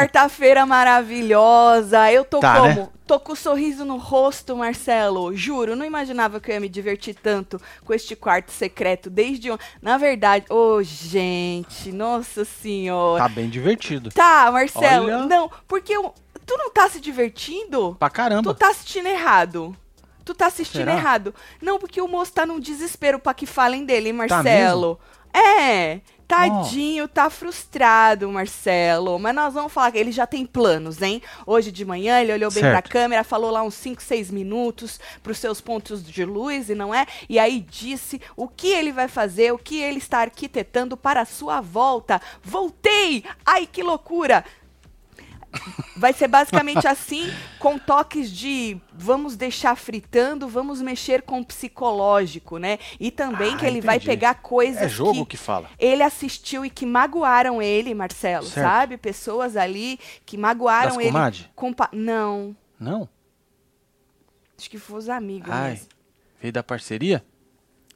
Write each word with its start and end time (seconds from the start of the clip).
quarta-feira 0.00 0.64
maravilhosa. 0.66 2.10
Eu 2.12 2.24
tô 2.24 2.40
Tá, 2.40 2.56
como? 2.60 2.66
né? 2.74 2.88
Tô 3.06 3.20
com 3.20 3.32
um 3.32 3.36
sorriso 3.36 3.84
no 3.84 3.96
rosto, 3.96 4.56
Marcelo. 4.56 5.34
Juro, 5.34 5.76
não 5.76 5.84
imaginava 5.86 6.40
que 6.40 6.50
eu 6.50 6.54
ia 6.54 6.60
me 6.60 6.68
divertir 6.68 7.14
tanto 7.14 7.60
com 7.84 7.94
este 7.94 8.16
quarto 8.16 8.50
secreto 8.50 9.08
desde 9.08 9.50
ontem. 9.50 9.64
Na 9.80 9.96
verdade, 9.96 10.44
ô, 10.50 10.82
gente, 10.82 11.92
nossa 11.92 12.44
senhora. 12.44 13.22
Tá 13.22 13.28
bem 13.28 13.48
divertido. 13.48 14.10
Tá, 14.10 14.50
Marcelo. 14.50 15.04
Olha. 15.06 15.18
Não, 15.26 15.50
porque 15.68 15.92
eu- 15.96 16.12
tu 16.44 16.56
não 16.58 16.70
tá 16.70 16.88
se 16.88 17.00
divertindo? 17.00 17.94
Pra 17.98 18.08
Tu 18.10 18.12
caramba. 18.12 18.54
tá 18.54 18.70
assistindo 18.70 19.06
errado. 19.06 19.76
Tu 20.24 20.34
tá 20.34 20.46
assistindo 20.46 20.86
Será? 20.86 20.94
errado. 20.94 21.32
Não, 21.62 21.78
porque 21.78 22.00
o 22.00 22.08
moço 22.08 22.32
tá 22.32 22.44
num 22.44 22.58
desespero 22.58 23.20
pra 23.20 23.32
que 23.32 23.46
falem 23.46 23.84
dele, 23.84 24.08
hein, 24.08 24.16
Tá 24.26 24.42
Marcelo. 24.42 24.98
é. 25.32 26.00
Tadinho, 26.26 27.06
tá 27.06 27.30
frustrado, 27.30 28.28
Marcelo. 28.30 29.18
Mas 29.18 29.34
nós 29.34 29.54
vamos 29.54 29.72
falar 29.72 29.92
que 29.92 29.98
ele 29.98 30.10
já 30.10 30.26
tem 30.26 30.44
planos, 30.44 31.00
hein? 31.00 31.22
Hoje 31.46 31.70
de 31.70 31.84
manhã 31.84 32.20
ele 32.20 32.32
olhou 32.32 32.50
bem 32.50 32.62
pra 32.62 32.72
Certo. 32.72 32.90
câmera, 32.90 33.22
falou 33.22 33.50
lá 33.50 33.62
uns 33.62 33.74
5, 33.74 34.02
6 34.02 34.30
minutos 34.30 34.98
pros 35.22 35.38
seus 35.38 35.60
pontos 35.60 36.04
de 36.04 36.24
luz, 36.24 36.68
e 36.68 36.74
não 36.74 36.94
é? 36.94 37.06
E 37.28 37.38
aí 37.38 37.60
disse 37.60 38.20
o 38.36 38.48
que 38.48 38.68
ele 38.68 38.92
vai 38.92 39.08
fazer, 39.08 39.52
o 39.52 39.58
que 39.58 39.78
ele 39.78 39.98
está 39.98 40.18
arquitetando 40.18 40.96
para 40.96 41.20
a 41.20 41.24
sua 41.24 41.60
volta. 41.60 42.20
Voltei! 42.42 43.24
Ai, 43.44 43.66
que 43.66 43.82
loucura! 43.82 44.44
Vai 45.96 46.12
ser 46.12 46.28
basicamente 46.28 46.86
assim, 46.86 47.32
com 47.58 47.78
toques 47.78 48.30
de 48.30 48.78
vamos 48.92 49.34
deixar 49.36 49.74
fritando, 49.76 50.46
vamos 50.48 50.80
mexer 50.82 51.22
com 51.22 51.40
o 51.40 51.44
psicológico, 51.44 52.58
né? 52.58 52.78
E 53.00 53.10
também 53.10 53.54
Ah, 53.54 53.56
que 53.56 53.66
ele 53.66 53.80
vai 53.80 53.96
entendi. 53.96 54.10
pegar 54.10 54.34
coisas 54.36 54.82
É 54.82 54.88
jogo 54.88 55.24
que 55.24 55.36
que 55.36 55.36
fala. 55.36 55.68
ele 55.78 56.02
assistiu 56.02 56.64
e 56.64 56.70
que 56.70 56.84
magoaram 56.84 57.60
ele, 57.62 57.94
Marcelo, 57.94 58.46
Certo. 58.46 58.66
sabe? 58.66 58.96
Pessoas 58.98 59.56
ali 59.56 59.98
que 60.24 60.36
magoaram 60.36 60.90
Das 60.96 60.98
ele. 60.98 61.06
comadre? 61.12 61.46
com 61.54 61.72
pa- 61.72 61.90
Não, 61.92 62.54
Não? 62.78 63.08
acho 64.58 64.70
que 64.70 64.78
foi 64.78 64.98
os 64.98 65.08
amigos 65.08 65.50
Ai. 65.50 65.70
mesmo. 65.72 65.86
Veio 66.40 66.52
da 66.52 66.62
parceria? 66.62 67.24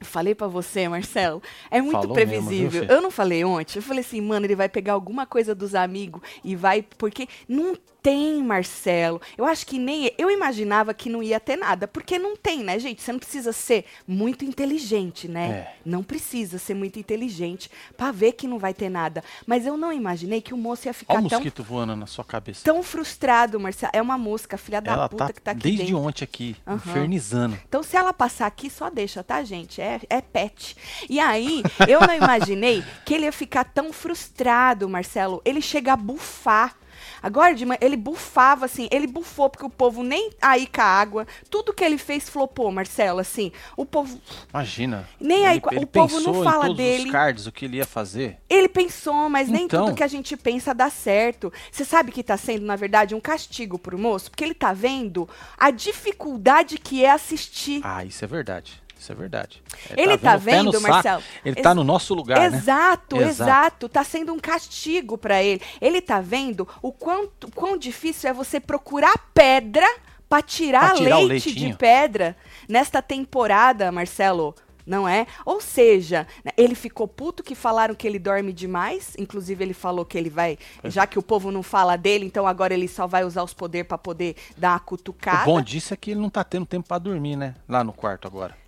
Falei 0.01 0.33
pra 0.33 0.47
você, 0.47 0.87
Marcelo. 0.87 1.41
É 1.69 1.81
muito 1.81 2.01
Falou 2.01 2.15
mesmo, 2.15 2.31
previsível. 2.31 2.85
Fê? 2.85 2.93
eu 2.93 3.01
não 3.01 3.11
falei 3.11 3.43
ontem. 3.45 3.77
Eu 3.77 3.83
falei 3.83 4.01
assim, 4.01 4.21
mano, 4.21 4.45
ele 4.45 4.55
vai 4.55 4.67
pegar 4.67 4.93
alguma 4.93 5.25
coisa 5.25 5.53
dos 5.53 5.75
amigos 5.75 6.21
e 6.43 6.55
vai. 6.55 6.81
Porque 6.97 7.27
não 7.47 7.75
tem, 8.01 8.43
Marcelo. 8.43 9.21
Eu 9.37 9.45
acho 9.45 9.65
que 9.65 9.77
nem. 9.77 10.11
Eu 10.17 10.29
imaginava 10.31 10.93
que 10.93 11.09
não 11.09 11.21
ia 11.21 11.39
ter 11.39 11.55
nada. 11.55 11.87
Porque 11.87 12.17
não 12.17 12.35
tem, 12.35 12.63
né, 12.63 12.79
gente? 12.79 13.01
Você 13.01 13.11
não 13.11 13.19
precisa 13.19 13.53
ser 13.53 13.85
muito 14.07 14.43
inteligente, 14.43 15.27
né? 15.27 15.49
É. 15.49 15.75
Não 15.85 16.03
precisa 16.03 16.57
ser 16.57 16.73
muito 16.73 16.97
inteligente 16.99 17.69
pra 17.95 18.11
ver 18.11 18.33
que 18.33 18.47
não 18.47 18.57
vai 18.57 18.73
ter 18.73 18.89
nada. 18.89 19.23
Mas 19.45 19.65
eu 19.65 19.77
não 19.77 19.91
imaginei 19.93 20.41
que 20.41 20.53
o 20.53 20.57
moço 20.57 20.87
ia 20.87 20.91
Olha 20.91 20.93
ficar 20.93 21.13
o 21.13 21.15
tão, 21.29 21.39
mosquito 21.39 21.63
voando 21.63 21.95
na 21.95 22.07
sua 22.07 22.23
cabeça. 22.23 22.61
tão 22.63 22.81
frustrado, 22.81 23.59
Marcelo. 23.59 23.91
É 23.93 24.01
uma 24.01 24.17
mosca, 24.17 24.57
filha 24.57 24.81
da 24.81 24.93
Ela 24.93 25.09
puta 25.09 25.27
tá, 25.27 25.33
que 25.33 25.41
tá 25.41 25.51
aqui 25.51 25.61
desde 25.61 25.83
dentro. 25.83 25.99
ontem 25.99 26.23
aqui, 26.23 26.55
Aham. 26.65 26.75
infernizando. 26.77 27.59
Então, 27.67 27.83
se 27.83 27.95
ela 27.95 28.13
passar 28.13 28.47
aqui, 28.47 28.69
só 28.69 28.89
deixa, 28.89 29.23
tá, 29.23 29.43
gente? 29.43 29.81
É, 29.81 29.99
é 30.09 30.21
pet. 30.21 30.75
E 31.09 31.19
aí, 31.19 31.61
eu 31.87 31.99
não 32.01 32.13
imaginei 32.15 32.83
que 33.05 33.13
ele 33.13 33.25
ia 33.25 33.31
ficar 33.31 33.63
tão 33.63 33.93
frustrado, 33.93 34.89
Marcelo. 34.89 35.41
Ele 35.45 35.61
chega 35.61 35.93
a 35.93 35.97
bufar. 35.97 36.75
Agora 37.21 37.53
de 37.55 37.65
manhã, 37.65 37.77
ele 37.81 37.97
bufava, 37.97 38.65
assim, 38.65 38.87
ele 38.91 39.07
bufou, 39.07 39.49
porque 39.49 39.65
o 39.65 39.69
povo 39.69 40.03
nem 40.03 40.31
aí 40.41 40.67
com 40.67 40.81
a 40.81 40.85
água. 40.85 41.27
Tudo 41.49 41.73
que 41.73 41.83
ele 41.83 41.97
fez 41.97 42.27
flopou, 42.29 42.71
Marcelo, 42.71 43.19
assim. 43.19 43.51
O 43.77 43.85
povo. 43.85 44.19
Imagina. 44.53 45.07
Nem 45.19 45.45
aí, 45.45 45.57
ele, 45.57 45.75
ele 45.77 45.83
o 45.83 45.87
povo 45.87 46.19
não 46.19 46.43
fala 46.43 46.65
em 46.65 46.67
todos 46.69 46.77
dele. 46.77 47.05
os 47.05 47.11
cards, 47.11 47.47
o 47.47 47.51
que 47.51 47.65
ele 47.65 47.77
ia 47.77 47.85
fazer. 47.85 48.37
Ele 48.49 48.67
pensou, 48.69 49.29
mas 49.29 49.47
nem 49.49 49.65
Então. 49.65 49.85
tudo 49.85 49.95
que 49.97 50.03
a 50.03 50.07
gente 50.07 50.35
pensa 50.37 50.73
dá 50.73 50.89
certo. 50.89 51.51
Você 51.71 51.85
sabe 51.85 52.11
que 52.11 52.23
tá 52.23 52.37
sendo, 52.37 52.65
na 52.65 52.75
verdade, 52.75 53.15
um 53.15 53.19
castigo 53.19 53.77
pro 53.77 53.97
moço? 53.97 54.29
Porque 54.29 54.43
ele 54.43 54.53
tá 54.53 54.73
vendo 54.73 55.27
a 55.57 55.71
dificuldade 55.71 56.77
que 56.77 57.03
é 57.05 57.11
assistir. 57.11 57.81
Ah, 57.83 58.03
isso 58.03 58.23
é 58.23 58.27
verdade. 58.27 58.81
Isso 59.01 59.11
é 59.11 59.15
verdade. 59.15 59.63
Ele 59.97 60.15
tá 60.15 60.35
o 60.37 60.41
pé 60.41 60.57
no 60.61 60.71
vendo, 60.71 60.79
saco. 60.79 60.93
Marcelo? 60.93 61.23
Ele 61.43 61.55
Ex- 61.57 61.63
tá 61.63 61.73
no 61.73 61.83
nosso 61.83 62.13
lugar, 62.13 62.39
né? 62.39 62.55
Exato, 62.55 63.15
Exato. 63.17 63.29
exato. 63.31 63.89
Tá 63.89 64.03
sendo 64.03 64.31
um 64.31 64.37
castigo 64.37 65.17
pra 65.17 65.41
ele. 65.41 65.59
Ele 65.81 65.99
tá 66.01 66.21
vendo 66.21 66.67
o 66.83 66.91
quanto, 66.91 67.49
quão 67.55 67.75
difícil 67.75 68.29
é 68.29 68.33
você 68.33 68.59
procurar 68.59 69.17
pedra 69.33 69.87
pra 70.29 70.43
tirar, 70.43 70.89
Pra 70.89 70.97
tirar 70.97 71.17
leite 71.17 71.51
de 71.51 71.73
pedra 71.75 72.37
nesta 72.69 73.01
temporada, 73.01 73.91
Marcelo. 73.91 74.53
Não 74.83 75.07
é? 75.07 75.27
Ou 75.45 75.61
seja, 75.61 76.27
né, 76.43 76.51
ele 76.57 76.73
ficou 76.73 77.07
puto 77.07 77.43
que 77.43 77.53
falaram 77.53 77.93
que 77.93 78.05
ele 78.07 78.17
dorme 78.17 78.51
demais. 78.51 79.13
Inclusive, 79.17 79.63
ele 79.63 79.75
falou 79.75 80.03
que 80.03 80.17
ele 80.17 80.29
vai. 80.29 80.57
Já 80.85 81.05
que 81.05 81.19
o 81.19 81.21
povo 81.21 81.51
não 81.51 81.61
fala 81.61 81.95
dele, 81.95 82.25
então 82.25 82.47
agora 82.47 82.73
ele 82.73 82.87
só 82.87 83.05
vai 83.05 83.23
usar 83.23 83.43
os 83.43 83.53
poderes 83.53 83.87
pra 83.87 83.97
poder 83.97 84.35
dar 84.57 84.71
uma 84.71 84.79
cutucada. 84.79 85.43
O 85.43 85.53
bom 85.53 85.61
disso 85.61 85.93
é 85.93 85.97
que 85.97 86.11
ele 86.11 86.19
não 86.19 86.31
tá 86.31 86.43
tendo 86.43 86.65
tempo 86.65 86.87
pra 86.87 86.97
dormir, 86.97 87.35
né? 87.35 87.53
Lá 87.69 87.83
no 87.83 87.93
quarto 87.93 88.27
agora. 88.27 88.60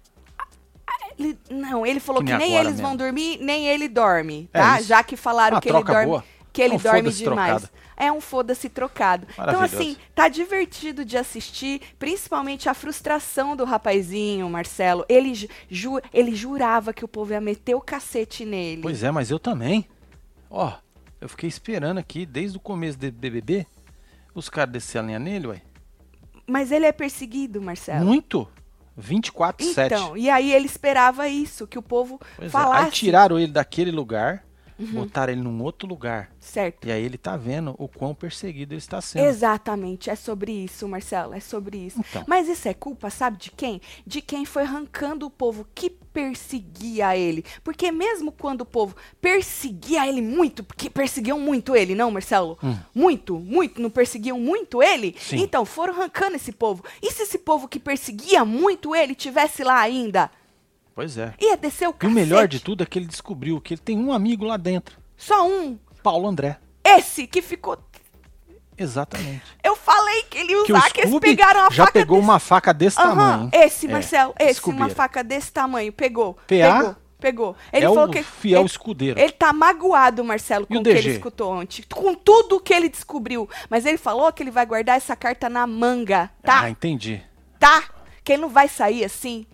Ele- 1.17 1.37
não, 1.49 1.85
ele 1.85 1.99
falou 1.99 2.21
Que 2.23 2.31
que, 2.31 2.37
nem 2.37 2.49
nem 2.51 2.59
eles 2.59 2.79
vão 2.79 2.91
mesmo. 2.91 2.97
dormir, 2.97 3.37
nem 3.41 3.67
ele 3.67 3.87
dorme, 3.87 4.49
É 4.53 4.59
tá? 4.59 4.79
isso. 4.79 4.87
Já 4.87 5.03
que 5.03 5.15
falaram 5.15 5.55
Uma 5.55 5.61
que 5.61 5.69
ele 5.69 5.83
dorme, 5.83 6.05
boa. 6.05 6.25
que 6.51 6.61
ele 6.61 6.73
É 6.73 6.77
um 6.77 6.79
dorme 6.79 7.11
demais. 7.11 7.61
trocado. 7.61 7.69
É 7.95 8.11
um 8.11 8.19
foda-se 8.19 8.69
trocado. 8.69 9.27
Então 9.33 9.61
assim, 9.61 9.95
tá 10.15 10.27
divertido 10.27 11.05
de 11.05 11.15
assistir, 11.15 11.79
principalmente 11.99 12.67
a 12.67 12.73
frustração 12.73 13.55
do 13.55 13.63
rapazinho, 13.65 14.49
Marcelo. 14.49 15.05
Ele 15.07 15.33
ju- 15.69 16.01
ele 16.11 16.35
jurava 16.35 16.91
que 16.91 17.05
o 17.05 17.07
povo 17.07 17.31
ia 17.33 17.39
meter 17.39 17.75
o 17.75 17.81
cacete 17.81 18.43
nele. 18.45 18.81
Pois 18.81 19.03
é, 19.03 19.11
mas 19.11 19.29
eu 19.29 19.37
também. 19.39 19.87
Ó, 20.49 20.73
eu 21.21 21.29
fiquei 21.29 21.47
esperando 21.47 21.99
aqui 21.99 22.25
desde 22.25 22.57
o 22.57 22.59
começo 22.59 22.97
do 22.97 23.11
BBB 23.11 23.65
os 24.33 24.49
caras 24.49 24.73
descer 24.73 24.97
a 24.97 25.01
linha 25.03 25.19
nele, 25.19 25.47
ué. 25.47 25.61
Mas 26.47 26.71
ele 26.71 26.85
é 26.87 26.91
perseguido, 26.91 27.61
Marcelo. 27.61 28.03
Muito. 28.05 28.47
24 28.95 29.65
7. 29.65 29.93
Então, 29.93 30.17
e 30.17 30.29
aí 30.29 30.53
ele 30.53 30.65
esperava 30.65 31.27
isso, 31.27 31.67
que 31.67 31.77
o 31.77 31.81
povo 31.81 32.19
Pois 32.35 32.47
é. 32.47 32.51
falasse. 32.51 32.79
Uhum. 32.79 32.85
Aí 32.85 32.91
tiraram 32.91 33.39
ele 33.39 33.51
daquele 33.51 33.91
lugar, 33.91 34.43
botaram 34.79 35.33
ele 35.33 35.41
num 35.41 35.61
outro 35.61 35.87
lugar. 35.87 36.31
Certo. 36.39 36.87
E 36.87 36.91
aí 36.91 37.03
ele 37.03 37.17
tá 37.17 37.37
vendo 37.37 37.75
o 37.77 37.87
quão 37.87 38.13
perseguido 38.13 38.73
ele 38.73 38.79
está 38.79 39.01
sendo. 39.01 39.25
Exatamente, 39.25 40.09
é 40.09 40.15
sobre 40.15 40.51
isso, 40.51 40.87
Marcelo, 40.87 41.33
é 41.33 41.39
sobre 41.39 41.77
isso. 41.77 41.99
Então. 41.99 42.23
Mas 42.27 42.47
isso 42.47 42.67
é 42.67 42.73
culpa, 42.73 43.09
sabe 43.09 43.37
de 43.37 43.51
quem? 43.51 43.81
De 44.05 44.21
quem 44.21 44.45
foi 44.45 44.63
arrancando 44.63 45.25
o 45.25 45.29
povo 45.29 45.65
que 45.73 45.89
perseguia 45.89 47.17
ele. 47.17 47.43
Porque 47.63 47.91
mesmo 47.91 48.31
quando 48.31 48.61
o 48.61 48.65
povo 48.65 48.95
perseguia 49.19 50.07
ele 50.07 50.21
muito, 50.21 50.63
porque 50.63 50.89
perseguiam 50.89 51.39
muito 51.39 51.75
ele, 51.75 51.95
não, 51.95 52.11
Marcelo? 52.11 52.57
Muito, 52.93 53.39
muito, 53.39 53.81
não 53.81 53.89
perseguiam 53.89 54.39
muito 54.39 54.81
ele? 54.81 55.15
Hum. 55.17 55.19
Sim. 55.19 55.37
Então 55.37 55.65
foram 55.65 55.93
arrancando 55.93 56.35
esse 56.35 56.51
povo. 56.51 56.83
E 57.01 57.11
se 57.11 57.23
esse 57.23 57.39
povo 57.39 57.67
que 57.67 57.79
perseguia 57.79 58.45
muito 58.45 58.95
ele 58.95 59.15
tivesse 59.15 59.63
lá 59.63 59.79
ainda? 59.79 60.29
Pois 60.95 61.17
é. 61.17 61.33
Ia 61.41 61.57
descer 61.57 61.87
o 61.87 61.91
E 61.91 61.91
o 61.91 61.93
cacete. 61.93 62.15
melhor 62.15 62.47
de 62.47 62.59
tudo 62.59 62.83
é 62.83 62.85
que 62.85 62.99
ele 62.99 63.05
descobriu 63.07 63.59
que 63.59 63.73
ele 63.73 63.81
tem 63.81 63.97
um 63.97 64.11
amigo 64.13 64.45
lá 64.45 64.57
dentro, 64.57 64.97
Só 65.17 65.47
um. 65.47 65.77
Paulo 66.03 66.27
André. 66.27 66.57
Esse 66.83 67.25
que 67.25 67.41
ficou. 67.41 67.77
Exatamente. 68.77 69.43
Eu 69.63 69.75
falei 69.75 70.23
que 70.23 70.37
ele 70.37 70.51
ia 70.53 70.63
Que 70.65 70.73
usar, 70.73 70.91
que 70.91 71.01
eles 71.01 71.09
Scooby 71.11 71.27
pegaram 71.29 71.61
a 71.61 71.69
já 71.69 71.85
faca 71.85 71.91
pegou 71.93 72.17
desse 72.17 72.27
uma 72.29 72.39
faca 72.39 72.73
desse 72.73 72.99
Aham, 72.99 73.09
tamanho. 73.09 73.49
Esse, 73.53 73.85
É, 73.87 73.91
Marcelo, 73.91 74.33
esse, 74.39 74.69
uma 74.69 74.89
faca 74.89 75.23
desse 75.23 75.51
tamanho. 75.51 75.93
Pegou. 75.93 76.33
PA? 76.33 76.47
Pegou. 76.47 76.95
Pegou. 77.19 77.55
Ele 77.71 77.85
é 77.85 77.87
falou 77.89 78.05
o 78.05 78.11
que. 78.11 78.21
fiel 78.21 78.61
ele, 78.61 78.65
escudeiro. 78.65 79.17
ele 79.19 79.31
tá 79.31 79.53
magoado, 79.53 80.23
Marcelo, 80.25 80.67
com 80.67 80.75
o 80.75 80.79
o 80.79 80.83
que 80.83 80.89
ele 80.89 81.11
escutou 81.11 81.53
ontem. 81.53 81.83
Com 81.93 82.13
tudo 82.15 82.59
que 82.59 82.73
ele 82.73 82.89
descobriu. 82.89 83.47
Mas 83.69 83.85
ele 83.85 83.97
falou 83.97 84.31
que 84.33 84.43
ele 84.43 84.51
vai 84.51 84.65
guardar 84.65 84.97
essa 84.97 85.15
carta 85.15 85.47
na 85.47 85.65
manga, 85.65 86.29
tá? 86.43 86.61
Ah, 86.61 86.69
entendi. 86.69 87.21
Tá? 87.57 87.83
Que 88.25 88.33
ele 88.33 88.41
não 88.41 88.49
vai 88.49 88.67
sair 88.67 89.05
assim. 89.05 89.45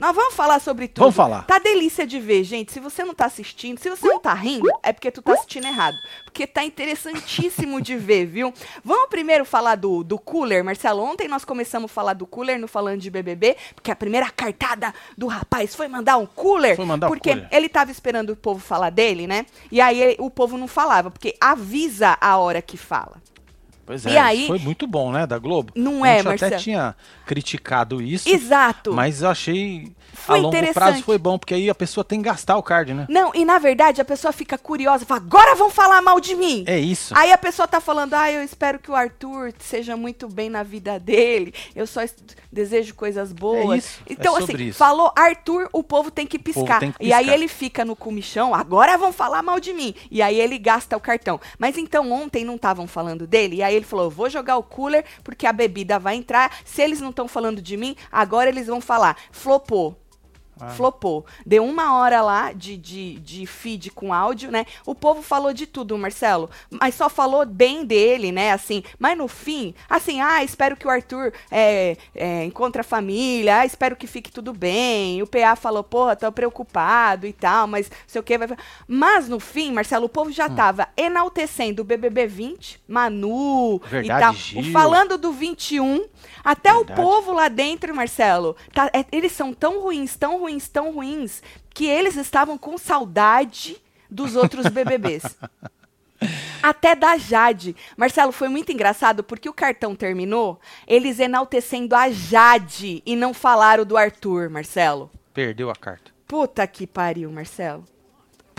Nós 0.00 0.16
vamos 0.16 0.34
falar 0.34 0.58
sobre 0.60 0.88
tudo. 0.88 1.02
Vamos 1.02 1.14
falar. 1.14 1.42
Tá 1.44 1.58
delícia 1.58 2.06
de 2.06 2.18
ver, 2.18 2.42
gente. 2.42 2.72
Se 2.72 2.80
você 2.80 3.04
não 3.04 3.12
tá 3.14 3.26
assistindo, 3.26 3.78
se 3.78 3.90
você 3.90 4.08
não 4.08 4.18
tá 4.18 4.32
rindo, 4.32 4.66
é 4.82 4.92
porque 4.94 5.10
tu 5.10 5.20
tá 5.20 5.34
assistindo 5.34 5.66
errado. 5.66 5.94
Porque 6.24 6.46
tá 6.46 6.64
interessantíssimo 6.64 7.80
de 7.80 7.96
ver, 7.96 8.24
viu? 8.26 8.52
Vamos 8.82 9.08
primeiro 9.10 9.44
falar 9.44 9.74
do, 9.76 10.02
do 10.02 10.18
cooler, 10.18 10.64
Marcelo. 10.64 11.02
Ontem 11.02 11.28
nós 11.28 11.44
começamos 11.44 11.90
a 11.90 11.94
falar 11.94 12.14
do 12.14 12.26
cooler 12.26 12.58
no 12.58 12.66
Falando 12.66 13.00
de 13.00 13.10
BBB, 13.10 13.56
porque 13.74 13.90
a 13.90 13.96
primeira 13.96 14.30
cartada 14.30 14.94
do 15.18 15.26
rapaz 15.26 15.74
foi 15.74 15.86
mandar 15.86 16.16
um 16.16 16.26
cooler. 16.26 16.76
Foi 16.76 16.84
mandar 16.86 17.08
porque 17.08 17.30
cooler. 17.32 17.48
ele 17.52 17.68
tava 17.68 17.90
esperando 17.90 18.30
o 18.30 18.36
povo 18.36 18.58
falar 18.60 18.90
dele, 18.90 19.26
né? 19.26 19.44
E 19.70 19.80
aí 19.80 20.00
ele- 20.00 20.16
o 20.18 20.30
povo 20.30 20.56
não 20.56 20.66
falava, 20.66 21.10
porque 21.10 21.36
avisa 21.40 22.16
a 22.20 22.38
hora 22.38 22.62
que 22.62 22.76
fala. 22.78 23.20
Pois 23.90 24.04
E 24.06 24.10
é, 24.10 24.20
aí- 24.20 24.38
isso 24.38 24.46
foi 24.46 24.58
muito 24.60 24.86
bom, 24.86 25.10
né, 25.10 25.26
da 25.26 25.36
Globo. 25.36 25.72
Não 25.74 26.04
a 26.04 26.08
é, 26.08 26.18
gente 26.18 26.28
até 26.28 26.28
Marcelo? 26.42 26.62
tinha 26.62 26.94
criticado 27.26 28.00
isso, 28.00 28.28
Exato. 28.28 28.92
mas 28.92 29.20
eu 29.22 29.28
achei 29.28 29.90
Foi 30.12 30.38
a 30.38 30.42
longo 30.42 30.72
prazo 30.74 31.02
foi 31.02 31.18
bom, 31.18 31.38
porque 31.38 31.54
aí 31.54 31.68
a 31.70 31.74
pessoa 31.74 32.04
tem 32.04 32.20
que 32.20 32.24
gastar 32.28 32.56
o 32.56 32.62
card, 32.62 32.92
né? 32.94 33.06
Não, 33.08 33.32
e 33.34 33.44
na 33.44 33.58
verdade 33.58 34.00
a 34.00 34.04
pessoa 34.04 34.32
fica 34.32 34.56
curiosa, 34.58 35.04
fala, 35.06 35.20
agora 35.20 35.54
vão 35.56 35.70
falar 35.70 36.00
mal 36.02 36.20
de 36.20 36.34
mim. 36.34 36.62
É 36.66 36.78
isso. 36.78 37.12
Aí 37.16 37.32
a 37.32 37.38
pessoa 37.38 37.66
tá 37.66 37.80
falando, 37.80 38.14
ah, 38.14 38.30
eu 38.30 38.42
espero 38.44 38.78
que 38.78 38.90
o 38.90 38.94
Arthur 38.94 39.52
seja 39.58 39.96
muito 39.96 40.28
bem 40.28 40.48
na 40.50 40.62
vida 40.62 40.98
dele, 40.98 41.52
eu 41.74 41.86
só 41.86 42.02
es- 42.02 42.14
desejo 42.52 42.94
coisas 42.94 43.32
boas. 43.32 43.74
É 43.74 43.76
isso, 43.78 44.00
é 44.08 44.12
Então, 44.12 44.34
sobre 44.40 44.54
assim, 44.54 44.64
isso. 44.68 44.78
falou 44.78 45.12
Arthur, 45.16 45.68
o 45.72 45.82
povo 45.82 46.10
tem 46.10 46.26
que 46.26 46.38
piscar. 46.38 46.80
tem 46.80 46.92
que 46.92 46.98
E 47.04 47.12
aí 47.12 47.24
piscar. 47.24 47.34
ele 47.34 47.48
fica 47.48 47.84
no 47.84 47.94
comichão, 47.96 48.54
agora 48.54 48.96
vão 48.98 49.12
falar 49.12 49.42
mal 49.42 49.58
de 49.60 49.72
mim. 49.72 49.94
E 50.10 50.20
aí 50.22 50.40
ele 50.40 50.58
gasta 50.58 50.96
o 50.96 51.00
cartão. 51.00 51.40
Mas 51.58 51.76
então 51.78 52.10
ontem 52.12 52.44
não 52.44 52.56
estavam 52.56 52.86
falando 52.86 53.26
dele, 53.26 53.56
e 53.56 53.62
aí 53.62 53.79
ele 53.80 53.86
falou, 53.86 54.06
eu 54.06 54.10
vou 54.10 54.30
jogar 54.30 54.56
o 54.56 54.62
cooler 54.62 55.04
porque 55.24 55.46
a 55.46 55.52
bebida 55.52 55.98
vai 55.98 56.16
entrar. 56.16 56.58
Se 56.64 56.82
eles 56.82 57.00
não 57.00 57.10
estão 57.10 57.26
falando 57.26 57.60
de 57.60 57.76
mim, 57.76 57.96
agora 58.10 58.48
eles 58.48 58.66
vão 58.66 58.80
falar. 58.80 59.16
Flopou. 59.30 59.96
Ah. 60.60 60.68
Flopou. 60.70 61.24
Deu 61.44 61.64
uma 61.64 61.98
hora 61.98 62.20
lá 62.22 62.52
de, 62.52 62.76
de, 62.76 63.14
de 63.20 63.46
feed 63.46 63.90
com 63.90 64.12
áudio, 64.12 64.50
né? 64.50 64.66
O 64.84 64.94
povo 64.94 65.22
falou 65.22 65.52
de 65.52 65.66
tudo, 65.66 65.96
Marcelo. 65.96 66.50
Mas 66.70 66.94
só 66.94 67.08
falou 67.08 67.44
bem 67.46 67.84
dele, 67.84 68.32
né? 68.32 68.52
Assim, 68.52 68.82
mas 68.98 69.16
no 69.16 69.28
fim, 69.28 69.74
assim, 69.88 70.20
ah, 70.20 70.42
espero 70.44 70.76
que 70.76 70.86
o 70.86 70.90
Arthur 70.90 71.32
é, 71.50 71.96
é, 72.14 72.44
encontre 72.44 72.80
a 72.80 72.84
família, 72.84 73.60
ah, 73.60 73.66
espero 73.66 73.96
que 73.96 74.06
fique 74.06 74.30
tudo 74.30 74.52
bem. 74.52 75.22
O 75.22 75.26
PA 75.26 75.56
falou, 75.56 75.82
porra, 75.82 76.16
tô 76.16 76.30
preocupado 76.30 77.26
e 77.26 77.32
tal, 77.32 77.66
mas 77.66 77.88
não 77.88 77.96
sei 78.06 78.20
o 78.20 78.24
que. 78.24 78.36
Vai... 78.36 78.48
Mas 78.86 79.28
no 79.28 79.40
fim, 79.40 79.72
Marcelo, 79.72 80.06
o 80.06 80.08
povo 80.08 80.30
já 80.30 80.48
tava 80.48 80.88
enaltecendo 80.96 81.82
o 81.82 81.84
BBB 81.84 82.26
20, 82.26 82.80
Manu 82.86 83.78
Verdade, 83.78 84.06
e 84.06 84.24
tal. 84.24 84.34
Gil. 84.34 84.72
Falando 84.72 85.18
do 85.18 85.32
21. 85.32 86.04
Até 86.44 86.72
Verdade. 86.72 87.00
o 87.00 87.04
povo 87.04 87.32
lá 87.32 87.48
dentro, 87.48 87.94
Marcelo, 87.94 88.56
tá- 88.72 88.90
é- 88.92 89.04
eles 89.12 89.32
são 89.32 89.52
tão 89.52 89.80
ruins, 89.80 90.16
tão 90.16 90.40
ruins, 90.40 90.68
tão 90.68 90.92
ruins, 90.92 91.42
que 91.72 91.86
eles 91.86 92.16
estavam 92.16 92.56
com 92.56 92.76
saudade 92.78 93.76
dos 94.10 94.34
outros 94.36 94.66
BBBs. 94.72 95.22
Até 96.62 96.94
da 96.94 97.16
Jade. 97.16 97.74
Marcelo, 97.96 98.32
foi 98.32 98.48
muito 98.48 98.70
engraçado 98.70 99.24
porque 99.24 99.48
o 99.48 99.54
cartão 99.54 99.94
terminou, 99.94 100.60
eles 100.86 101.18
enaltecendo 101.18 101.94
a 101.96 102.10
Jade 102.10 103.02
e 103.06 103.16
não 103.16 103.32
falaram 103.32 103.84
do 103.84 103.96
Arthur, 103.96 104.50
Marcelo. 104.50 105.10
Perdeu 105.32 105.70
a 105.70 105.74
carta. 105.74 106.10
Puta 106.26 106.66
que 106.66 106.86
pariu, 106.86 107.30
Marcelo. 107.32 107.84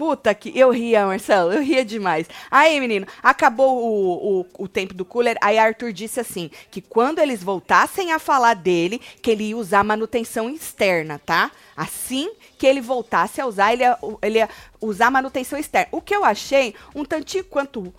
Puta 0.01 0.33
que. 0.33 0.51
Eu 0.57 0.71
ria, 0.71 1.06
Marcelo. 1.06 1.53
Eu 1.53 1.62
ria 1.62 1.86
demais. 1.86 2.27
Aí, 2.50 2.80
menino, 2.80 3.06
acabou 3.21 3.77
o, 3.77 4.39
o, 4.39 4.45
o 4.63 4.68
tempo 4.68 4.95
do 4.95 5.06
cooler. 5.06 5.38
Aí 5.39 5.59
Arthur 5.59 5.94
disse 5.94 6.19
assim: 6.19 6.50
que 6.71 6.81
quando 6.81 7.19
eles 7.19 7.44
voltassem 7.44 8.12
a 8.12 8.18
falar 8.18 8.56
dele, 8.56 9.00
que 9.21 9.30
ele 9.30 9.50
ia 9.50 9.56
usar 9.56 9.83
manutenção 9.83 10.50
externa, 10.50 11.21
tá? 11.24 11.51
Assim 11.77 12.31
que 12.57 12.65
ele 12.65 12.81
voltasse 12.81 13.39
a 13.39 13.45
usar, 13.45 13.74
ele 13.74 13.83
ia, 13.83 13.95
ele 14.24 14.39
ia 14.39 14.50
usar 14.81 15.12
manutenção 15.12 15.59
externa. 15.59 15.89
O 15.92 16.01
que 16.01 16.15
eu 16.15 16.25
achei 16.25 16.74
um 16.95 17.06
tantinho 17.06 17.44
quanto 17.44 17.94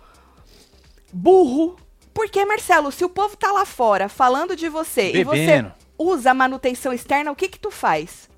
burro. 1.09 1.77
Porque, 2.13 2.43
Marcelo, 2.43 2.91
se 2.91 3.05
o 3.05 3.09
povo 3.09 3.37
tá 3.37 3.49
lá 3.53 3.63
fora 3.63 4.09
falando 4.09 4.57
de 4.57 4.67
você 4.67 5.09
e 5.13 5.23
você 5.23 5.45
Bebendo. 5.45 5.73
usa 5.97 6.33
manutenção 6.33 6.91
externa, 6.91 7.31
o 7.31 7.35
que 7.35 7.47
que 7.47 7.57
tu 7.57 7.71
faz? 7.71 8.29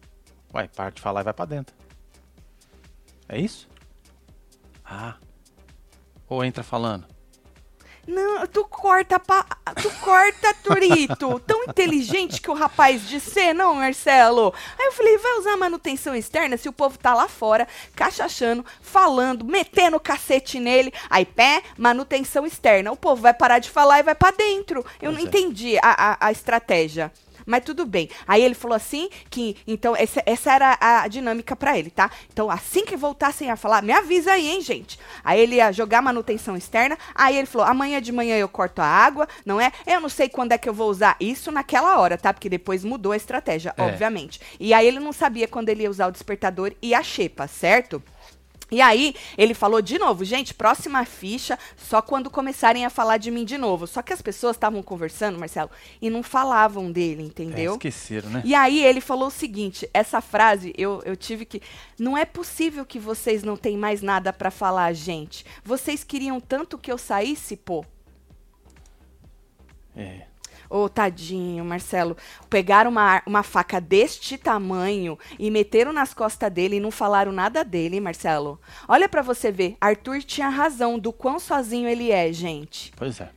Uai, 0.54 0.68
para 0.68 0.92
de 0.92 1.02
falar 1.02 1.22
e 1.22 1.24
vai 1.24 1.34
pra 1.34 1.46
dentro. 1.46 1.76
É 3.28 3.40
isso? 3.40 3.68
Ah. 4.84 5.16
Ou 6.30 6.44
entra 6.44 6.64
falando. 6.64 7.06
Não, 8.08 8.46
tu 8.46 8.64
corta, 8.66 9.20
pa... 9.20 9.44
tu 9.82 9.90
corta, 10.00 10.54
Turito. 10.64 11.40
Tão 11.48 11.64
inteligente 11.64 12.40
que 12.40 12.52
o 12.52 12.54
rapaz 12.54 13.08
de 13.08 13.20
ser, 13.20 13.54
não, 13.54 13.74
Marcelo? 13.76 14.54
Aí 14.78 14.86
eu 14.86 14.92
falei, 14.92 15.18
vai 15.18 15.40
usar 15.40 15.58
manutenção 15.58 16.14
externa 16.14 16.56
se 16.56 16.70
o 16.70 16.74
povo 16.74 17.00
tá 17.00 17.16
lá 17.16 17.28
fora, 17.28 17.68
cachachando, 17.96 18.64
falando, 18.80 19.44
metendo 19.44 19.98
o 19.98 20.00
cacete 20.00 20.60
nele. 20.60 20.94
Aí, 21.10 21.26
pé, 21.26 21.64
manutenção 21.78 22.46
externa. 22.46 22.92
O 22.92 22.98
povo 22.98 23.24
vai 23.24 23.34
parar 23.34 23.58
de 23.58 23.72
falar 23.72 24.00
e 24.00 24.04
vai 24.04 24.14
pra 24.14 24.30
dentro. 24.30 24.86
Eu 25.02 25.12
não 25.12 25.20
Pois 25.20 25.34
é. 25.34 25.38
entendi 25.40 25.78
a, 25.80 26.12
a, 26.12 26.28
a 26.28 26.32
estratégia. 26.32 27.12
Mas 27.46 27.64
tudo 27.64 27.86
bem. 27.86 28.10
Aí 28.28 28.42
ele 28.44 28.56
falou 28.56 28.76
assim 28.76 29.10
que 29.30 29.56
então 29.68 29.96
essa, 29.96 30.22
essa 30.26 30.52
era 30.54 30.78
a 30.80 31.08
dinâmica 31.08 31.56
pra 31.56 31.78
ele, 31.78 31.90
tá? 31.90 32.10
Então 32.32 32.50
assim 32.50 32.86
que 32.86 32.96
voltassem 32.98 33.50
a 33.52 33.56
falar, 33.56 33.82
me 33.82 33.94
avisa 33.94 34.32
aí, 34.32 34.48
hein, 34.50 34.62
gente. 34.62 35.00
Aí 35.24 35.40
ele 35.40 35.56
ia 35.56 35.72
jogar 35.72 36.02
manutenção 36.02 36.56
externa. 36.58 36.98
Aí 37.14 37.38
ele 37.38 37.48
falou: 37.48 37.68
amanhã 37.68 38.02
de 38.02 38.12
manhã 38.12 38.36
eu 38.38 38.50
corto 38.50 38.82
a 38.82 38.86
água, 38.86 39.28
não 39.46 39.60
é? 39.62 39.72
Eu 39.86 40.00
não 40.02 40.10
sei 40.10 40.28
quando 40.30 40.52
é 40.54 40.58
que 40.58 40.68
eu 40.68 40.74
vou 40.74 40.90
usar 40.90 41.16
isso 41.20 41.52
naquela 41.52 42.00
hora, 42.00 42.18
tá? 42.18 42.34
Porque 42.34 42.50
depois 42.50 42.84
mudou 42.84 43.12
a 43.12 43.18
estratégia, 43.18 43.74
É. 43.78 43.84
obviamente. 43.84 44.40
E 44.60 44.74
aí 44.74 44.88
ele 44.88 45.00
não 45.00 45.14
sabia 45.14 45.48
quando 45.48 45.70
ele 45.70 45.84
ia 45.84 45.90
usar 45.90 46.08
o 46.08 46.12
despertador 46.12 46.72
e 46.82 46.94
a 46.96 47.04
xepa, 47.04 47.48
certo? 47.48 48.02
E 48.72 48.82
aí, 48.82 49.16
ele 49.38 49.54
falou 49.54 49.82
de 49.82 49.98
novo, 50.00 50.26
gente, 50.26 50.54
próxima 50.54 51.06
ficha, 51.06 51.58
só 51.78 52.02
quando 52.02 52.30
começarem 52.32 52.86
a 52.86 52.90
falar 52.90 53.18
de 53.18 53.30
mim 53.30 53.46
de 53.46 53.58
novo. 53.58 53.86
Só 53.86 54.02
que 54.02 54.12
as 54.12 54.22
pessoas 54.22 54.56
estavam 54.56 54.82
conversando, 54.82 55.38
Marcelo, 55.38 55.70
e 56.02 56.10
não 56.10 56.24
falavam 56.24 56.92
dele, 56.92 57.22
É, 57.22 57.26
entendeu? 57.26 57.74
esqueceram, 57.74 58.30
né? 58.30 58.42
E 58.44 58.56
aí 58.56 58.84
ele 58.84 59.02
falou 59.02 59.28
o 59.28 59.32
seguinte, 59.32 59.88
essa 59.94 60.20
frase 60.20 60.74
eu, 60.78 61.02
eu 61.06 61.16
tive 61.16 61.46
que. 61.46 61.62
Não 62.00 62.18
é 62.18 62.26
possível 62.26 62.86
que 62.86 62.98
vocês 63.00 63.44
não 63.44 63.56
tenham 63.56 63.80
mais 63.80 64.02
nada 64.02 64.34
pra 64.34 64.50
falar, 64.50 64.92
gente. 64.94 65.46
Vocês 65.64 66.04
queriam 66.04 66.40
tanto 66.40 66.78
que 66.78 66.92
eu 66.92 66.98
saísse, 66.98 67.56
pô. 67.56 67.86
É. 69.96 70.24
Ô, 70.70 70.90
tadinho, 70.90 71.64
Marcelo. 71.64 72.18
Pegaram 72.50 72.92
uma, 72.92 73.22
uma 73.26 73.44
faca 73.44 73.80
deste 73.80 74.38
tamanho 74.38 75.18
e 75.38 75.50
meteram 75.52 75.94
nas 75.94 76.14
costas 76.14 76.52
dele 76.52 76.78
e 76.78 76.80
não 76.80 76.92
falaram 76.92 77.32
nada 77.32 77.64
dele, 77.64 78.00
Marcelo. 78.00 78.60
Olha 78.88 79.08
pra 79.08 79.22
você 79.22 79.52
ver. 79.52 79.78
Arthur 79.80 80.22
tinha 80.24 80.50
razão 80.50 80.98
do 80.98 81.12
quão 81.12 81.40
sozinho 81.40 81.88
ele 81.88 82.12
é, 82.12 82.32
gente. 82.32 82.92
Pois 82.96 83.20
é. 83.20 83.30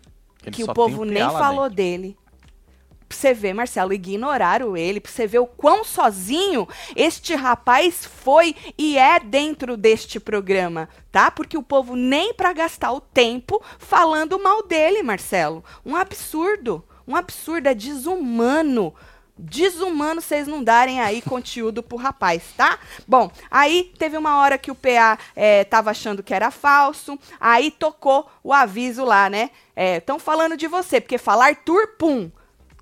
Ele 0.44 0.56
que 0.56 0.64
o 0.64 0.72
povo 0.72 1.04
nem 1.04 1.22
falou 1.22 1.68
dentro. 1.68 1.76
dele. 1.76 2.16
Pra 3.08 3.16
você 3.16 3.32
ver, 3.32 3.54
Marcelo, 3.54 3.94
ignoraram 3.94 4.76
ele, 4.76 5.00
pra 5.00 5.10
você 5.10 5.26
ver 5.26 5.38
o 5.38 5.46
quão 5.46 5.82
sozinho 5.82 6.68
este 6.94 7.34
rapaz 7.34 8.04
foi 8.04 8.54
e 8.76 8.98
é 8.98 9.18
dentro 9.18 9.78
deste 9.78 10.20
programa, 10.20 10.90
tá? 11.10 11.30
Porque 11.30 11.56
o 11.56 11.62
povo 11.62 11.96
nem 11.96 12.34
pra 12.34 12.52
gastar 12.52 12.92
o 12.92 13.00
tempo 13.00 13.62
falando 13.78 14.38
mal 14.38 14.62
dele, 14.62 15.02
Marcelo. 15.02 15.64
Um 15.86 15.96
absurdo, 15.96 16.84
um 17.08 17.16
absurdo, 17.16 17.66
é 17.68 17.74
desumano. 17.74 18.94
Desumano 19.40 20.20
vocês 20.20 20.48
não 20.48 20.64
darem 20.64 21.00
aí 21.00 21.22
conteúdo 21.22 21.80
pro 21.80 21.96
rapaz, 21.96 22.42
tá? 22.56 22.76
Bom, 23.06 23.30
aí 23.48 23.92
teve 23.96 24.16
uma 24.16 24.38
hora 24.38 24.58
que 24.58 24.68
o 24.70 24.74
PA 24.74 25.16
é, 25.36 25.62
tava 25.62 25.90
achando 25.92 26.24
que 26.24 26.34
era 26.34 26.50
falso, 26.50 27.16
aí 27.38 27.70
tocou 27.70 28.28
o 28.42 28.52
aviso 28.52 29.04
lá, 29.04 29.30
né? 29.30 29.50
Estão 29.76 30.18
falando 30.18 30.56
de 30.56 30.66
você, 30.66 31.00
porque 31.00 31.18
fala 31.18 31.46
Arthur, 31.46 31.86
pum, 31.96 32.30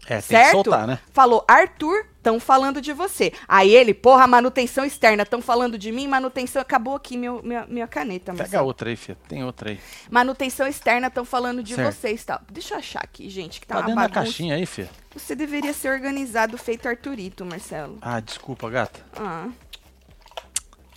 É, 0.09 0.19
certo? 0.23 0.53
soltar, 0.53 0.87
né? 0.87 0.99
Falou, 1.13 1.45
Arthur, 1.47 2.07
estão 2.27 2.41
falando 2.41 2.81
de 2.81 2.93
você. 2.93 3.33
Aí 3.47 3.73
ele, 3.73 3.95
porra, 3.95 4.27
manutenção 4.27 4.85
externa, 4.85 5.23
estão 5.23 5.41
falando 5.41 5.79
de 5.79 5.93
mim, 5.93 6.09
manutenção. 6.09 6.61
Acabou 6.61 6.97
aqui 6.97 7.17
meu, 7.17 7.41
minha, 7.43 7.65
minha 7.67 7.87
caneta, 7.87 8.33
Pega 8.33 8.43
Marcelo. 8.43 8.67
outra 8.67 8.91
aí, 8.91 8.97
filha. 8.97 9.17
Tem 9.29 9.45
outra 9.45 9.71
aí. 9.71 9.81
Manutenção 10.11 10.67
externa, 10.67 11.07
estão 11.07 11.25
falando 11.25 11.63
de 11.63 11.75
Certo. 11.77 11.95
vocês 11.95 12.25
tal. 12.25 12.41
Deixa 12.51 12.75
eu 12.75 12.79
achar 12.79 13.01
aqui, 13.05 13.31
gente, 13.31 13.61
que 13.61 13.67
tá, 13.67 13.77
Tá 13.77 13.81
uma 13.83 13.87
dentro 13.87 14.01
da 14.03 14.09
bagunça. 14.09 14.25
caixinha 14.25 14.57
aí, 14.57 14.67
filha. 14.67 14.91
Você 15.15 15.37
deveria 15.37 15.73
ser 15.73 15.91
organizado, 15.91 16.59
feito 16.59 16.89
Arthurito, 16.89 17.45
Marcelo. 17.47 17.99
Ah, 18.03 18.19
desculpa, 18.19 18.69
gata. 18.69 19.01
Ah, 19.17 19.49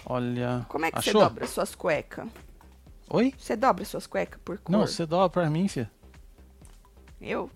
Olha. 0.05 0.65
como 0.67 0.85
é 0.85 0.91
que 0.91 1.01
você 1.01 1.09
Achou? 1.11 1.21
dobra 1.21 1.45
suas 1.47 1.75
cuecas? 1.75 2.27
Oi? 3.11 3.33
Você 3.37 3.55
dobra 3.55 3.85
suas 3.85 4.07
cuecas 4.07 4.39
por 4.43 4.57
cor? 4.57 4.71
Não, 4.71 4.85
você 4.87 5.05
dobra 5.05 5.29
pra 5.29 5.49
mim, 5.49 5.67
filha. 5.67 5.89
Eu 7.21 7.49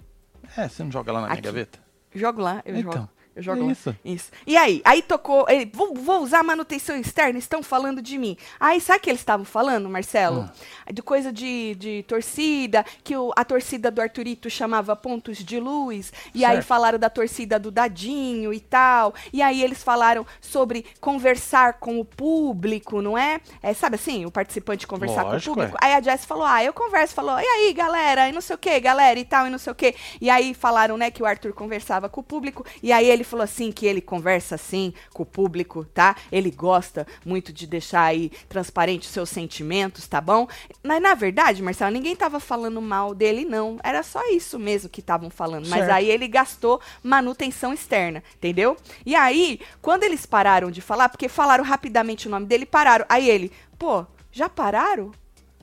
É, 0.57 0.67
você 0.67 0.83
não 0.83 0.91
joga 0.91 1.11
lá 1.11 1.21
na 1.21 1.27
minha 1.27 1.33
Aqui. 1.33 1.41
gaveta? 1.41 1.79
jogo 2.15 2.41
lá, 2.41 2.61
eu 2.65 2.75
Então, 2.77 2.91
jogo. 2.93 3.09
Eu 3.35 3.41
jogo 3.41 3.61
é 3.61 3.65
lá. 3.65 3.71
isso. 3.71 3.95
Isso. 4.05 4.31
E 4.45 4.55
aí? 4.55 4.81
Aí 4.85 5.01
tocou. 5.01 5.45
Ele, 5.49 5.69
vou, 5.73 5.93
vou 5.95 6.21
usar 6.21 6.43
manutenção 6.43 6.95
externa, 6.95 7.39
estão 7.39 7.63
falando 7.63 8.01
de 8.01 8.17
mim. 8.17 8.37
Aí, 8.59 8.79
sabe 8.79 8.99
o 8.99 9.01
que 9.01 9.09
eles 9.09 9.21
estavam 9.21 9.45
falando, 9.45 9.89
Marcelo? 9.89 10.41
Hum. 10.41 10.93
De 10.93 11.01
coisa 11.01 11.31
de, 11.33 11.75
de 11.75 12.03
torcida, 12.07 12.85
que 13.03 13.15
o- 13.17 13.31
a 13.35 13.43
torcida 13.43 13.89
do 13.89 14.01
Arthurito 14.01 14.49
chamava 14.49 14.95
pontos 14.95 15.37
de 15.39 15.59
luz. 15.59 16.13
E 16.33 16.45
aí 16.45 16.55
Certo. 16.57 16.67
falaram 16.67 16.99
da 16.99 17.09
torcida 17.09 17.57
do 17.57 17.71
Dadinho 17.71 18.53
e 18.53 18.59
tal. 18.59 19.13
E 19.31 19.41
aí 19.41 19.63
eles 19.63 19.81
falaram 19.83 20.25
sobre 20.39 20.85
conversar 21.01 21.73
com 21.79 21.99
o 21.99 22.05
público, 22.05 23.01
não 23.01 23.17
é? 23.17 23.39
é 23.61 23.73
sabe 23.73 23.95
assim, 23.95 24.25
o 24.25 24.31
participante 24.31 24.85
conversar 24.85 25.23
Lógico, 25.23 25.55
com 25.55 25.61
o 25.61 25.63
público. 25.63 25.77
é. 25.81 25.87
Aí 25.87 25.93
a 25.95 26.01
Jess 26.01 26.25
falou: 26.25 26.45
Ah, 26.45 26.63
eu 26.63 26.73
converso. 26.73 27.13
Falou: 27.15 27.39
E 27.39 27.43
aí, 27.45 27.73
galera? 27.73 28.29
E 28.29 28.31
não 28.31 28.41
sei 28.41 28.55
o 28.55 28.59
que, 28.59 28.79
galera, 28.79 29.19
e 29.19 29.25
tal, 29.25 29.47
e 29.47 29.49
não 29.49 29.57
sei 29.57 29.71
o 29.71 29.75
que. 29.75 29.95
E 30.21 30.29
aí 30.29 30.53
falaram, 30.53 30.97
né, 30.97 31.09
que 31.11 31.21
o 31.21 31.25
Arthur 31.25 31.53
conversava 31.53 32.07
com 32.09 32.21
o 32.21 32.23
público. 32.23 32.65
E 32.81 32.91
aí 32.91 33.07
ele 33.07 33.22
ele 33.23 33.29
falou 33.29 33.43
assim 33.43 33.71
que 33.71 33.85
ele 33.85 34.01
conversa 34.01 34.55
assim 34.55 34.93
com 35.13 35.23
o 35.23 35.25
público, 35.25 35.85
tá? 35.85 36.15
Ele 36.31 36.51
gosta 36.51 37.07
muito 37.25 37.51
de 37.53 37.65
deixar 37.65 38.03
aí 38.03 38.29
transparente 38.49 39.07
os 39.07 39.13
seus 39.13 39.29
sentimentos, 39.29 40.05
tá 40.07 40.19
bom? 40.19 40.47
Mas 40.83 41.01
na 41.01 41.15
verdade, 41.15 41.63
Marcelo, 41.63 41.91
ninguém 41.91 42.15
tava 42.15 42.39
falando 42.39 42.81
mal 42.81 43.15
dele, 43.15 43.45
não. 43.45 43.79
Era 43.83 44.03
só 44.03 44.21
isso 44.29 44.59
mesmo 44.59 44.89
que 44.89 44.99
estavam 44.99 45.29
falando. 45.29 45.67
Mas 45.67 45.79
Certo. 45.79 45.91
aí 45.91 46.09
ele 46.09 46.27
gastou 46.27 46.81
manutenção 47.01 47.73
externa, 47.73 48.21
entendeu? 48.35 48.75
E 49.05 49.15
aí, 49.15 49.59
quando 49.81 50.03
eles 50.03 50.25
pararam 50.25 50.69
de 50.69 50.81
falar, 50.81 51.09
porque 51.09 51.29
falaram 51.29 51.63
rapidamente 51.63 52.27
o 52.27 52.31
nome 52.31 52.45
dele, 52.45 52.65
pararam. 52.65 53.05
Aí 53.07 53.29
ele, 53.29 53.51
pô, 53.79 54.05
já 54.31 54.49
pararam? 54.49 55.11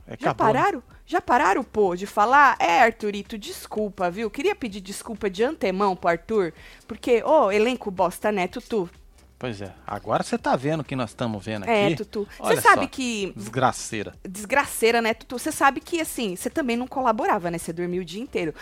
É, 0.07 0.17
Já 0.19 0.31
acabou, 0.31 0.47
né? 0.47 0.63
Já 1.11 1.21
pararam, 1.21 1.65
pô, 1.65 1.97
de 1.97 2.07
falar? 2.07 2.55
É, 2.61 2.83
Arthurito, 2.83 3.37
desculpa, 3.37 4.09
viu? 4.09 4.31
Queria 4.31 4.55
pedir 4.55 4.81
desculpa 4.81 5.29
de 5.29 5.43
antemão 5.43 5.97
pro 5.97 6.09
Arthur, 6.09 6.53
porque, 6.87 7.21
ô, 7.25 7.51
elenco 7.51 7.91
bosta, 7.91 8.31
né, 8.31 8.47
Tutu? 8.47 8.89
Pois 9.37 9.61
é. 9.61 9.73
Agora 9.85 10.23
você 10.23 10.39
tá 10.39 10.55
vendo 10.55 10.83
o 10.83 10.85
que 10.85 10.95
nós 10.95 11.11
estamos 11.11 11.45
vendo 11.45 11.65
aqui. 11.65 11.73
É, 11.73 11.97
Tutu. 11.97 12.29
Você 12.39 12.61
sabe 12.61 12.83
só, 12.83 12.89
que. 12.89 13.33
Desgraceira. 13.35 14.15
Desgraceira, 14.23 15.03
né, 15.03 15.13
Tutu? 15.13 15.37
Você 15.37 15.51
sabe 15.51 15.81
que, 15.81 16.01
assim, 16.01 16.37
você 16.37 16.49
também 16.49 16.77
não 16.77 16.87
colaborava, 16.87 17.51
né? 17.51 17.59
Você 17.59 17.73
dormia 17.73 18.01
o 18.01 18.05
dia 18.05 18.23
inteiro. 18.23 18.55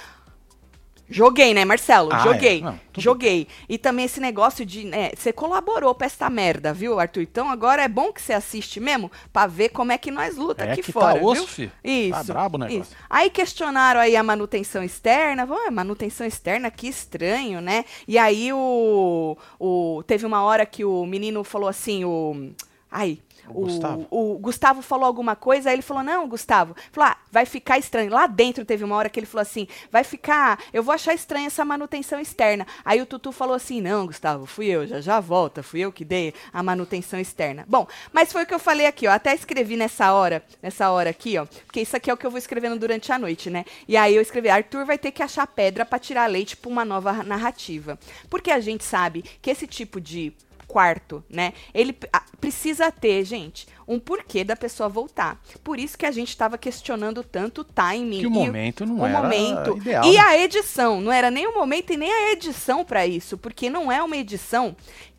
Joguei, 1.10 1.54
né, 1.54 1.64
Marcelo? 1.64 2.10
Ah, 2.12 2.18
Joguei. 2.18 2.58
é. 2.58 2.62
Não, 2.62 2.80
Joguei. 2.96 3.46
E 3.68 3.78
também 3.78 4.04
esse 4.04 4.20
negócio 4.20 4.64
de. 4.66 4.84
né, 4.84 5.10
você 5.16 5.32
colaborou 5.32 5.94
pra 5.94 6.06
esta 6.06 6.28
merda, 6.28 6.72
viu, 6.72 6.98
Arthur? 7.00 7.22
Então 7.22 7.48
agora 7.48 7.82
é 7.82 7.88
bom 7.88 8.12
que 8.12 8.20
você 8.20 8.32
assiste 8.32 8.78
mesmo 8.80 9.10
pra 9.32 9.46
ver 9.46 9.70
como 9.70 9.90
é 9.92 9.98
que 9.98 10.10
nós 10.10 10.36
luta 10.36 10.64
É 10.64 10.72
aqui 10.72 10.82
que 10.82 10.92
fora. 10.92 11.18
tá 11.18 11.24
osso, 11.24 11.46
viu? 11.46 11.46
fi. 11.48 11.72
Isso. 11.82 12.10
Tá 12.26 12.32
brabo 12.32 12.56
o 12.56 12.60
negócio. 12.60 12.80
Isso. 12.82 12.96
Aí 13.08 13.30
questionaram 13.30 14.00
aí 14.00 14.16
a 14.16 14.22
manutenção 14.22 14.82
externa. 14.82 15.48
"Ah, 15.66 15.70
manutenção 15.70 16.26
externa, 16.26 16.70
que 16.70 16.88
estranho, 16.88 17.60
né? 17.60 17.84
E 18.06 18.18
aí 18.18 18.52
o, 18.52 19.36
o 19.58 20.02
teve 20.06 20.26
uma 20.26 20.42
hora 20.42 20.66
que 20.66 20.84
o 20.84 21.06
menino 21.06 21.42
falou 21.44 21.68
assim, 21.68 22.04
o 22.04 22.50
ai, 22.90 23.18
O 23.54 23.62
Gustavo? 23.62 24.06
o 24.10 24.38
Gustavo 24.38 24.82
falou 24.82 25.06
alguma 25.06 25.36
coisa, 25.36 25.68
aí 25.70 25.74
ele 25.74 25.82
falou: 25.82 26.02
"Não, 26.02 26.28
Gustavo". 26.28 26.74
Falou: 26.92 27.10
ah, 27.10 27.16
"Vai 27.30 27.46
ficar 27.46 27.78
estranho". 27.78 28.12
Lá 28.12 28.26
dentro 28.26 28.64
teve 28.64 28.84
uma 28.84 28.96
hora 28.96 29.08
que 29.08 29.18
ele 29.18 29.26
falou 29.26 29.42
assim: 29.42 29.66
"Vai 29.90 30.04
ficar, 30.04 30.58
eu 30.72 30.82
vou 30.82 30.94
achar 30.94 31.14
estranha 31.14 31.46
essa 31.46 31.64
manutenção 31.64 32.20
externa". 32.20 32.66
Aí 32.84 33.00
o 33.00 33.06
Tutu 33.06 33.32
falou 33.32 33.54
assim: 33.54 33.80
"Não, 33.80 34.06
Gustavo, 34.06 34.46
fui 34.46 34.66
eu, 34.66 34.86
já 34.86 35.00
já 35.00 35.20
volta, 35.20 35.62
fui 35.62 35.80
eu 35.80 35.92
que 35.92 36.04
dei 36.04 36.34
a 36.52 36.62
manutenção 36.62 37.18
externa". 37.20 37.64
Bom, 37.68 37.86
mas 38.12 38.32
foi 38.32 38.42
o 38.42 38.46
que 38.46 38.54
eu 38.54 38.58
falei 38.58 38.86
aqui, 38.86 39.06
ó, 39.06 39.12
até 39.12 39.34
escrevi 39.34 39.76
nessa 39.76 40.12
hora, 40.12 40.42
nessa 40.62 40.90
hora 40.90 41.10
aqui, 41.10 41.38
ó, 41.38 41.46
porque 41.66 41.80
isso 41.80 41.96
aqui 41.96 42.10
é 42.10 42.14
o 42.14 42.16
que 42.16 42.26
eu 42.26 42.30
vou 42.30 42.38
escrevendo 42.38 42.78
durante 42.78 43.12
a 43.12 43.18
noite, 43.18 43.50
né? 43.50 43.64
E 43.86 43.96
aí 43.96 44.14
eu 44.14 44.22
escrevi: 44.22 44.48
"Arthur 44.48 44.84
vai 44.84 44.98
ter 44.98 45.10
que 45.12 45.22
achar 45.22 45.46
pedra 45.46 45.84
para 45.84 45.98
tirar 45.98 46.26
leite 46.26 46.56
para 46.56 46.70
uma 46.70 46.84
nova 46.84 47.12
narrativa". 47.22 47.98
Porque 48.28 48.50
a 48.50 48.60
gente 48.60 48.84
sabe 48.84 49.22
que 49.42 49.50
esse 49.50 49.66
tipo 49.66 50.00
de 50.00 50.32
quarto, 50.68 51.24
né? 51.28 51.52
Ele 51.74 51.92
p- 51.94 52.08
a- 52.12 52.22
precisa 52.40 52.92
ter, 52.92 53.24
gente, 53.24 53.66
um 53.88 53.98
porquê 53.98 54.44
da 54.44 54.54
pessoa 54.54 54.88
voltar. 54.88 55.40
Por 55.64 55.78
isso 55.80 55.96
que 55.98 56.04
a 56.06 56.10
gente 56.12 56.28
estava 56.28 56.56
questionando 56.58 57.24
tanto 57.24 57.62
o 57.62 57.64
timing 57.64 58.20
Que 58.20 58.26
o 58.26 58.30
momento 58.30 58.84
não 58.86 59.00
o 59.00 59.06
era 59.06 59.22
momento 59.22 59.76
ideal. 59.78 60.04
e 60.04 60.12
né? 60.12 60.18
a 60.20 60.38
edição. 60.38 61.00
Não 61.00 61.10
era 61.10 61.30
nem 61.30 61.46
o 61.48 61.54
momento 61.54 61.92
e 61.92 61.96
nem 61.96 62.12
a 62.12 62.32
edição 62.32 62.84
para 62.84 63.06
isso, 63.06 63.36
porque 63.38 63.68
não 63.70 63.90
é 63.90 64.00
uma 64.02 64.16
edição 64.16 64.76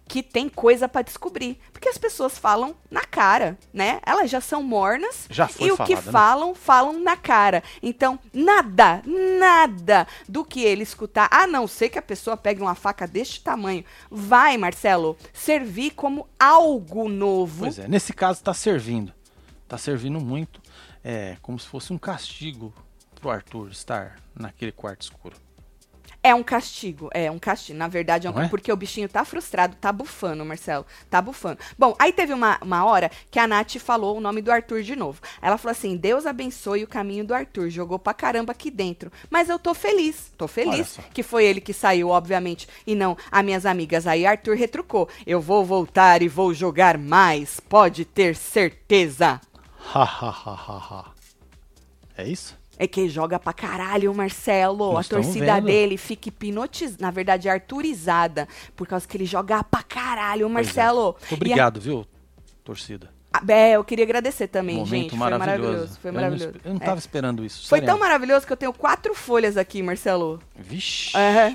que 0.09 0.23
tem 0.23 0.49
coisa 0.49 0.89
para 0.89 1.03
descobrir, 1.03 1.59
porque 1.71 1.87
as 1.87 1.97
pessoas 1.97 2.35
falam 2.35 2.75
na 2.89 3.05
cara, 3.05 3.59
né? 3.71 4.01
Elas 4.03 4.29
já 4.29 4.41
são 4.41 4.63
mornas 4.63 5.27
Já 5.29 5.47
foi 5.47 5.67
e 5.67 5.71
o 5.71 5.77
que 5.77 5.95
falado, 5.95 6.05
né? 6.05 6.11
falam, 6.11 6.55
falam 6.55 6.99
na 6.99 7.15
cara. 7.15 7.63
Então, 7.81 8.17
nada, 8.33 9.03
nada 9.05 10.07
do 10.27 10.43
que 10.43 10.63
ele 10.63 10.81
escutar, 10.81 11.29
a 11.31 11.45
não 11.45 11.67
ser 11.67 11.89
que 11.89 11.99
a 11.99 12.01
pessoa 12.01 12.35
pegue 12.35 12.59
uma 12.59 12.73
faca 12.73 13.05
deste 13.07 13.43
tamanho, 13.43 13.85
vai, 14.09 14.57
Marcelo, 14.57 15.15
servir 15.31 15.91
como 15.91 16.27
algo 16.39 17.07
novo. 17.07 17.65
Pois 17.65 17.77
é, 17.77 17.87
nesse 17.87 18.11
caso 18.11 18.43
tá 18.43 18.53
servindo. 18.53 19.13
Tá 19.67 19.77
servindo 19.77 20.19
muito. 20.19 20.59
É 21.03 21.37
como 21.39 21.59
se 21.59 21.67
fosse 21.67 21.93
um 21.93 21.99
castigo 21.99 22.73
pro 23.21 23.29
Arthur 23.29 23.69
estar 23.69 24.15
naquele 24.33 24.71
quarto 24.71 25.03
escuro. 25.03 25.35
É 26.21 26.35
um 26.35 26.43
castigo, 26.43 27.09
é 27.13 27.31
um 27.31 27.39
castigo. 27.39 27.77
Na 27.77 27.87
verdade, 27.87 28.27
é 28.27 28.29
um 28.29 28.41
é? 28.41 28.49
porque 28.49 28.71
o 28.71 28.75
bichinho 28.75 29.07
tá 29.07 29.23
frustrado, 29.23 29.77
tá 29.79 29.91
bufando, 29.91 30.43
Marcelo. 30.43 30.85
Tá 31.09 31.21
bufando. 31.21 31.59
Bom, 31.77 31.95
aí 31.97 32.11
teve 32.11 32.33
uma, 32.33 32.57
uma 32.61 32.83
hora 32.83 33.09
que 33.31 33.39
a 33.39 33.47
Nath 33.47 33.77
falou 33.77 34.17
o 34.17 34.19
nome 34.19 34.41
do 34.41 34.51
Arthur 34.51 34.81
de 34.81 34.97
novo. 34.97 35.21
Ela 35.41 35.57
falou 35.57 35.71
assim: 35.71 35.95
Deus 35.95 36.25
abençoe 36.25 36.83
o 36.83 36.87
caminho 36.87 37.25
do 37.25 37.33
Arthur. 37.33 37.69
Jogou 37.69 37.97
pra 37.97 38.13
caramba 38.13 38.51
aqui 38.51 38.69
dentro. 38.69 39.09
Mas 39.29 39.47
eu 39.47 39.57
tô 39.57 39.73
feliz. 39.73 40.33
Tô 40.37 40.47
feliz 40.47 40.99
que 41.13 41.23
foi 41.23 41.45
ele 41.45 41.61
que 41.61 41.73
saiu, 41.73 42.09
obviamente, 42.09 42.67
e 42.85 42.95
não 42.95 43.17
as 43.31 43.45
minhas 43.45 43.65
amigas. 43.65 44.05
Aí 44.05 44.25
Arthur 44.25 44.57
retrucou: 44.57 45.07
Eu 45.25 45.39
vou 45.39 45.63
voltar 45.63 46.21
e 46.21 46.27
vou 46.27 46.53
jogar 46.53 46.97
mais. 46.97 47.61
Pode 47.61 48.03
ter 48.03 48.35
certeza. 48.35 49.39
Ha, 49.93 50.03
ha, 50.03 50.29
ha, 50.29 50.51
ha, 50.51 50.77
ha. 50.77 51.11
É 52.17 52.27
isso? 52.27 52.58
É 52.81 52.87
que 52.87 53.09
joga 53.09 53.37
pra 53.37 53.51
caralho, 53.51 54.13
Marcelo. 54.15 54.93
Nós 54.93 55.05
a 55.07 55.09
torcida 55.09 55.55
vendo. 55.55 55.65
dele 55.65 55.97
fica 55.97 56.29
hipnotizada, 56.29 56.97
na 57.01 57.11
verdade, 57.11 57.49
arturizada, 57.49 58.47
por 58.73 58.87
causa 58.87 59.05
que 59.05 59.17
ele 59.17 59.25
joga 59.25 59.61
pra 59.65 59.83
caralho, 59.83 60.49
Pois 60.49 60.51
é. 60.51 60.53
Marcelo. 60.53 61.15
Muito 61.19 61.33
obrigado, 61.35 61.81
viu, 61.81 62.05
torcida? 62.63 63.11
E 63.31 63.51
a- 63.51 63.53
é, 63.53 63.71
eu 63.73 63.83
queria 63.83 64.03
agradecer 64.05 64.47
também, 64.47 64.75
Momento 64.77 64.89
gente. 64.89 65.09
Foi 65.11 65.17
maravilhoso. 65.19 65.61
maravilhoso. 65.61 65.99
Foi 66.01 66.09
Eu 66.09 66.13
não 66.13 66.21
maravilhoso. 66.21 66.59
Eu 66.65 66.73
não 66.73 66.81
É. 66.81 66.85
tava 66.85 66.99
esperando 66.99 67.45
isso. 67.45 67.67
Foi 67.69 67.79
seriamente. 67.79 67.87
tão 67.99 67.99
maravilhoso 68.07 68.47
que 68.47 68.53
eu 68.53 68.57
tenho 68.57 68.73
quatro 68.73 69.13
folhas 69.13 69.55
aqui, 69.57 69.83
Marcelo. 69.83 70.41
Vixe, 70.55 71.11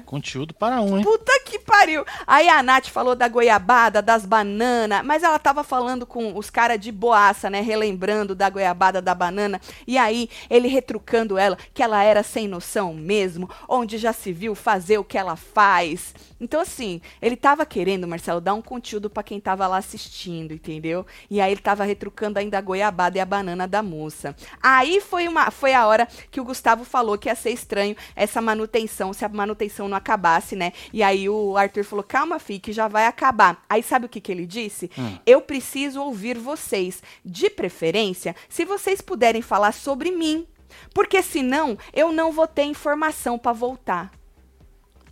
conteúdo 0.06 0.54
para 0.54 0.80
um, 0.80 0.98
hein? 0.98 1.04
Puta 1.04 1.32
que 1.44 1.58
pariu! 1.58 2.04
Aí 2.26 2.48
a 2.48 2.62
Nath 2.62 2.86
falou 2.88 3.14
da 3.14 3.28
goiabada, 3.28 4.00
das 4.00 4.24
bananas, 4.24 5.02
mas 5.04 5.22
ela 5.22 5.38
tava 5.38 5.62
falando 5.64 6.06
com 6.06 6.36
os 6.38 6.48
caras 6.48 6.78
de 6.80 6.90
boaça, 6.92 7.50
né? 7.50 7.60
Relembrando 7.60 8.34
da 8.34 8.48
goiabada, 8.48 9.02
da 9.02 9.14
banana. 9.14 9.60
E 9.86 9.98
aí, 9.98 10.28
ele 10.48 10.68
retrucando 10.68 11.36
ela, 11.36 11.58
que 11.74 11.82
ela 11.82 12.02
era 12.02 12.22
sem 12.22 12.48
noção 12.48 12.94
mesmo, 12.94 13.48
onde 13.68 13.98
já 13.98 14.12
se 14.12 14.32
viu 14.32 14.54
fazer 14.54 14.98
o 14.98 15.04
que 15.04 15.18
ela 15.18 15.36
faz. 15.36 16.14
Então, 16.40 16.60
assim, 16.60 17.00
ele 17.22 17.36
tava 17.36 17.64
querendo, 17.64 18.06
Marcelo, 18.08 18.40
dar 18.40 18.54
um 18.54 18.62
conteúdo 18.62 19.08
pra 19.08 19.22
quem 19.22 19.40
tava 19.40 19.66
lá 19.66 19.78
assistindo, 19.78 20.52
entendeu? 20.52 21.06
E 21.30 21.40
aí 21.40 21.52
ele 21.52 21.60
tava 21.64 21.82
retrucando 21.82 22.38
ainda 22.38 22.58
a 22.58 22.60
goiabada 22.60 23.16
e 23.16 23.20
a 23.20 23.24
banana 23.24 23.66
da 23.66 23.82
moça. 23.82 24.36
Aí 24.62 25.00
foi, 25.00 25.26
uma, 25.26 25.50
foi 25.50 25.72
a 25.72 25.86
hora 25.86 26.06
que 26.30 26.38
o 26.38 26.44
Gustavo 26.44 26.84
falou 26.84 27.16
que 27.16 27.30
ia 27.30 27.34
ser 27.34 27.50
estranho 27.50 27.96
essa 28.14 28.42
manutenção, 28.42 29.14
se 29.14 29.24
a 29.24 29.28
manutenção 29.30 29.88
não 29.88 29.96
acabasse, 29.96 30.54
né? 30.54 30.74
E 30.92 31.02
aí 31.02 31.26
o 31.26 31.56
Arthur 31.56 31.84
falou: 31.84 32.04
calma, 32.04 32.38
fi, 32.38 32.58
que 32.58 32.70
já 32.72 32.86
vai 32.86 33.06
acabar. 33.06 33.64
Aí 33.68 33.82
sabe 33.82 34.04
o 34.04 34.08
que, 34.08 34.20
que 34.20 34.30
ele 34.30 34.46
disse? 34.46 34.90
Hum. 34.98 35.16
Eu 35.24 35.40
preciso 35.40 36.02
ouvir 36.02 36.36
vocês. 36.36 37.02
De 37.24 37.48
preferência, 37.48 38.36
se 38.48 38.64
vocês 38.64 39.00
puderem 39.00 39.40
falar 39.40 39.72
sobre 39.72 40.10
mim. 40.10 40.46
Porque 40.92 41.22
senão 41.22 41.78
eu 41.92 42.12
não 42.12 42.30
vou 42.30 42.46
ter 42.46 42.64
informação 42.64 43.38
pra 43.38 43.52
voltar. 43.52 44.12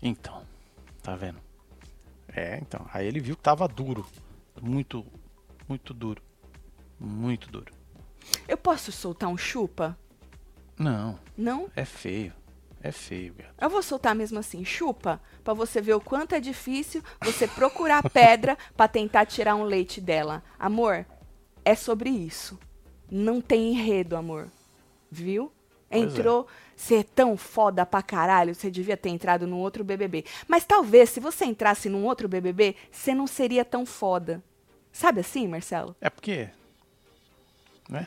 Então, 0.03 0.43
tá 1.03 1.15
vendo? 1.15 1.39
É, 2.29 2.59
então. 2.61 2.85
Aí 2.93 3.07
ele 3.07 3.21
viu 3.21 3.37
que 3.37 3.43
tava 3.43 3.67
duro. 3.69 4.05
Muito, 4.61 5.07
muito 5.69 5.95
duro. 5.95 6.21
Muito 7.03 7.51
duro. 7.51 7.73
Eu 8.47 8.57
posso 8.57 8.93
soltar 8.93 9.29
um 9.29 9.37
chupa? 9.37 9.99
Não, 10.79 11.19
Não? 11.37 11.69
é 11.75 11.85
feio. 11.85 12.33
É 12.85 12.91
feio, 12.91 13.35
gato. 13.35 13.55
Eu 13.61 13.71
vou 13.71 13.81
soltar 13.83 14.13
mesmo 14.15 14.39
assim, 14.41 14.65
chupa, 14.65 15.21
pra 15.45 15.55
você 15.55 15.81
ver 15.81 15.95
o 15.95 16.01
quanto 16.01 16.35
é 16.35 16.41
difícil 16.41 17.03
você 17.23 17.47
procurar 17.47 18.09
pedra 18.11 18.59
pra 18.77 18.89
tentar 18.89 19.25
tirar 19.25 19.55
um 19.55 19.63
leite 19.63 20.01
dela. 20.01 20.43
Amor, 20.59 21.07
é 21.65 21.77
sobre 21.77 22.11
isso. 22.11 22.59
Não 23.11 23.41
tem 23.41 23.71
enredo, 23.71 24.17
amor. 24.17 24.49
Viu? 25.11 25.53
É. 25.89 25.99
Entrou, 25.99 26.49
você 26.75 26.97
é 26.97 27.03
tão 27.05 27.37
foda 27.37 27.87
pra 27.87 28.03
caralho, 28.03 28.53
você 28.55 28.69
devia 28.71 28.97
ter 28.97 29.11
entrado 29.11 29.47
num 29.47 29.59
outro 29.59 29.85
BBB. 29.85 30.25
Mas 30.49 30.65
talvez, 30.65 31.11
se 31.11 31.21
você 31.21 31.45
entrasse 31.45 31.89
num 31.89 32.05
outro 32.05 32.27
BBB, 32.29 32.75
você 32.91 33.15
não 33.15 33.27
seria 33.29 33.65
tão 33.65 33.87
foda. 33.87 34.43
Sabe 34.91 35.21
assim, 35.21 35.47
Marcelo? 35.47 35.95
É 36.01 36.11
porque. 36.11 36.49
Né? 37.93 38.07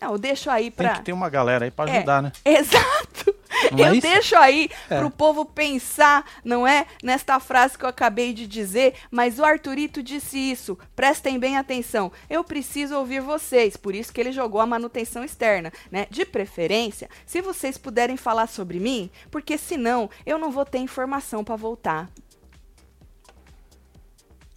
Não, 0.00 0.12
eu 0.12 0.18
deixo 0.18 0.50
aí 0.50 0.64
Tem 0.64 0.86
pra. 0.86 0.96
que 0.96 1.02
ter 1.04 1.12
uma 1.12 1.30
galera 1.30 1.64
aí 1.64 1.70
pra 1.70 1.88
É, 1.88 1.96
ajudar, 1.98 2.20
né? 2.22 2.32
Exato. 2.44 3.34
Não 3.72 3.84
é 3.84 3.88
eu 3.90 3.94
isso? 3.94 4.02
deixo 4.06 4.36
aí 4.36 4.68
É. 4.90 4.98
pro 4.98 5.08
povo 5.08 5.44
pensar, 5.46 6.24
não 6.44 6.66
é? 6.66 6.84
Nesta 7.02 7.38
frase 7.40 7.78
que 7.78 7.84
eu 7.84 7.88
acabei 7.88 8.34
de 8.34 8.46
dizer, 8.46 8.94
mas 9.10 9.38
o 9.38 9.44
Arthurito 9.44 10.02
disse 10.02 10.36
isso. 10.36 10.76
Prestem 10.96 11.38
bem 11.38 11.56
atenção. 11.56 12.10
Eu 12.28 12.42
preciso 12.44 12.96
ouvir 12.98 13.20
vocês, 13.20 13.76
por 13.76 13.94
isso 13.94 14.12
que 14.12 14.20
ele 14.20 14.32
jogou 14.32 14.60
a 14.60 14.66
manutenção 14.66 15.24
externa, 15.24 15.72
né? 15.90 16.06
De 16.10 16.26
preferência, 16.26 17.08
se 17.24 17.40
vocês 17.40 17.78
puderem 17.78 18.16
falar 18.16 18.48
sobre 18.48 18.80
mim, 18.80 19.08
porque 19.30 19.56
senão 19.56 20.10
eu 20.26 20.36
não 20.38 20.50
vou 20.50 20.66
ter 20.66 20.78
informação 20.78 21.42
pra 21.44 21.56
voltar. 21.56 22.10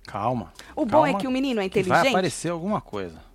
Calma. 0.06 0.52
O 0.76 0.86
bom 0.86 1.06
é 1.06 1.10
calma, 1.10 1.20
que 1.20 1.28
o 1.28 1.32
menino 1.32 1.62
é 1.62 1.70
que 1.70 1.82
Vai 1.84 2.00
inteligente. 2.00 2.16
aparecer 2.16 2.50
alguma 2.50 2.82
coisa. 2.82 3.27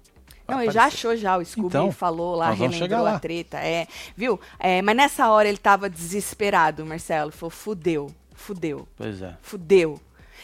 Não, 0.46 0.60
ele 0.62 0.72
já 0.72 0.84
achou 0.84 1.16
já, 1.16 1.36
o 1.38 1.44
Scooby 1.44 1.68
Então, 1.68 1.92
falou 1.92 2.34
lá, 2.34 2.50
relembrou 2.50 2.98
a 3.00 3.12
lá. 3.12 3.18
treta, 3.18 3.58
é, 3.58 3.86
viu? 4.16 4.38
É, 4.58 4.82
mas 4.82 4.96
nessa 4.96 5.28
hora 5.30 5.48
ele 5.48 5.58
tava 5.58 5.88
desesperado, 5.88 6.84
Marcelo, 6.84 7.30
falou, 7.30 7.50
fudeu, 7.50 8.10
fudeu, 8.34 8.86
Pois 8.96 9.22
é. 9.22 9.36
fudeu. 9.40 10.00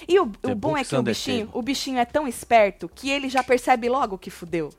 E 0.07 0.19
o, 0.21 0.31
o 0.43 0.55
bom 0.55 0.77
é 0.77 0.85
que 0.85 0.95
o 0.95 1.03
bichinho, 1.03 1.51
o 1.53 1.61
bichinho 1.61 1.99
é 1.99 2.05
tão 2.05 2.29
esperto 2.29 2.89
que 2.89 3.11
ele 3.11 3.29
já 3.29 3.43
percebe 3.43 3.89
logo 3.89 4.17
que 4.17 4.31
fudeu. 4.31 4.71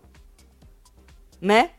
Né? 1.42 1.72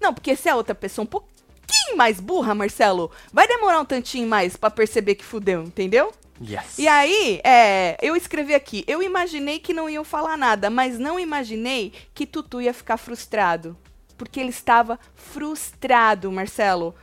Não, 0.00 0.14
porque 0.14 0.36
se 0.36 0.48
a 0.48 0.56
outra 0.56 0.74
pessoa 0.74 1.02
um 1.02 1.06
pouquinho 1.06 1.96
mais 1.96 2.20
burra, 2.20 2.54
Marcelo, 2.54 3.10
vai 3.32 3.48
demorar 3.48 3.80
um 3.80 3.84
tantinho 3.84 4.28
mais 4.28 4.56
pra 4.56 4.70
perceber 4.70 5.16
que 5.16 5.24
fudeu, 5.24 5.62
entendeu? 5.62 6.12
Yes. 6.40 6.78
E 6.78 6.86
aí, 6.86 7.40
é, 7.44 7.96
eu 8.02 8.14
escrevi 8.14 8.54
aqui, 8.54 8.84
eu 8.86 9.02
imaginei 9.02 9.58
que 9.58 9.72
não 9.72 9.88
iam 9.88 10.04
falar 10.04 10.36
nada, 10.36 10.68
mas 10.68 10.98
não 10.98 11.18
imaginei 11.18 11.92
que 12.14 12.26
Tutu 12.26 12.60
ia 12.60 12.74
ficar 12.74 12.96
frustrado. 12.96 13.76
Porque 14.16 14.40
ele 14.40 14.50
estava 14.50 14.98
frustrado, 15.14 16.30
Marcelo. 16.32 16.94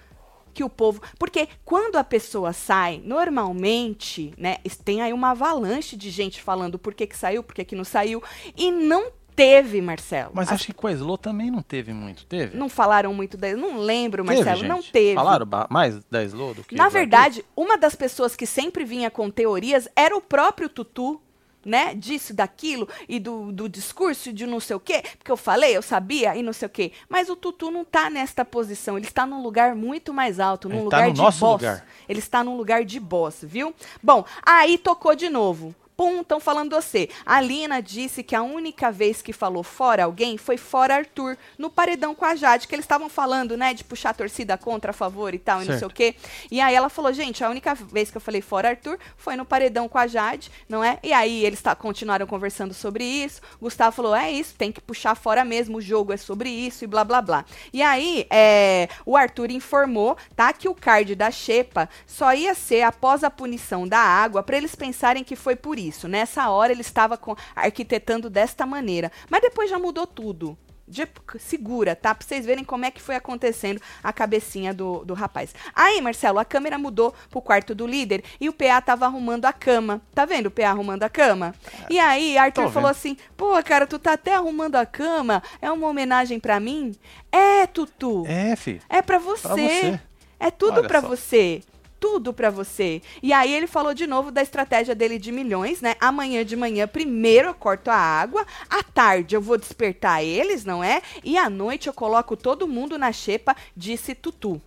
Que 0.54 0.64
o 0.64 0.70
povo. 0.70 1.02
Porque 1.18 1.48
quando 1.66 1.96
a 1.96 2.04
pessoa 2.04 2.54
sai, 2.54 3.02
normalmente, 3.04 4.34
né, 4.38 4.58
tem 4.86 5.02
aí 5.02 5.12
uma 5.12 5.32
avalanche 5.32 5.96
de 5.96 6.12
gente 6.12 6.42
falando 6.42 6.78
por 6.78 6.94
que, 6.94 7.08
que 7.08 7.18
saiu, 7.18 7.42
por 7.42 7.56
que, 7.56 7.66
que 7.66 7.76
não 7.76 7.84
saiu. 7.84 8.22
E 8.56 8.72
não 8.72 9.12
teve, 9.36 9.82
Marcelo. 9.82 10.32
Mas 10.34 10.48
As- 10.50 10.56
acho 10.56 10.66
que 10.68 10.74
com 10.74 10.88
a 10.88 10.92
Slow 10.92 11.18
também 11.18 11.50
não 11.52 11.62
teve 11.62 11.94
muito, 11.94 12.26
teve? 12.26 12.58
Não 12.58 12.70
falaram 12.70 13.14
muito 13.14 13.38
da. 13.38 13.56
Não 13.56 13.78
lembro, 13.80 14.24
Teve, 14.26 14.44
Marcelo. 14.44 14.68
não 14.68 14.82
gente? 14.82 14.92
teve. 14.92 15.16
Falaram 15.16 15.48
mais 15.70 16.04
da 16.10 16.24
Slow 16.24 16.54
do 16.54 16.64
que 16.64 16.76
Na 16.76 16.90
verdade, 16.90 17.44
uma 17.56 17.78
das 17.78 17.96
pessoas 17.96 18.36
que 18.36 18.46
sempre 18.46 18.84
vinha 18.86 19.10
com 19.12 19.30
teorias 19.30 19.88
era 19.96 20.16
o 20.16 20.22
próprio 20.22 20.70
Tutu, 20.70 21.20
né? 21.66 21.96
Disso, 21.96 22.34
daquilo, 22.34 22.90
e 23.08 23.20
do, 23.20 23.52
do 23.52 23.70
discurso, 23.70 24.34
de 24.34 24.46
não 24.46 24.60
sei 24.60 24.76
o 24.76 24.80
quê, 24.82 25.02
porque 25.18 25.32
eu 25.32 25.38
falei, 25.38 25.76
eu 25.78 25.82
sabia, 25.82 26.36
e 26.36 26.44
não 26.44 26.52
sei 26.52 26.66
o 26.66 26.70
quê. 26.70 26.92
Mas 27.08 27.30
o 27.30 27.36
Tutu 27.38 27.72
não 27.72 27.86
tá 27.86 28.10
nesta 28.10 28.44
posição, 28.44 28.98
ele 28.98 29.08
está 29.08 29.26
num 29.26 29.42
lugar 29.42 29.74
muito 29.74 30.14
mais 30.14 30.42
alto, 30.42 30.68
num 30.68 30.82
Ele 30.82 30.90
tá 30.90 30.98
lugar 30.98 31.08
no 31.08 31.14
de 31.14 31.22
nosso 31.22 31.40
boss. 31.40 31.62
lugar. 31.62 31.86
Ele 32.10 32.20
está 32.20 32.44
num 32.44 32.58
lugar 32.58 32.84
de 32.84 33.00
boss, 33.00 33.40
viu? 33.44 33.74
Bom, 34.02 34.26
aí 34.46 34.78
tocou 34.78 35.16
de 35.16 35.30
novo. 35.30 35.74
Pum, 36.04 36.20
estão 36.20 36.38
falando 36.38 36.76
você. 36.76 37.08
A 37.26 37.40
Lina 37.40 37.82
disse 37.82 38.24
que 38.24 38.36
a 38.36 38.44
única 38.44 38.92
vez 38.92 39.22
que 39.22 39.32
falou 39.32 39.64
fora 39.64 40.04
alguém 40.04 40.38
foi 40.38 40.58
fora 40.58 40.96
Arthur, 40.96 41.38
no 41.58 41.70
paredão 41.70 42.14
com 42.14 42.26
a 42.26 42.36
Jade, 42.36 42.68
que 42.68 42.76
eles 42.76 42.84
estavam 42.84 43.08
falando, 43.08 43.56
né, 43.56 43.74
de 43.74 43.86
puxar 43.86 44.10
a 44.10 44.14
torcida 44.14 44.58
contra, 44.58 44.92
a 44.92 44.94
favor 44.94 45.34
e 45.34 45.40
tal, 45.40 45.62
e 45.62 45.66
não 45.66 45.72
sei 45.72 45.80
Certo. 45.80 45.92
o 45.94 45.96
quê. 45.96 46.14
E 46.52 46.60
aí 46.60 46.76
ela 46.76 46.90
falou, 46.90 47.14
gente, 47.14 47.42
a 47.42 47.50
única 47.50 47.74
vez 47.74 48.12
que 48.12 48.18
eu 48.18 48.22
falei 48.22 48.42
fora 48.42 48.68
Arthur 48.68 49.00
foi 49.16 49.38
no 49.38 49.46
paredão 49.46 49.88
com 49.88 49.98
a 49.98 50.06
Jade, 50.06 50.52
não 50.68 50.84
é? 50.84 51.00
E 51.02 51.14
aí 51.14 51.46
eles 51.46 51.62
tá, 51.62 51.74
continuaram 51.74 52.28
conversando 52.28 52.74
sobre 52.74 53.06
isso. 53.06 53.42
Gustavo 53.62 53.96
falou, 53.96 54.14
é 54.14 54.30
isso, 54.30 54.56
tem 54.56 54.74
que 54.74 54.82
puxar 54.82 55.16
fora 55.16 55.46
mesmo, 55.46 55.78
o 55.78 55.82
jogo 55.82 56.12
é 56.12 56.18
sobre 56.18 56.50
isso 56.50 56.84
e 56.84 56.88
blá 56.88 57.06
blá 57.06 57.22
blá. 57.22 57.46
E 57.72 57.82
aí 57.82 58.28
é, 58.30 58.90
o 59.06 59.16
Arthur 59.16 59.52
informou, 59.52 60.18
tá, 60.36 60.52
que 60.52 60.68
o 60.68 60.76
card 60.76 61.16
da 61.16 61.32
Xepa 61.32 61.88
só 62.06 62.34
ia 62.34 62.54
ser 62.54 62.82
após 62.82 63.24
a 63.24 63.32
punição 63.32 63.88
da 63.88 64.00
água 64.00 64.44
para 64.44 64.58
eles 64.58 64.76
pensarem 64.76 65.24
que 65.24 65.38
foi 65.38 65.56
por 65.56 65.80
isso. 65.80 65.93
Nessa 66.08 66.50
hora 66.50 66.72
ele 66.72 66.82
estava 66.82 67.18
com- 67.18 67.36
arquitetando 67.56 68.30
desta 68.30 68.66
maneira, 68.66 69.12
mas 69.30 69.42
depois 69.42 69.70
já 69.70 69.80
mudou 69.80 70.06
tudo. 70.08 70.58
De- 70.86 71.08
segura, 71.40 71.96
tá? 71.96 72.14
Pra 72.14 72.28
vocês 72.28 72.46
verem 72.46 72.64
como 72.66 72.84
é 72.84 72.92
que 72.92 73.02
foi 73.02 73.16
acontecendo 73.16 73.80
a 74.04 74.12
cabecinha 74.12 74.74
do, 74.74 75.06
do 75.06 75.14
rapaz. 75.14 75.56
Aí, 75.74 76.02
Marcelo, 76.02 76.40
a 76.40 76.46
câmera 76.46 76.78
mudou 76.78 77.14
pro 77.30 77.42
quarto 77.42 77.74
do 77.74 77.88
líder 77.88 78.22
e 78.40 78.50
o 78.50 78.54
PA 78.54 78.82
tava 78.82 79.06
arrumando 79.06 79.46
a 79.46 79.54
cama. 79.54 80.02
Tá 80.14 80.26
vendo 80.26 80.48
o 80.48 80.52
PA 80.52 80.70
arrumando 80.70 81.04
a 81.04 81.10
cama? 81.10 81.56
E 81.90 81.98
aí, 81.98 82.38
Arthur 82.38 82.64
falou 82.74 82.90
assim: 82.90 83.16
pô, 83.38 83.54
cara, 83.64 83.88
tu 83.88 83.98
tá 83.98 84.12
até 84.12 84.36
arrumando 84.36 84.76
a 84.76 84.86
cama? 84.86 85.42
É 85.62 85.72
uma 85.72 85.88
homenagem 85.88 86.38
pra 86.38 86.60
mim? 86.60 86.94
É, 87.32 87.66
Tutu. 87.66 88.26
É, 88.28 88.54
fi. 88.58 88.82
É 88.90 89.02
pra 89.02 89.18
você. 89.20 89.42
Pra 89.42 89.56
você. 89.56 90.00
É 90.38 90.52
tudo 90.52 90.82
só. 91.02 91.08
você. 91.08 91.62
Tudo 92.04 92.34
pra 92.34 92.50
você. 92.50 93.02
E 93.22 93.32
aí 93.32 93.54
ele 93.54 93.66
falou 93.66 93.94
de 93.94 94.06
novo 94.06 94.30
da 94.30 94.42
estratégia 94.42 94.94
dele 94.94 95.18
de 95.18 95.32
milhões, 95.32 95.80
né? 95.80 95.96
Amanhã 96.02 96.44
de 96.44 96.54
manhã, 96.54 96.86
primeiro 96.86 97.48
eu 97.48 97.54
corto 97.54 97.90
a 97.90 97.96
água, 97.96 98.46
à 98.70 98.84
tarde 98.84 99.38
eu 99.38 99.42
vou 99.42 99.58
despertar 99.58 100.22
eles, 100.22 100.66
não 100.66 100.84
é? 100.84 101.02
E 101.24 101.38
à 101.38 101.50
noite 101.50 101.88
eu 101.88 101.94
coloco 101.94 102.36
todo 102.36 102.68
mundo 102.68 102.98
na 102.98 103.14
xepa, 103.14 103.56
disse 103.74 104.14
Tutu. 104.14 104.62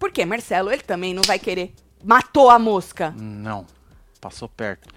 Porque 0.00 0.26
Marcelo, 0.26 0.72
ele 0.72 0.82
também 0.82 1.14
não 1.14 1.22
vai 1.22 1.38
querer. 1.38 1.72
Matou 2.02 2.50
a 2.50 2.58
mosca. 2.58 3.14
Não. 3.16 3.64
Passou 4.20 4.48
perto. 4.48 4.92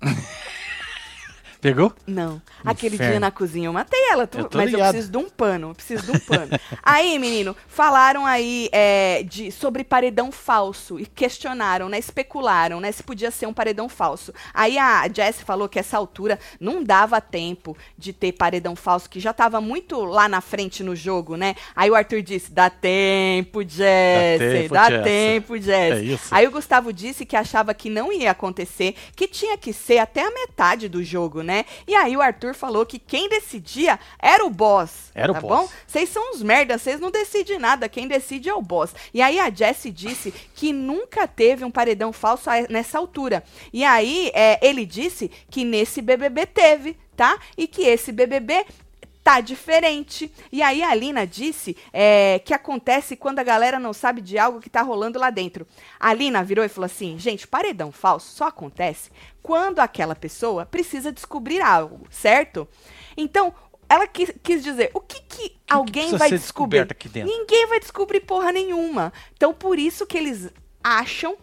Pegou? 1.64 1.94
Não. 2.06 2.42
Aquele 2.62 2.96
Inferno. 2.96 3.12
dia 3.12 3.20
na 3.20 3.30
cozinha 3.30 3.68
eu 3.68 3.72
matei 3.72 3.98
ela, 4.10 4.26
tu- 4.26 4.36
Eu 4.36 4.50
mas 4.52 4.66
eu 4.66 4.76
ligado. 4.76 4.90
preciso 4.90 5.10
de 5.10 5.16
um 5.16 5.30
pano, 5.30 5.70
eu 5.70 5.74
preciso 5.74 6.02
de 6.04 6.10
um 6.10 6.20
pano. 6.20 6.50
aí, 6.82 7.18
menino, 7.18 7.56
falaram 7.66 8.26
aí 8.26 8.68
é, 8.70 9.22
de, 9.22 9.50
sobre 9.50 9.82
paredão 9.82 10.30
falso 10.30 11.00
e 11.00 11.06
questionaram, 11.06 11.88
né? 11.88 11.98
Especularam, 11.98 12.80
né? 12.82 12.92
Se 12.92 13.02
podia 13.02 13.30
ser 13.30 13.46
um 13.46 13.54
paredão 13.54 13.88
falso. 13.88 14.30
Aí 14.52 14.76
a 14.76 15.08
Jess 15.08 15.40
falou 15.40 15.66
que 15.66 15.78
essa 15.78 15.96
altura 15.96 16.38
não 16.60 16.84
dava 16.84 17.18
tempo 17.18 17.74
de 17.96 18.12
ter 18.12 18.32
paredão 18.32 18.76
falso, 18.76 19.08
que 19.08 19.18
já 19.18 19.32
tava 19.32 19.58
muito 19.58 20.04
lá 20.04 20.28
na 20.28 20.42
frente 20.42 20.82
no 20.82 20.94
jogo, 20.94 21.34
né? 21.34 21.54
Aí 21.74 21.90
o 21.90 21.94
Arthur 21.94 22.20
disse: 22.20 22.52
dá 22.52 22.68
tempo, 22.68 23.62
Jess, 23.62 24.38
tempo, 24.38 24.74
dá 24.74 24.90
Jess." 24.90 25.02
tempo, 25.02 25.56
Jess. 25.56 25.98
É 25.98 26.02
isso. 26.02 26.28
Aí 26.30 26.46
o 26.46 26.50
Gustavo 26.50 26.92
disse 26.92 27.24
que 27.24 27.34
achava 27.36 27.72
que 27.72 27.88
não 27.88 28.12
ia 28.12 28.32
acontecer, 28.32 28.94
que 29.16 29.26
tinha 29.26 29.56
que 29.56 29.72
ser 29.72 29.96
até 29.96 30.20
a 30.20 30.30
metade 30.30 30.90
do 30.90 31.02
jogo, 31.02 31.40
né? 31.40 31.53
E 31.86 31.94
aí 31.94 32.16
o 32.16 32.22
Arthur 32.22 32.54
falou 32.54 32.86
que 32.86 32.98
quem 32.98 33.28
decidia 33.28 33.98
era 34.18 34.44
o 34.44 34.50
boss. 34.50 35.10
Era 35.14 35.30
o 35.30 35.34
tá 35.34 35.40
boss. 35.40 35.60
bom? 35.60 35.68
Vocês 35.86 36.08
são 36.08 36.32
uns 36.32 36.42
merdas, 36.42 36.82
vocês 36.82 36.98
não 36.98 37.10
decidem 37.10 37.58
nada, 37.58 37.88
quem 37.88 38.08
decide 38.08 38.48
é 38.48 38.54
o 38.54 38.62
boss. 38.62 38.94
E 39.12 39.20
aí 39.20 39.38
a 39.38 39.50
Jessie 39.50 39.90
disse 39.90 40.32
que 40.54 40.72
nunca 40.72 41.28
teve 41.28 41.64
um 41.64 41.70
paredão 41.70 42.12
falso 42.12 42.48
nessa 42.70 42.98
altura. 42.98 43.44
E 43.72 43.84
aí 43.84 44.30
é, 44.34 44.58
ele 44.66 44.86
disse 44.86 45.30
que 45.50 45.64
nesse 45.64 46.00
BBB 46.00 46.46
teve, 46.46 46.96
tá? 47.16 47.38
E 47.56 47.66
que 47.66 47.82
esse 47.82 48.10
BBB 48.10 48.64
tá 49.24 49.40
diferente. 49.40 50.30
E 50.52 50.62
aí 50.62 50.82
a 50.82 50.90
Alina 50.90 51.26
disse 51.26 51.74
é, 51.92 52.38
que 52.44 52.52
acontece 52.52 53.16
quando 53.16 53.38
a 53.38 53.42
galera 53.42 53.80
não 53.80 53.94
sabe 53.94 54.20
de 54.20 54.38
algo 54.38 54.60
que 54.60 54.68
tá 54.68 54.82
rolando 54.82 55.18
lá 55.18 55.30
dentro. 55.30 55.66
A 55.98 56.10
Alina 56.10 56.44
virou 56.44 56.64
e 56.64 56.68
falou 56.68 56.84
assim: 56.84 57.18
gente, 57.18 57.48
paredão 57.48 57.90
falso 57.90 58.36
só 58.36 58.48
acontece 58.48 59.10
quando 59.42 59.80
aquela 59.80 60.14
pessoa 60.14 60.66
precisa 60.66 61.10
descobrir 61.10 61.62
algo, 61.62 62.06
certo? 62.10 62.68
Então. 63.16 63.54
Ela 63.86 64.06
quis, 64.06 64.32
quis 64.42 64.64
dizer, 64.64 64.90
o 64.94 65.00
que, 65.00 65.20
que 65.20 65.56
alguém 65.68 66.04
precisa 66.04 66.18
vai 66.18 66.30
descobrir? 66.30 66.88
Ninguém 67.22 67.66
vai 67.66 67.78
descobrir 67.78 68.20
porra 68.20 68.50
nenhuma. 68.50 69.12
Então, 69.36 69.52
por 69.52 69.78
isso 69.78 70.06
que 70.06 70.16
eles 70.16 70.50
acham, 70.82 71.36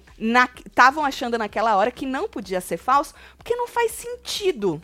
estavam 0.65 1.05
achando 1.05 1.37
naquela 1.37 1.75
hora 1.75 1.91
que 1.91 2.03
não 2.03 2.27
podia 2.27 2.59
ser 2.59 2.77
falso, 2.77 3.13
porque 3.37 3.55
não 3.55 3.67
faz 3.67 3.91
sentido. 3.91 4.81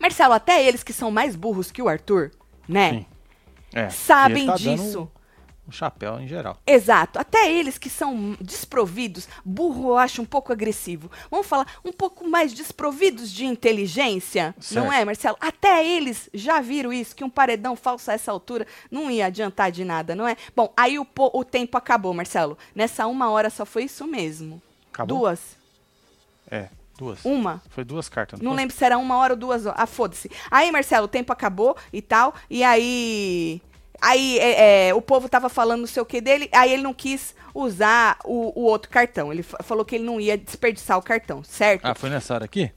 Marcelo, 0.00 0.34
até 0.34 0.64
eles 0.64 0.82
que 0.82 0.92
são 0.92 1.10
mais 1.10 1.36
burros 1.36 1.70
que 1.70 1.82
o 1.82 1.88
Arthur, 1.88 2.30
né? 2.68 2.90
Sim. 2.90 3.06
É. 3.74 3.90
Sabem 3.90 4.46
tá 4.46 4.54
disso. 4.54 5.10
Um 5.66 5.72
chapéu 5.72 6.20
em 6.20 6.28
geral. 6.28 6.58
Exato. 6.66 7.18
Até 7.18 7.50
eles 7.50 7.78
que 7.78 7.88
são 7.88 8.36
desprovidos, 8.38 9.26
burro 9.42 9.90
eu 9.90 9.96
acho 9.96 10.20
um 10.20 10.26
pouco 10.26 10.52
agressivo. 10.52 11.10
Vamos 11.30 11.46
falar 11.46 11.66
um 11.82 11.90
pouco 11.90 12.28
mais 12.28 12.52
desprovidos 12.52 13.32
de 13.32 13.46
inteligência, 13.46 14.54
não 14.72 14.82
Certo. 14.82 14.92
é, 14.92 15.04
Marcelo? 15.06 15.36
Até 15.40 15.86
eles 15.86 16.28
já 16.34 16.60
viram 16.60 16.92
isso, 16.92 17.16
que 17.16 17.24
um 17.24 17.30
paredão 17.30 17.74
falso 17.74 18.10
a 18.10 18.14
essa 18.14 18.30
altura 18.30 18.66
não 18.90 19.10
ia 19.10 19.26
adiantar 19.26 19.72
de 19.72 19.84
nada, 19.86 20.14
não 20.14 20.28
é? 20.28 20.36
Bom, 20.54 20.70
aí 20.76 20.98
o, 20.98 21.06
o 21.16 21.44
tempo 21.44 21.78
acabou, 21.78 22.12
Marcelo. 22.12 22.58
Nessa 22.74 23.06
uma 23.06 23.30
hora 23.30 23.48
só 23.48 23.64
foi 23.64 23.84
isso 23.84 24.06
mesmo. 24.06 24.60
Acabou? 24.92 25.20
Duas? 25.20 25.56
É, 26.50 26.68
duas. 26.98 27.24
Uma? 27.24 27.62
Foi 27.70 27.84
duas 27.84 28.08
cartas. 28.08 28.40
Não 28.40 28.52
foi? 28.52 28.60
lembro 28.60 28.74
se 28.74 28.84
era 28.84 28.96
uma 28.98 29.16
hora 29.18 29.32
ou 29.34 29.38
duas 29.38 29.66
horas. 29.66 29.80
Ah, 29.80 29.86
foda-se. 29.86 30.30
Aí, 30.50 30.70
Marcelo, 30.70 31.04
o 31.06 31.08
tempo 31.08 31.32
acabou 31.32 31.76
e 31.92 32.00
tal. 32.02 32.34
E 32.48 32.62
aí. 32.64 33.60
Aí 34.00 34.38
é, 34.38 34.88
é, 34.88 34.94
o 34.94 35.00
povo 35.00 35.28
tava 35.28 35.48
falando 35.48 35.80
não 35.80 35.86
sei 35.86 36.02
o 36.02 36.06
que 36.06 36.20
dele. 36.20 36.48
Aí 36.52 36.72
ele 36.72 36.82
não 36.82 36.92
quis 36.92 37.34
usar 37.54 38.18
o, 38.24 38.52
o 38.60 38.64
outro 38.64 38.90
cartão. 38.90 39.32
Ele 39.32 39.42
fa- 39.42 39.58
falou 39.62 39.84
que 39.84 39.94
ele 39.94 40.04
não 40.04 40.20
ia 40.20 40.36
desperdiçar 40.36 40.98
o 40.98 41.02
cartão, 41.02 41.42
certo? 41.42 41.84
Ah, 41.84 41.94
foi 41.94 42.10
nessa 42.10 42.34
hora 42.34 42.44
aqui? 42.44 42.70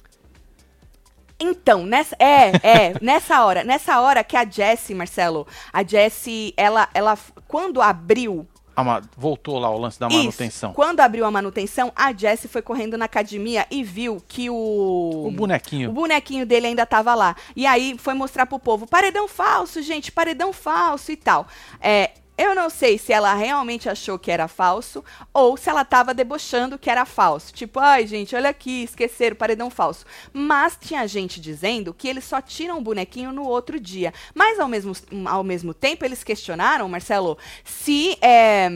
Então, 1.40 1.86
nessa. 1.86 2.16
É, 2.20 2.52
é, 2.64 2.94
nessa 3.02 3.44
hora. 3.44 3.64
Nessa 3.64 4.00
hora 4.00 4.24
que 4.24 4.36
a 4.38 4.46
Jessie, 4.46 4.96
Marcelo, 4.96 5.46
a 5.72 5.84
Jessie, 5.84 6.54
ela, 6.58 6.88
ela. 6.94 7.18
Quando 7.48 7.82
abriu 7.82 8.48
Mas 8.84 9.06
voltou 9.18 9.58
lá 9.60 9.70
o 9.70 9.78
lance 9.78 10.00
da 10.00 10.08
manutenção. 10.10 10.70
Isso. 10.70 10.76
Quando 10.76 11.00
abriu 11.00 11.26
a 11.26 11.32
manutenção, 11.32 11.92
a 11.96 12.14
Jessie 12.14 12.48
foi 12.48 12.62
correndo 12.62 12.98
na 12.98 13.06
academia 13.06 13.66
e 13.72 13.84
viu 13.84 14.22
que 14.28 14.50
o. 14.50 15.28
O 15.28 15.32
bonequinho. 15.32 15.90
O 15.90 15.94
bonequinho 15.94 16.46
dele 16.46 16.68
ainda 16.68 16.86
tava 16.86 17.16
lá. 17.16 17.36
E 17.56 17.66
aí 17.66 17.96
foi 17.98 18.14
mostrar 18.14 18.46
pro 18.46 18.60
povo: 18.60 18.86
paredão 18.86 19.28
falso, 19.28 19.82
gente, 19.82 20.12
paredão 20.12 20.54
falso 20.54 21.12
e 21.12 21.16
tal. 21.16 21.48
É. 21.82 22.12
Eu 22.38 22.54
não 22.54 22.70
sei 22.70 22.98
se 23.00 23.12
ela 23.12 23.34
realmente 23.34 23.90
achou 23.90 24.20
que 24.20 24.30
era 24.30 24.48
falso 24.48 25.04
ou 25.34 25.58
se 25.58 25.70
ela 25.70 25.84
tava 25.84 26.14
debochando 26.14 26.78
que 26.78 26.90
era 26.90 27.04
falso. 27.04 27.52
Tipo, 27.52 27.80
ai, 27.80 28.06
gente, 28.06 28.36
olha 28.36 28.50
aqui, 28.50 28.84
esqueceram, 28.84 29.36
paredão 29.36 29.72
falso. 29.72 30.06
Mas 30.32 30.78
tinha 30.80 31.08
gente 31.08 31.42
dizendo 31.42 31.94
que 31.94 32.08
eles 32.08 32.24
só 32.24 32.40
tiram 32.40 32.78
o 32.78 32.82
bonequinho 32.82 33.32
no 33.32 33.44
outro 33.44 33.80
dia. 33.80 34.14
Mas 34.36 34.60
ao 34.60 34.68
mesmo, 34.68 34.94
ao 35.26 35.44
mesmo 35.44 35.74
tempo, 35.74 36.06
eles 36.06 36.24
questionaram, 36.24 36.88
Marcelo, 36.88 37.38
se. 37.64 38.18
É, 38.22 38.70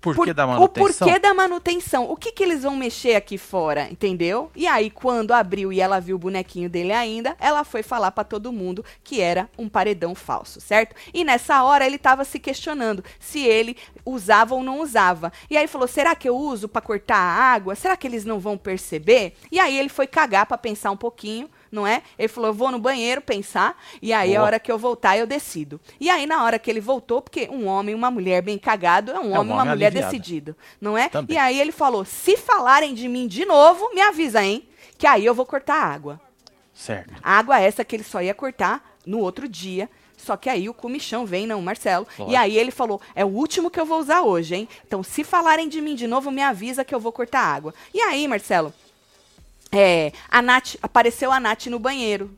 porquê 0.00 0.18
Por- 0.26 0.34
da 0.34 0.44
O 0.46 0.48
manutenção? 0.48 1.06
porquê 1.08 1.18
da 1.20 1.34
manutenção. 1.34 2.10
O 2.10 2.16
que 2.16 2.32
que 2.32 2.42
eles 2.42 2.62
vão 2.62 2.74
mexer 2.76 3.14
aqui 3.14 3.36
fora, 3.36 3.88
entendeu? 3.90 4.50
E 4.56 4.66
aí, 4.66 4.90
quando 4.90 5.32
abriu 5.32 5.72
e 5.72 5.80
ela 5.80 6.00
viu 6.00 6.16
o 6.16 6.18
bonequinho 6.18 6.68
dele 6.70 6.92
ainda, 6.92 7.36
ela 7.38 7.64
foi 7.64 7.82
falar 7.82 8.10
pra 8.10 8.24
todo 8.24 8.52
mundo 8.52 8.84
que 9.04 9.20
era 9.20 9.48
um 9.58 9.68
paredão 9.68 10.14
falso, 10.14 10.60
certo? 10.60 10.94
E 11.12 11.22
nessa 11.24 11.62
hora 11.62 11.86
ele 11.86 11.98
tava 11.98 12.24
se 12.24 12.38
questionando 12.38 13.04
se 13.18 13.40
ele 13.46 13.76
usava 14.04 14.54
ou 14.54 14.62
não 14.62 14.80
usava. 14.80 15.32
E 15.50 15.56
aí 15.56 15.66
falou: 15.66 15.86
será 15.86 16.14
que 16.14 16.28
eu 16.28 16.36
uso 16.36 16.68
pra 16.68 16.80
cortar 16.80 17.16
a 17.18 17.52
água? 17.52 17.74
Será 17.74 17.96
que 17.96 18.06
eles 18.06 18.24
não 18.24 18.38
vão 18.40 18.56
perceber? 18.56 19.34
E 19.52 19.58
aí 19.60 19.78
ele 19.78 19.88
foi 19.88 20.06
cagar 20.06 20.46
pra 20.46 20.56
pensar 20.58 20.90
um 20.90 20.96
pouquinho. 20.96 21.48
Não 21.70 21.86
é? 21.86 22.02
Ele 22.18 22.28
falou: 22.28 22.48
eu 22.50 22.54
vou 22.54 22.70
no 22.70 22.78
banheiro 22.78 23.20
pensar, 23.20 23.76
e 24.02 24.12
aí 24.12 24.34
a 24.34 24.38
Boa. 24.38 24.46
hora 24.46 24.58
que 24.60 24.70
eu 24.72 24.78
voltar 24.78 25.16
eu 25.16 25.26
decido. 25.26 25.80
E 26.00 26.10
aí, 26.10 26.26
na 26.26 26.42
hora 26.42 26.58
que 26.58 26.70
ele 26.70 26.80
voltou, 26.80 27.22
porque 27.22 27.48
um 27.50 27.66
homem 27.66 27.92
e 27.92 27.94
uma 27.94 28.10
mulher 28.10 28.42
bem 28.42 28.58
cagado 28.58 29.12
é 29.12 29.20
um 29.20 29.34
É 29.34 29.38
um 29.38 29.40
homem 29.40 29.50
e 29.50 29.54
uma 29.54 29.64
mulher 29.64 29.86
aliviado. 29.86 30.12
decidido, 30.12 30.56
não 30.80 30.98
é? 30.98 31.08
Também. 31.08 31.36
E 31.36 31.38
aí 31.38 31.60
ele 31.60 31.72
falou: 31.72 32.04
se 32.04 32.36
falarem 32.36 32.92
de 32.94 33.08
mim 33.08 33.28
de 33.28 33.44
novo, 33.44 33.88
me 33.94 34.00
avisa, 34.00 34.42
hein? 34.42 34.66
Que 34.98 35.06
aí 35.06 35.24
eu 35.24 35.34
vou 35.34 35.46
cortar 35.46 35.76
a 35.76 35.86
água. 35.86 36.20
Certo. 36.74 37.12
A 37.22 37.38
água 37.38 37.60
essa 37.60 37.84
que 37.84 37.94
ele 37.94 38.04
só 38.04 38.20
ia 38.22 38.34
cortar 38.34 38.96
no 39.06 39.18
outro 39.18 39.48
dia. 39.48 39.88
Só 40.16 40.36
que 40.36 40.50
aí 40.50 40.68
o 40.68 40.74
comichão 40.74 41.24
vem, 41.24 41.46
não, 41.46 41.62
Marcelo. 41.62 42.06
Lógico. 42.18 42.30
E 42.30 42.36
aí 42.36 42.56
ele 42.58 42.70
falou: 42.70 43.00
é 43.14 43.24
o 43.24 43.28
último 43.28 43.70
que 43.70 43.80
eu 43.80 43.86
vou 43.86 43.98
usar 43.98 44.22
hoje, 44.22 44.54
hein? 44.54 44.68
Então, 44.86 45.02
se 45.02 45.24
falarem 45.24 45.68
de 45.68 45.80
mim 45.80 45.94
de 45.94 46.06
novo, 46.06 46.30
me 46.30 46.42
avisa 46.42 46.84
que 46.84 46.94
eu 46.94 47.00
vou 47.00 47.12
cortar 47.12 47.40
a 47.40 47.54
água. 47.54 47.74
E 47.94 48.00
aí, 48.00 48.28
Marcelo, 48.28 48.72
é, 49.72 50.12
a 50.28 50.42
Nath, 50.42 50.76
apareceu 50.82 51.30
a 51.30 51.38
Nath 51.38 51.66
no 51.66 51.78
banheiro, 51.78 52.30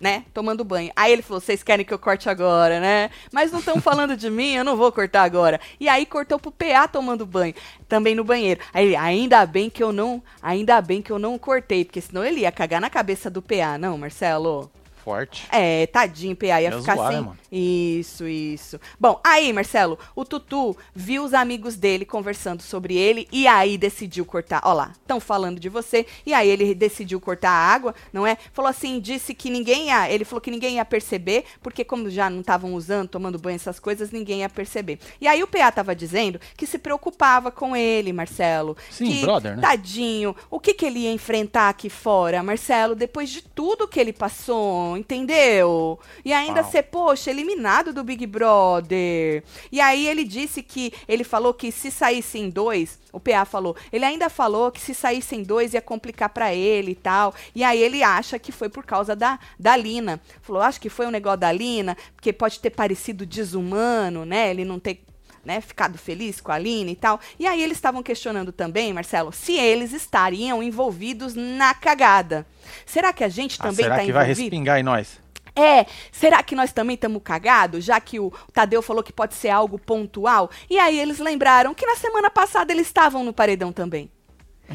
né? 0.00 0.24
Tomando 0.32 0.64
banho. 0.64 0.90
Aí 0.96 1.12
ele 1.12 1.22
falou: 1.22 1.40
vocês 1.40 1.62
querem 1.62 1.84
que 1.84 1.92
eu 1.92 1.98
corte 1.98 2.28
agora, 2.28 2.80
né? 2.80 3.10
Mas 3.30 3.52
não 3.52 3.58
estão 3.58 3.80
falando 3.80 4.16
de 4.16 4.30
mim, 4.30 4.54
eu 4.54 4.64
não 4.64 4.76
vou 4.76 4.90
cortar 4.90 5.22
agora. 5.22 5.60
E 5.78 5.88
aí 5.88 6.06
cortou 6.06 6.38
pro 6.38 6.50
PA 6.50 6.88
tomando 6.88 7.26
banho, 7.26 7.54
também 7.88 8.14
no 8.14 8.24
banheiro. 8.24 8.60
Aí 8.72 8.86
ele, 8.86 8.96
ainda 8.96 9.44
bem 9.44 9.68
que 9.68 9.82
eu 9.82 9.92
não, 9.92 10.22
ainda 10.42 10.80
bem 10.80 11.02
que 11.02 11.10
eu 11.12 11.18
não 11.18 11.38
cortei, 11.38 11.84
porque 11.84 12.00
senão 12.00 12.24
ele 12.24 12.40
ia 12.40 12.52
cagar 12.52 12.80
na 12.80 12.88
cabeça 12.88 13.28
do 13.28 13.42
PA, 13.42 13.76
não, 13.78 13.98
Marcelo? 13.98 14.70
Forte. 15.04 15.46
É, 15.50 15.86
tadinho, 15.86 16.36
PA, 16.36 16.60
ia 16.60 16.70
Ia 16.70 16.78
ficar 16.78 16.94
zoar, 16.94 17.08
né, 17.08 17.16
sem. 17.16 17.24
mano? 17.26 17.39
Isso, 17.50 18.28
isso. 18.28 18.80
Bom, 18.98 19.20
aí, 19.24 19.52
Marcelo, 19.52 19.98
o 20.14 20.24
Tutu 20.24 20.76
viu 20.94 21.24
os 21.24 21.34
amigos 21.34 21.74
dele 21.76 22.04
conversando 22.04 22.62
sobre 22.62 22.96
ele 22.96 23.26
e 23.32 23.46
aí 23.46 23.76
decidiu 23.76 24.24
cortar. 24.24 24.60
Ó 24.64 24.72
lá, 24.72 24.92
estão 24.92 25.18
falando 25.18 25.58
de 25.58 25.68
você. 25.68 26.06
E 26.24 26.32
aí 26.32 26.48
ele 26.48 26.74
decidiu 26.74 27.20
cortar 27.20 27.50
a 27.50 27.74
água, 27.74 27.94
não 28.12 28.26
é? 28.26 28.36
Falou 28.52 28.68
assim, 28.68 29.00
disse 29.00 29.34
que 29.34 29.50
ninguém 29.50 29.88
ia. 29.88 30.08
Ele 30.10 30.24
falou 30.24 30.40
que 30.40 30.50
ninguém 30.50 30.76
ia 30.76 30.84
perceber, 30.84 31.44
porque 31.60 31.84
como 31.84 32.08
já 32.08 32.30
não 32.30 32.40
estavam 32.40 32.74
usando, 32.74 33.08
tomando 33.08 33.38
banho, 33.38 33.56
essas 33.56 33.80
coisas, 33.80 34.12
ninguém 34.12 34.40
ia 34.40 34.48
perceber. 34.48 35.00
E 35.20 35.26
aí 35.26 35.42
o 35.42 35.48
PA 35.48 35.72
tava 35.72 35.94
dizendo 35.94 36.40
que 36.56 36.66
se 36.66 36.78
preocupava 36.78 37.50
com 37.50 37.74
ele, 37.74 38.12
Marcelo. 38.12 38.76
Sim, 38.90 39.06
que, 39.10 39.22
brother, 39.22 39.56
né? 39.56 39.62
Tadinho, 39.62 40.36
o 40.48 40.60
que, 40.60 40.72
que 40.72 40.86
ele 40.86 41.00
ia 41.00 41.12
enfrentar 41.12 41.68
aqui 41.68 41.90
fora, 41.90 42.42
Marcelo, 42.42 42.94
depois 42.94 43.28
de 43.28 43.42
tudo 43.42 43.88
que 43.88 43.98
ele 43.98 44.12
passou, 44.12 44.96
entendeu? 44.96 45.98
E 46.24 46.32
ainda 46.32 46.60
Uau. 46.60 46.70
ser, 46.70 46.82
poxa, 46.84 47.30
eliminado 47.40 47.92
do 47.92 48.04
Big 48.04 48.26
Brother. 48.26 49.42
E 49.72 49.80
aí 49.80 50.06
ele 50.06 50.24
disse 50.24 50.62
que, 50.62 50.92
ele 51.08 51.24
falou 51.24 51.54
que 51.54 51.72
se 51.72 51.90
saíssem 51.90 52.50
dois, 52.50 52.98
o 53.12 53.18
PA 53.18 53.44
falou, 53.44 53.74
ele 53.92 54.04
ainda 54.04 54.28
falou 54.28 54.70
que 54.70 54.80
se 54.80 54.94
saíssem 54.94 55.42
dois 55.42 55.74
ia 55.74 55.80
complicar 55.82 56.28
pra 56.28 56.54
ele 56.54 56.92
e 56.92 56.94
tal. 56.94 57.34
E 57.54 57.64
aí 57.64 57.80
ele 57.82 58.02
acha 58.02 58.38
que 58.38 58.52
foi 58.52 58.68
por 58.68 58.84
causa 58.84 59.16
da, 59.16 59.38
da 59.58 59.76
Lina. 59.76 60.20
Falou, 60.42 60.62
acho 60.62 60.80
que 60.80 60.88
foi 60.88 61.06
um 61.06 61.10
negócio 61.10 61.38
da 61.40 61.50
Lina, 61.50 61.96
porque 62.14 62.32
pode 62.32 62.60
ter 62.60 62.70
parecido 62.70 63.26
desumano, 63.26 64.24
né? 64.24 64.50
Ele 64.50 64.64
não 64.64 64.78
ter 64.78 65.02
né, 65.44 65.60
ficado 65.60 65.96
feliz 65.96 66.40
com 66.40 66.52
a 66.52 66.56
Aline 66.56 66.92
e 66.92 66.96
tal. 66.96 67.18
E 67.38 67.46
aí 67.46 67.62
eles 67.62 67.78
estavam 67.78 68.02
questionando 68.02 68.52
também, 68.52 68.92
Marcelo, 68.92 69.32
se 69.32 69.54
eles 69.54 69.92
estariam 69.92 70.62
envolvidos 70.62 71.34
na 71.34 71.72
cagada. 71.72 72.46
Será 72.84 73.12
que 73.12 73.24
a 73.24 73.28
gente 73.28 73.56
Ah, 73.58 73.62
também 73.64 73.84
será 73.84 73.94
está 73.96 74.04
que 74.04 74.12
vai 74.12 74.24
envolvido? 74.24 74.42
respingar 74.42 74.78
em 74.78 74.82
nós? 74.82 75.18
É, 75.54 75.86
será 76.12 76.42
que 76.42 76.54
nós 76.54 76.72
também 76.72 76.94
estamos 76.94 77.22
cagados, 77.22 77.84
já 77.84 78.00
que 78.00 78.18
o 78.20 78.32
Tadeu 78.52 78.82
falou 78.82 79.02
que 79.02 79.12
pode 79.12 79.34
ser 79.34 79.50
algo 79.50 79.78
pontual? 79.78 80.50
E 80.68 80.78
aí 80.78 80.98
eles 80.98 81.18
lembraram 81.18 81.74
que 81.74 81.86
na 81.86 81.96
semana 81.96 82.30
passada 82.30 82.72
eles 82.72 82.86
estavam 82.86 83.24
no 83.24 83.32
paredão 83.32 83.72
também. 83.72 84.10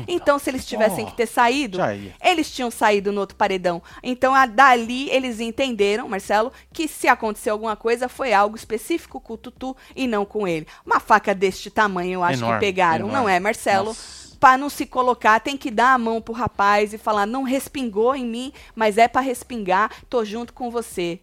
Então, 0.09 0.37
se 0.37 0.49
eles 0.49 0.65
tivessem 0.65 1.05
Oh, 1.05 1.07
que 1.07 1.15
ter 1.15 1.25
saído, 1.25 1.77
eles 2.21 2.51
tinham 2.51 2.69
saído 2.69 3.13
no 3.13 3.21
outro 3.21 3.37
paredão. 3.37 3.81
Então, 4.03 4.35
a, 4.35 4.45
dali, 4.45 5.09
eles 5.09 5.39
entenderam, 5.39 6.09
Marcelo, 6.09 6.51
que 6.73 6.85
se 6.85 7.07
aconteceu 7.07 7.53
alguma 7.53 7.77
coisa, 7.77 8.09
foi 8.09 8.33
algo 8.33 8.57
específico 8.57 9.21
com 9.21 9.35
o 9.35 9.37
Tutu 9.37 9.75
e 9.95 10.05
não 10.05 10.25
com 10.25 10.45
ele. 10.45 10.67
Uma 10.85 10.99
faca 10.99 11.33
deste 11.33 11.69
tamanho, 11.69 12.15
eu 12.15 12.23
acho 12.23 12.39
Enorme, 12.39 12.59
que 12.59 12.65
pegaram, 12.65 13.07
não 13.07 13.13
enorme. 13.13 13.31
é, 13.31 13.39
Marcelo? 13.39 13.87
Nossa. 13.87 14.24
Pra 14.39 14.57
não 14.57 14.69
se 14.69 14.85
colocar, 14.85 15.39
tem 15.39 15.57
que 15.57 15.71
dar 15.71 15.93
a 15.93 15.97
mão 15.97 16.21
pro 16.21 16.33
rapaz 16.33 16.93
e 16.93 16.97
falar: 16.97 17.25
não 17.25 17.43
respingou 17.43 18.15
em 18.15 18.25
mim, 18.25 18.53
mas 18.75 18.97
é 18.97 19.07
pra 19.07 19.21
respingar, 19.21 19.91
tô 20.09 20.23
junto 20.25 20.53
com 20.53 20.69
você. 20.69 21.19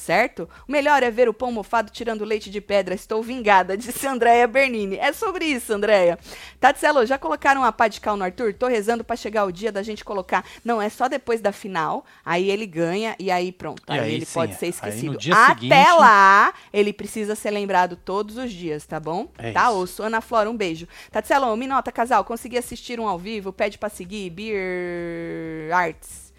Certo? 0.00 0.48
O 0.66 0.72
melhor 0.72 1.02
é 1.02 1.10
ver 1.10 1.28
o 1.28 1.34
pão 1.34 1.52
mofado 1.52 1.90
tirando 1.90 2.24
leite 2.24 2.48
de 2.48 2.58
pedra. 2.58 2.94
Estou 2.94 3.22
vingada, 3.22 3.76
disse 3.78 4.06
Andréia 4.06 4.46
Bernini. 4.48 4.96
É 4.96 5.12
sobre 5.12 5.44
isso, 5.44 5.74
Andréia. 5.74 6.18
Tatselo, 6.58 7.04
já 7.04 7.18
colocaram 7.18 7.62
a 7.62 7.70
pá 7.70 7.86
de 7.86 8.00
cal 8.00 8.16
no 8.16 8.24
Arthur? 8.24 8.54
Tô 8.54 8.66
rezando 8.66 9.04
pra 9.04 9.14
chegar 9.14 9.44
o 9.44 9.52
dia 9.52 9.70
da 9.70 9.82
gente 9.82 10.02
colocar. 10.02 10.42
Não, 10.64 10.80
é 10.80 10.88
só 10.88 11.06
depois 11.06 11.42
da 11.42 11.52
final. 11.52 12.06
Aí 12.24 12.50
ele 12.50 12.64
ganha 12.66 13.14
e 13.18 13.30
aí 13.30 13.52
pronto. 13.52 13.82
E 13.88 13.92
Aí, 13.92 14.00
aí 14.00 14.14
ele 14.14 14.24
sim, 14.24 14.32
pode 14.32 14.54
ser 14.54 14.64
aí 14.64 14.70
esquecido. 14.70 15.18
Até 15.34 15.54
seguinte- 15.54 15.98
lá, 15.98 16.54
ele 16.72 16.94
precisa 16.94 17.34
ser 17.34 17.50
lembrado 17.50 17.94
todos 17.94 18.38
os 18.38 18.50
dias, 18.50 18.86
tá 18.86 18.98
bom? 18.98 19.28
É 19.36 19.52
tá, 19.52 19.64
isso. 19.68 19.78
osso. 19.80 20.02
Ana 20.02 20.22
Flora, 20.22 20.48
um 20.50 20.56
beijo. 20.56 20.88
Tatselo, 21.12 21.54
me 21.58 21.66
nota, 21.66 21.92
casal. 21.92 22.24
Consegui 22.24 22.56
assistir 22.56 22.98
um 22.98 23.06
ao 23.06 23.18
vivo. 23.18 23.52
Pede 23.52 23.76
pra 23.76 23.90
seguir. 23.90 24.30
Beer 24.30 25.70
Arts. 25.74 26.32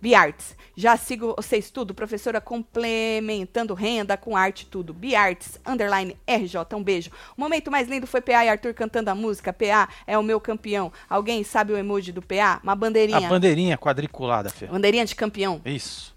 Biarts. 0.00 0.56
Já 0.78 0.96
sigo 0.96 1.34
vocês 1.36 1.72
tudo, 1.72 1.92
professora 1.92 2.40
complementando 2.40 3.74
renda 3.74 4.16
com 4.16 4.36
arte 4.36 4.64
tudo. 4.64 4.94
Biarts, 4.94 5.58
underline 5.66 6.16
RJ, 6.24 6.60
um 6.76 6.84
beijo. 6.84 7.10
O 7.36 7.40
momento 7.40 7.68
mais 7.68 7.88
lindo 7.88 8.06
foi 8.06 8.20
PA 8.20 8.44
e 8.44 8.48
Arthur 8.48 8.72
cantando 8.74 9.10
a 9.10 9.14
música. 9.14 9.52
PA 9.52 9.88
é 10.06 10.16
o 10.16 10.22
meu 10.22 10.40
campeão. 10.40 10.92
Alguém 11.10 11.42
sabe 11.42 11.72
o 11.72 11.76
emoji 11.76 12.12
do 12.12 12.22
PA? 12.22 12.60
Uma 12.62 12.74
A 12.74 12.76
bandeirinha. 12.76 13.28
bandeirinha 13.28 13.76
quadriculada, 13.76 14.50
Fê. 14.50 14.66
Bandeirinha 14.66 15.04
de 15.04 15.16
campeão. 15.16 15.60
Isso. 15.64 16.14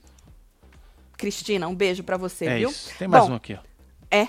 Cristina, 1.17 1.67
um 1.67 1.73
beijo 1.73 2.03
pra 2.03 2.17
você, 2.17 2.45
é 2.45 2.57
viu? 2.59 2.69
isso. 2.69 2.91
Tem 2.99 3.07
mais 3.07 3.25
Bom, 3.25 3.31
um 3.31 3.35
aqui, 3.37 3.55
ó. 3.55 3.59
É. 4.15 4.27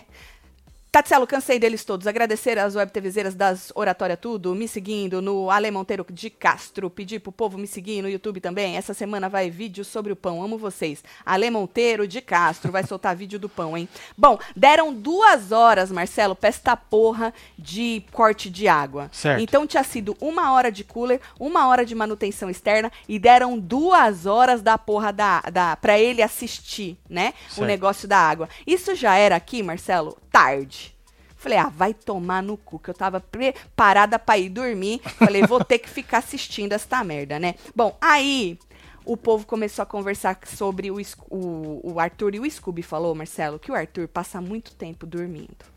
Tatselo, 0.92 1.26
cansei 1.26 1.58
deles 1.58 1.86
todos. 1.86 2.06
Agradecer 2.06 2.58
às 2.58 2.76
web 2.76 2.92
TVzeiras 2.92 3.34
das 3.34 3.72
Oratória 3.74 4.14
Tudo, 4.14 4.54
me 4.54 4.68
seguindo 4.68 5.22
no 5.22 5.50
Ale 5.50 5.70
Monteiro 5.70 6.04
de 6.10 6.28
Castro. 6.28 6.90
Pedir 6.90 7.18
pro 7.18 7.32
povo 7.32 7.56
me 7.56 7.66
seguir 7.66 8.02
no 8.02 8.10
YouTube 8.10 8.42
também. 8.42 8.76
Essa 8.76 8.92
semana 8.92 9.26
vai 9.26 9.48
vídeo 9.48 9.86
sobre 9.86 10.12
o 10.12 10.16
pão. 10.16 10.44
Amo 10.44 10.58
vocês. 10.58 11.02
Ale 11.24 11.48
Monteiro 11.48 12.06
de 12.06 12.20
Castro 12.20 12.70
vai 12.70 12.84
soltar 12.84 13.16
vídeo 13.16 13.38
do 13.38 13.48
pão, 13.48 13.74
hein? 13.74 13.88
Bom, 14.18 14.38
deram 14.54 14.92
duas 14.92 15.50
horas, 15.50 15.90
Marcelo, 15.90 16.36
pra 16.36 16.50
esta 16.50 16.76
porra 16.76 17.32
de 17.58 18.04
corte 18.12 18.50
de 18.50 18.68
água. 18.68 19.08
Certo. 19.12 19.40
Então 19.40 19.66
tinha 19.66 19.84
sido 19.84 20.14
uma 20.20 20.52
hora 20.52 20.70
de 20.70 20.84
cooler, 20.84 21.22
uma 21.40 21.68
hora 21.68 21.86
de 21.86 21.94
manutenção 21.94 22.50
externa 22.50 22.92
e 23.08 23.18
deram 23.18 23.58
duas 23.58 24.26
horas 24.26 24.60
da 24.60 24.76
porra 24.76 25.10
da, 25.10 25.40
da 25.40 25.74
pra 25.74 25.98
ele 25.98 26.20
assistir, 26.20 26.98
né? 27.08 27.32
O 27.52 27.54
Certo. 27.54 27.66
negócio 27.66 28.06
da 28.06 28.18
água. 28.18 28.46
Isso 28.66 28.94
já 28.94 29.16
era 29.16 29.34
aqui, 29.36 29.62
Marcelo, 29.62 30.18
tarde. 30.32 30.94
Falei, 31.36 31.58
ah, 31.58 31.68
vai 31.68 31.92
tomar 31.92 32.42
no 32.42 32.56
cu, 32.56 32.78
que 32.78 32.88
eu 32.90 32.94
tava 32.94 33.20
preparada 33.20 34.18
pra 34.18 34.38
ir 34.38 34.48
dormir. 34.48 35.00
Falei, 35.18 35.44
vou 35.46 35.62
ter 35.64 35.78
que 35.78 35.90
ficar 35.90 36.18
assistindo 36.18 36.72
esta 36.72 37.02
merda, 37.04 37.38
né? 37.38 37.56
Bom, 37.74 37.96
aí 38.00 38.56
o 39.04 39.16
povo 39.16 39.44
começou 39.44 39.82
a 39.82 39.86
conversar 39.86 40.38
sobre 40.46 40.88
o, 40.90 40.98
o, 41.28 41.80
o 41.94 41.98
Arthur 42.00 42.36
e 42.36 42.40
o 42.40 42.48
Scooby 42.48 42.82
falou, 42.82 43.12
Marcelo, 43.14 43.58
que 43.58 43.72
o 43.72 43.74
Arthur 43.74 44.06
passa 44.06 44.40
muito 44.40 44.72
tempo 44.74 45.04
dormindo. 45.04 45.72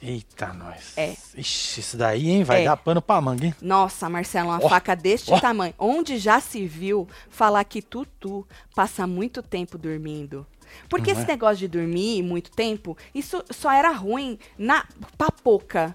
Eita, 0.00 0.52
nós. 0.52 0.92
É. 0.96 1.16
Ixi, 1.34 1.80
isso 1.80 1.96
daí, 1.96 2.28
hein? 2.30 2.44
Vai 2.44 2.62
É. 2.62 2.64
dar 2.66 2.76
pano 2.76 3.02
pra 3.02 3.20
manga, 3.20 3.46
hein? 3.46 3.54
Nossa, 3.60 4.08
Marcelo, 4.08 4.50
uma 4.50 4.60
Ó, 4.62 4.68
faca 4.68 4.94
deste 4.94 5.32
ó. 5.32 5.40
tamanho. 5.40 5.74
Onde 5.76 6.18
já 6.18 6.38
se 6.40 6.64
viu 6.66 7.08
falar 7.28 7.64
que 7.64 7.82
Tutu 7.82 8.46
passa 8.76 9.06
muito 9.08 9.42
tempo 9.42 9.76
dormindo? 9.76 10.46
Porque 10.88 11.12
Não 11.12 11.20
esse 11.20 11.30
é? 11.30 11.32
negócio 11.34 11.56
de 11.58 11.68
dormir 11.68 12.22
muito 12.22 12.50
tempo, 12.50 12.96
isso 13.14 13.42
só 13.50 13.70
era 13.72 13.90
ruim 13.92 14.38
na 14.58 14.84
pra 15.16 15.30
pouca. 15.30 15.94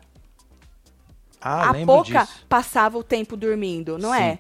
Ah, 1.42 1.70
a 1.72 1.86
pouca 1.86 2.22
disso. 2.24 2.46
passava 2.48 2.98
o 2.98 3.04
tempo 3.04 3.36
dormindo, 3.36 3.98
não 3.98 4.14
Sim. 4.14 4.22
é? 4.22 4.40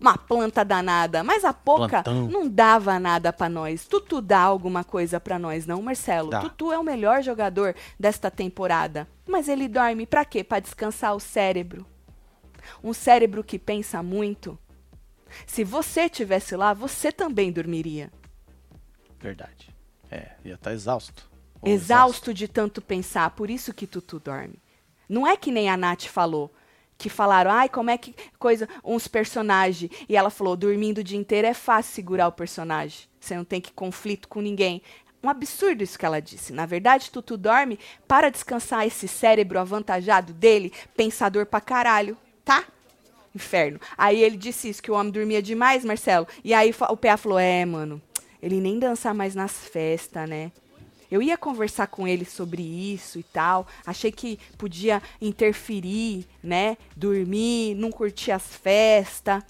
Uma 0.00 0.16
planta 0.18 0.64
danada, 0.64 1.22
mas 1.22 1.44
a 1.44 1.52
pouca 1.52 2.02
Plantão. 2.02 2.28
não 2.28 2.48
dava 2.48 2.98
nada 2.98 3.32
pra 3.32 3.48
nós. 3.48 3.86
Tutu 3.86 4.20
dá 4.20 4.40
alguma 4.40 4.82
coisa 4.82 5.20
pra 5.20 5.38
nós, 5.38 5.66
não, 5.66 5.80
Marcelo? 5.82 6.30
Dá. 6.30 6.40
Tutu 6.40 6.72
é 6.72 6.78
o 6.78 6.82
melhor 6.82 7.22
jogador 7.22 7.74
desta 7.98 8.28
temporada. 8.30 9.06
Mas 9.26 9.48
ele 9.48 9.68
dorme 9.68 10.04
pra 10.06 10.24
quê? 10.24 10.42
Pra 10.42 10.58
descansar 10.58 11.14
o 11.14 11.20
cérebro. 11.20 11.86
Um 12.82 12.92
cérebro 12.92 13.44
que 13.44 13.58
pensa 13.58 14.02
muito. 14.02 14.58
Se 15.46 15.62
você 15.62 16.08
tivesse 16.08 16.56
lá, 16.56 16.72
você 16.74 17.12
também 17.12 17.52
dormiria. 17.52 18.10
Verdade. 19.20 19.74
É, 20.10 20.32
ia 20.44 20.54
estar 20.54 20.72
exausto. 20.72 21.28
Ou 21.60 21.70
Exausto 21.70 22.32
de 22.32 22.46
tanto 22.46 22.80
pensar, 22.80 23.30
por 23.30 23.50
isso 23.50 23.74
que 23.74 23.86
Tutu 23.86 24.18
dorme. 24.18 24.58
Não 25.08 25.26
é 25.26 25.36
que 25.36 25.50
nem 25.50 25.68
a 25.68 25.76
Nath 25.76 26.04
falou. 26.04 26.52
Que 26.96 27.08
falaram, 27.08 27.50
ai, 27.50 27.68
como 27.68 27.90
é 27.90 27.98
que 27.98 28.14
coisa, 28.38 28.68
uns 28.84 29.06
personagens. 29.06 29.90
E 30.08 30.16
ela 30.16 30.30
falou, 30.30 30.56
dormindo 30.56 30.98
o 30.98 31.04
dia 31.04 31.18
inteiro 31.18 31.46
é 31.46 31.54
fácil 31.54 31.94
segurar 31.94 32.28
o 32.28 32.32
personagem. 32.32 33.08
Você 33.20 33.36
não 33.36 33.44
tem 33.44 33.60
que 33.60 33.72
conflito 33.72 34.28
com 34.28 34.40
ninguém. 34.40 34.82
Um 35.22 35.28
absurdo 35.28 35.82
isso 35.82 35.98
que 35.98 36.06
ela 36.06 36.20
disse. 36.20 36.52
Na 36.52 36.66
verdade, 36.66 37.10
Tutu 37.10 37.36
dorme 37.36 37.78
para 38.06 38.30
descansar 38.30 38.86
esse 38.86 39.08
cérebro 39.08 39.58
avantajado 39.58 40.32
dele, 40.32 40.72
pensador 40.96 41.46
pra 41.46 41.60
caralho, 41.60 42.16
tá? 42.44 42.64
Inferno. 43.34 43.80
Aí 43.96 44.22
ele 44.22 44.36
disse 44.36 44.68
isso, 44.68 44.82
que 44.82 44.90
o 44.90 44.94
homem 44.94 45.12
dormia 45.12 45.42
demais, 45.42 45.84
Marcelo. 45.84 46.26
E 46.42 46.54
aí 46.54 46.74
o 46.88 46.96
PA 46.96 47.16
falou: 47.16 47.38
É, 47.38 47.64
mano, 47.64 48.00
ele 48.42 48.60
nem 48.60 48.78
dança 48.78 49.12
mais 49.12 49.34
nas 49.34 49.52
festas, 49.52 50.28
né? 50.28 50.52
Eu 51.10 51.22
ia 51.22 51.38
conversar 51.38 51.86
com 51.86 52.06
ele 52.06 52.24
sobre 52.24 52.62
isso 52.62 53.18
e 53.18 53.22
tal. 53.22 53.66
Achei 53.86 54.12
que 54.12 54.38
podia 54.58 55.02
interferir, 55.20 56.26
né? 56.42 56.76
Dormir, 56.94 57.74
não 57.74 57.90
curtir 57.90 58.30
as 58.30 58.42
festas. 58.42 59.42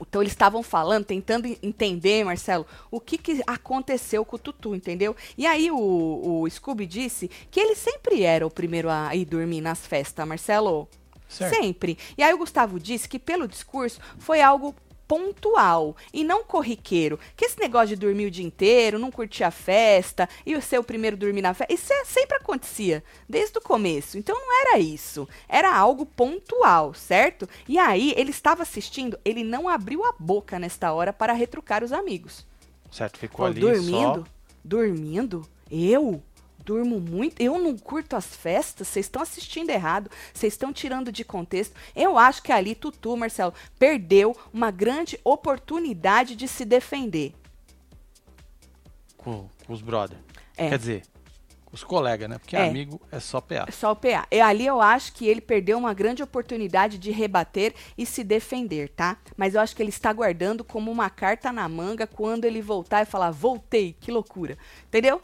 Então 0.00 0.20
eles 0.20 0.32
estavam 0.32 0.62
falando, 0.62 1.04
tentando 1.04 1.46
entender, 1.62 2.24
Marcelo, 2.24 2.66
o 2.90 3.00
que, 3.00 3.16
que 3.16 3.42
aconteceu 3.46 4.24
com 4.24 4.36
o 4.36 4.38
Tutu, 4.38 4.74
entendeu? 4.74 5.16
E 5.38 5.46
aí 5.46 5.70
o, 5.70 6.42
o 6.42 6.50
Scooby 6.50 6.84
disse 6.86 7.30
que 7.50 7.58
ele 7.58 7.74
sempre 7.74 8.22
era 8.22 8.46
o 8.46 8.50
primeiro 8.50 8.90
a 8.90 9.14
ir 9.14 9.24
dormir 9.24 9.60
nas 9.60 9.86
festas, 9.86 10.26
Marcelo. 10.26 10.88
Certo. 11.28 11.54
Sempre. 11.56 11.98
E 12.16 12.22
aí 12.22 12.32
o 12.32 12.38
Gustavo 12.38 12.78
disse 12.78 13.08
que 13.08 13.18
pelo 13.18 13.48
discurso 13.48 14.00
foi 14.18 14.40
algo 14.40 14.74
pontual 15.06 15.96
e 16.12 16.24
não 16.24 16.44
corriqueiro. 16.44 17.18
Que 17.36 17.44
esse 17.44 17.58
negócio 17.58 17.88
de 17.88 17.96
dormir 17.96 18.26
o 18.26 18.30
dia 18.30 18.44
inteiro, 18.44 18.98
não 18.98 19.10
curtir 19.10 19.44
a 19.44 19.50
festa 19.50 20.28
e 20.44 20.54
o 20.54 20.62
seu 20.62 20.82
primeiro 20.82 21.16
dormir 21.16 21.42
na 21.42 21.54
festa, 21.54 21.72
isso 21.72 21.92
é, 21.92 22.04
sempre 22.04 22.36
acontecia, 22.36 23.02
desde 23.28 23.58
o 23.58 23.60
começo. 23.60 24.18
Então 24.18 24.34
não 24.34 24.60
era 24.60 24.78
isso, 24.78 25.28
era 25.48 25.74
algo 25.74 26.04
pontual, 26.04 26.94
certo? 26.94 27.48
E 27.68 27.78
aí 27.78 28.14
ele 28.16 28.30
estava 28.30 28.62
assistindo, 28.62 29.18
ele 29.24 29.44
não 29.44 29.68
abriu 29.68 30.04
a 30.04 30.12
boca 30.18 30.58
nesta 30.58 30.92
hora 30.92 31.12
para 31.12 31.32
retrucar 31.32 31.82
os 31.82 31.92
amigos. 31.92 32.46
Certo, 32.90 33.18
ficou 33.18 33.46
ali 33.46 33.60
dormindo, 33.60 34.20
só... 34.20 34.24
dormindo, 34.64 35.48
eu 35.70 36.22
durmo 36.66 36.98
muito, 36.98 37.40
eu 37.40 37.58
não 37.60 37.78
curto 37.78 38.16
as 38.16 38.26
festas, 38.26 38.88
vocês 38.88 39.06
estão 39.06 39.22
assistindo 39.22 39.70
errado, 39.70 40.10
vocês 40.34 40.52
estão 40.52 40.72
tirando 40.72 41.12
de 41.12 41.24
contexto. 41.24 41.76
Eu 41.94 42.18
acho 42.18 42.42
que 42.42 42.50
ali 42.50 42.74
Tutu, 42.74 43.16
Marcelo, 43.16 43.54
perdeu 43.78 44.36
uma 44.52 44.72
grande 44.72 45.18
oportunidade 45.22 46.34
de 46.34 46.48
se 46.48 46.64
defender. 46.64 47.32
Com, 49.16 49.48
com 49.64 49.72
os 49.72 49.80
brother. 49.80 50.18
É. 50.56 50.70
Quer 50.70 50.78
dizer, 50.78 51.02
os 51.70 51.84
colegas, 51.84 52.28
né? 52.28 52.38
Porque 52.38 52.56
é. 52.56 52.68
amigo 52.68 53.00
é 53.12 53.20
só 53.20 53.40
PA. 53.40 53.66
É 53.68 53.70
só 53.70 53.92
o 53.92 53.96
PA. 53.96 54.26
E 54.30 54.40
ali 54.40 54.66
eu 54.66 54.80
acho 54.80 55.12
que 55.12 55.26
ele 55.28 55.40
perdeu 55.40 55.78
uma 55.78 55.94
grande 55.94 56.22
oportunidade 56.22 56.98
de 56.98 57.12
rebater 57.12 57.74
e 57.96 58.04
se 58.04 58.24
defender, 58.24 58.88
tá? 58.88 59.18
Mas 59.36 59.54
eu 59.54 59.60
acho 59.60 59.76
que 59.76 59.82
ele 59.82 59.90
está 59.90 60.12
guardando 60.12 60.64
como 60.64 60.90
uma 60.90 61.08
carta 61.08 61.52
na 61.52 61.68
manga 61.68 62.06
quando 62.06 62.44
ele 62.44 62.60
voltar 62.60 63.02
e 63.02 63.06
falar, 63.06 63.30
voltei, 63.30 63.94
que 64.00 64.10
loucura. 64.10 64.58
Entendeu? 64.86 65.20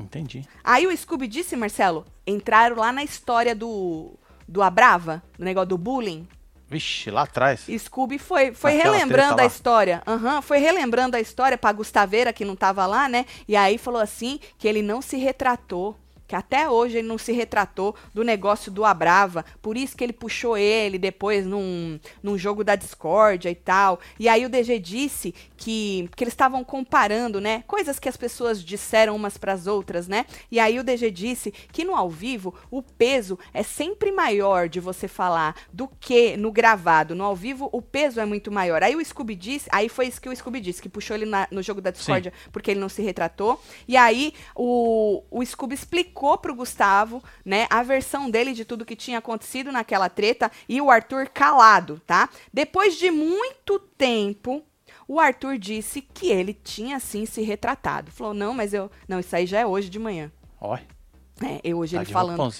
Entendi. 0.00 0.46
Aí 0.64 0.86
o 0.86 0.96
Scooby 0.96 1.26
disse, 1.28 1.56
Marcelo, 1.56 2.04
entraram 2.26 2.76
lá 2.76 2.92
na 2.92 3.02
história 3.04 3.54
do, 3.54 4.18
do 4.48 4.62
Abrava, 4.62 5.22
do 5.38 5.44
negócio 5.44 5.68
do 5.68 5.78
bullying. 5.78 6.26
Vixe, 6.68 7.10
lá 7.10 7.22
atrás. 7.22 7.66
Scooby 7.68 8.18
foi, 8.18 8.54
foi 8.54 8.72
relembrando 8.72 9.42
a 9.42 9.44
história. 9.44 10.02
Uhum, 10.06 10.40
foi 10.40 10.58
relembrando 10.58 11.16
a 11.16 11.20
história 11.20 11.58
pra 11.58 11.70
Gustaveira, 11.70 12.32
que 12.32 12.46
não 12.46 12.56
tava 12.56 12.86
lá, 12.86 13.10
né? 13.10 13.26
E 13.46 13.54
aí 13.54 13.76
falou 13.76 14.00
assim 14.00 14.40
que 14.56 14.66
ele 14.66 14.80
não 14.80 15.02
se 15.02 15.18
retratou 15.18 15.94
que 16.32 16.36
até 16.36 16.66
hoje 16.66 16.96
ele 16.96 17.08
não 17.08 17.18
se 17.18 17.30
retratou 17.30 17.94
do 18.14 18.24
negócio 18.24 18.72
do 18.72 18.86
Abrava, 18.86 19.44
por 19.60 19.76
isso 19.76 19.94
que 19.94 20.02
ele 20.02 20.14
puxou 20.14 20.56
ele 20.56 20.96
depois 20.96 21.44
num, 21.44 22.00
num 22.22 22.38
jogo 22.38 22.64
da 22.64 22.74
discórdia 22.74 23.50
e 23.50 23.54
tal. 23.54 24.00
E 24.18 24.30
aí 24.30 24.46
o 24.46 24.48
DG 24.48 24.78
disse 24.78 25.34
que, 25.58 26.08
que 26.16 26.24
eles 26.24 26.32
estavam 26.32 26.64
comparando, 26.64 27.38
né, 27.38 27.62
coisas 27.66 27.98
que 27.98 28.08
as 28.08 28.16
pessoas 28.16 28.64
disseram 28.64 29.14
umas 29.14 29.36
para 29.36 29.52
as 29.52 29.66
outras, 29.66 30.08
né? 30.08 30.24
E 30.50 30.58
aí 30.58 30.78
o 30.78 30.82
DG 30.82 31.10
disse 31.10 31.50
que 31.70 31.84
no 31.84 31.94
ao 31.94 32.08
vivo 32.08 32.54
o 32.70 32.80
peso 32.80 33.38
é 33.52 33.62
sempre 33.62 34.10
maior 34.10 34.70
de 34.70 34.80
você 34.80 35.06
falar 35.06 35.54
do 35.70 35.86
que 35.86 36.34
no 36.38 36.50
gravado. 36.50 37.14
No 37.14 37.24
ao 37.24 37.36
vivo 37.36 37.68
o 37.70 37.82
peso 37.82 38.18
é 38.18 38.24
muito 38.24 38.50
maior. 38.50 38.82
Aí 38.82 38.96
o 38.96 39.04
Scooby 39.04 39.34
disse, 39.34 39.68
aí 39.70 39.90
foi 39.90 40.06
isso 40.06 40.18
que 40.18 40.30
o 40.30 40.34
Scooby 40.34 40.60
disse, 40.60 40.80
que 40.80 40.88
puxou 40.88 41.14
ele 41.14 41.26
na, 41.26 41.46
no 41.50 41.60
jogo 41.60 41.82
da 41.82 41.90
discórdia 41.90 42.32
porque 42.50 42.70
ele 42.70 42.80
não 42.80 42.88
se 42.88 43.02
retratou. 43.02 43.60
E 43.86 43.98
aí 43.98 44.32
o, 44.56 45.22
o 45.30 45.44
Scooby 45.44 45.74
explicou 45.74 46.21
explicou 46.22 46.38
pro 46.38 46.54
Gustavo, 46.54 47.22
né, 47.44 47.66
a 47.68 47.82
versão 47.82 48.30
dele 48.30 48.52
de 48.52 48.64
tudo 48.64 48.84
que 48.84 48.94
tinha 48.94 49.18
acontecido 49.18 49.72
naquela 49.72 50.08
treta 50.08 50.50
e 50.68 50.80
o 50.80 50.88
Arthur 50.88 51.28
calado, 51.28 52.00
tá? 52.06 52.28
Depois 52.52 52.96
de 52.96 53.10
muito 53.10 53.80
tempo, 53.98 54.62
o 55.08 55.18
Arthur 55.18 55.58
disse 55.58 56.00
que 56.00 56.28
ele 56.28 56.54
tinha 56.54 57.00
sim 57.00 57.26
se 57.26 57.42
retratado. 57.42 58.12
Falou: 58.12 58.32
"Não, 58.32 58.54
mas 58.54 58.72
eu, 58.72 58.88
não, 59.08 59.18
isso 59.18 59.34
aí 59.34 59.46
já 59.46 59.60
é 59.60 59.66
hoje 59.66 59.90
de 59.90 59.98
manhã". 59.98 60.30
Olha. 60.60 60.86
É, 61.40 61.60
eu 61.64 61.78
hoje 61.78 61.96
tá 61.96 62.02
ele 62.02 62.12
falando, 62.12 62.52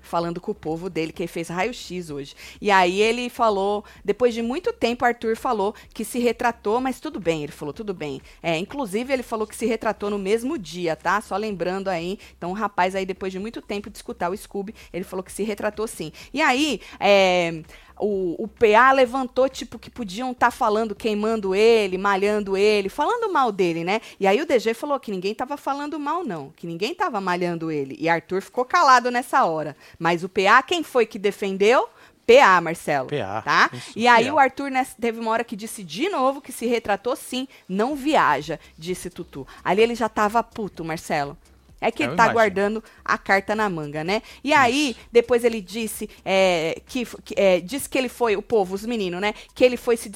falando 0.00 0.40
com 0.40 0.52
o 0.52 0.54
povo 0.54 0.88
dele, 0.90 1.12
que 1.12 1.22
ele 1.22 1.28
fez 1.28 1.48
raio-x 1.48 2.10
hoje. 2.10 2.34
E 2.60 2.70
aí 2.70 3.00
ele 3.00 3.28
falou, 3.28 3.84
depois 4.04 4.34
de 4.34 4.42
muito 4.42 4.72
tempo, 4.72 5.04
Arthur 5.04 5.36
falou 5.36 5.74
que 5.92 6.04
se 6.04 6.18
retratou, 6.18 6.80
mas 6.80 7.00
tudo 7.00 7.18
bem, 7.18 7.42
ele 7.42 7.52
falou, 7.52 7.72
tudo 7.72 7.94
bem. 7.94 8.20
É, 8.42 8.56
inclusive, 8.56 9.12
ele 9.12 9.22
falou 9.22 9.46
que 9.46 9.56
se 9.56 9.66
retratou 9.66 10.10
no 10.10 10.18
mesmo 10.18 10.58
dia, 10.58 10.94
tá? 10.94 11.20
Só 11.20 11.36
lembrando 11.36 11.88
aí. 11.88 12.18
Então, 12.36 12.50
o 12.50 12.54
rapaz 12.54 12.94
aí, 12.94 13.06
depois 13.06 13.32
de 13.32 13.38
muito 13.38 13.60
tempo 13.62 13.90
de 13.90 13.96
escutar 13.96 14.30
o 14.30 14.36
Scooby, 14.36 14.74
ele 14.92 15.04
falou 15.04 15.22
que 15.22 15.32
se 15.32 15.42
retratou 15.42 15.86
sim. 15.86 16.12
E 16.32 16.40
aí, 16.40 16.80
é 17.00 17.62
o, 18.00 18.34
o 18.38 18.48
PA 18.48 18.92
levantou, 18.92 19.48
tipo, 19.48 19.78
que 19.78 19.90
podiam 19.90 20.32
estar 20.32 20.46
tá 20.46 20.50
falando, 20.50 20.94
queimando 20.94 21.54
ele, 21.54 21.98
malhando 21.98 22.56
ele, 22.56 22.88
falando 22.88 23.32
mal 23.32 23.52
dele, 23.52 23.84
né? 23.84 24.00
E 24.18 24.26
aí 24.26 24.40
o 24.40 24.46
DG 24.46 24.74
falou 24.74 24.98
que 24.98 25.10
ninguém 25.10 25.34
tava 25.34 25.56
falando 25.56 25.98
mal, 25.98 26.24
não, 26.24 26.50
que 26.56 26.66
ninguém 26.66 26.94
tava 26.94 27.20
malhando 27.20 27.70
ele. 27.70 27.96
E 27.98 28.08
Arthur 28.08 28.42
ficou 28.42 28.64
calado 28.64 29.10
nessa 29.10 29.44
hora. 29.44 29.76
Mas 29.98 30.24
o 30.24 30.28
PA, 30.28 30.62
quem 30.62 30.82
foi 30.82 31.06
que 31.06 31.18
defendeu? 31.18 31.88
PA, 32.26 32.60
Marcelo. 32.60 33.08
PA. 33.08 33.42
Tá? 33.42 33.70
Isso, 33.72 33.92
e 33.96 34.06
aí 34.06 34.26
PA. 34.26 34.34
o 34.34 34.38
Arthur 34.38 34.70
né, 34.70 34.86
teve 35.00 35.18
uma 35.18 35.30
hora 35.30 35.44
que 35.44 35.56
disse 35.56 35.82
de 35.82 36.08
novo 36.10 36.42
que 36.42 36.52
se 36.52 36.66
retratou 36.66 37.16
sim, 37.16 37.48
não 37.66 37.96
viaja, 37.96 38.60
disse 38.76 39.08
Tutu. 39.08 39.46
Ali 39.64 39.82
ele 39.82 39.94
já 39.94 40.08
tava 40.08 40.42
puto, 40.42 40.84
Marcelo. 40.84 41.36
É 41.80 41.90
que 41.90 42.02
Eu 42.02 42.08
ele 42.08 42.16
tá 42.16 42.24
imagino. 42.24 42.34
guardando 42.34 42.84
a 43.04 43.16
carta 43.16 43.54
na 43.54 43.68
manga, 43.68 44.02
né? 44.02 44.22
E 44.42 44.50
Isso. 44.50 44.58
aí, 44.58 44.96
depois 45.12 45.44
ele 45.44 45.60
disse 45.60 46.08
é, 46.24 46.80
que, 46.86 47.04
que 47.24 47.34
é, 47.36 47.60
disse 47.60 47.88
que 47.88 47.96
ele 47.96 48.08
foi, 48.08 48.36
o 48.36 48.42
povo, 48.42 48.74
os 48.74 48.84
meninos, 48.84 49.20
né? 49.20 49.34
Que 49.54 49.64
ele 49.64 49.76
foi 49.76 49.96
se 49.96 50.10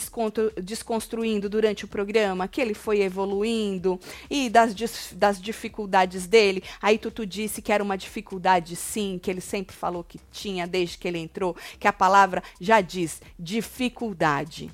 desconstruindo 0.60 1.48
durante 1.48 1.84
o 1.84 1.88
programa, 1.88 2.48
que 2.48 2.60
ele 2.60 2.74
foi 2.74 3.00
evoluindo 3.00 3.98
e 4.28 4.50
das, 4.50 4.74
das 5.12 5.40
dificuldades 5.40 6.26
dele. 6.26 6.62
Aí 6.80 6.98
Tutu 6.98 7.24
disse 7.24 7.62
que 7.62 7.72
era 7.72 7.82
uma 7.82 7.96
dificuldade, 7.96 8.74
sim, 8.76 9.18
que 9.22 9.30
ele 9.30 9.40
sempre 9.40 9.74
falou 9.74 10.02
que 10.02 10.20
tinha 10.30 10.66
desde 10.66 10.98
que 10.98 11.06
ele 11.06 11.18
entrou, 11.18 11.56
que 11.78 11.86
a 11.86 11.92
palavra 11.92 12.42
já 12.60 12.80
diz 12.80 13.20
dificuldade. 13.38 14.70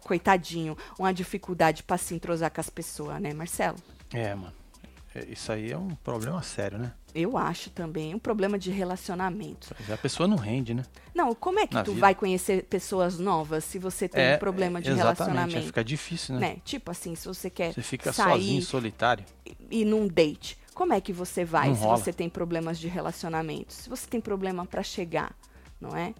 Coitadinho, 0.00 0.76
uma 0.98 1.14
dificuldade 1.14 1.82
para 1.82 1.96
se 1.96 2.14
entrosar 2.14 2.50
com 2.50 2.60
as 2.60 2.68
pessoas, 2.68 3.20
né, 3.20 3.32
Marcelo? 3.32 3.76
É, 4.12 4.34
mano. 4.34 4.63
É, 5.14 5.24
isso 5.30 5.52
aí 5.52 5.70
é 5.70 5.78
um 5.78 5.90
problema 5.90 6.42
sério, 6.42 6.76
né? 6.76 6.92
Eu 7.14 7.38
acho 7.38 7.70
também, 7.70 8.12
um 8.12 8.18
problema 8.18 8.58
de 8.58 8.72
relacionamento. 8.72 9.72
A 9.88 9.96
pessoa 9.96 10.26
não 10.26 10.36
rende, 10.36 10.74
né? 10.74 10.82
Não, 11.14 11.32
como 11.32 11.60
é 11.60 11.66
que 11.66 11.74
Na 11.74 11.84
tu 11.84 11.92
vida. 11.92 12.00
vai 12.00 12.14
conhecer 12.14 12.64
pessoas 12.64 13.18
novas 13.18 13.62
se 13.62 13.78
você 13.78 14.08
tem 14.08 14.24
é, 14.24 14.34
um 14.34 14.38
problema 14.38 14.80
de 14.80 14.90
exatamente, 14.90 15.18
relacionamento? 15.18 15.66
Fica 15.66 15.84
difícil, 15.84 16.34
né? 16.34 16.40
né? 16.40 16.56
Tipo 16.64 16.90
assim, 16.90 17.14
se 17.14 17.28
você 17.28 17.48
quer 17.48 17.72
Você 17.72 17.82
fica 17.82 18.12
sair 18.12 18.40
sozinho, 18.40 18.62
solitário. 18.62 19.24
E, 19.46 19.82
e 19.82 19.84
num 19.84 20.08
date. 20.08 20.58
Como 20.74 20.92
é 20.92 21.00
que 21.00 21.12
você 21.12 21.44
vai 21.44 21.68
não 21.68 21.76
se 21.76 21.82
rola. 21.82 21.96
você 21.98 22.12
tem 22.12 22.28
problemas 22.28 22.80
de 22.80 22.88
relacionamento? 22.88 23.72
Se 23.72 23.88
você 23.88 24.08
tem 24.08 24.20
problema 24.20 24.66
para 24.66 24.82
chegar, 24.82 25.32
não 25.80 25.96
é? 25.96 26.12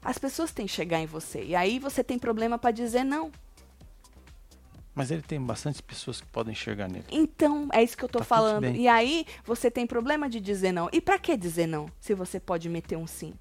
As 0.00 0.18
pessoas 0.18 0.52
têm 0.52 0.66
que 0.66 0.72
chegar 0.72 1.00
em 1.00 1.06
você. 1.06 1.42
E 1.42 1.56
aí 1.56 1.80
você 1.80 2.04
tem 2.04 2.16
problema 2.16 2.56
para 2.56 2.70
dizer 2.70 3.02
não. 3.02 3.32
Mas 4.96 5.10
ele 5.10 5.20
tem 5.20 5.38
bastante 5.38 5.82
pessoas 5.82 6.22
que 6.22 6.26
podem 6.28 6.52
enxergar 6.52 6.88
nele. 6.88 7.04
Então, 7.10 7.68
é 7.70 7.82
isso 7.82 7.94
que 7.94 8.02
eu 8.02 8.08
tô 8.08 8.20
tá 8.20 8.24
falando. 8.24 8.74
E 8.74 8.88
aí, 8.88 9.26
você 9.44 9.70
tem 9.70 9.86
problema 9.86 10.26
de 10.26 10.40
dizer 10.40 10.72
não. 10.72 10.88
E 10.90 11.02
para 11.02 11.18
que 11.18 11.36
dizer 11.36 11.66
não, 11.66 11.86
se 12.00 12.14
você 12.14 12.40
pode 12.40 12.66
meter 12.70 12.96
um 12.96 13.06
sim? 13.06 13.34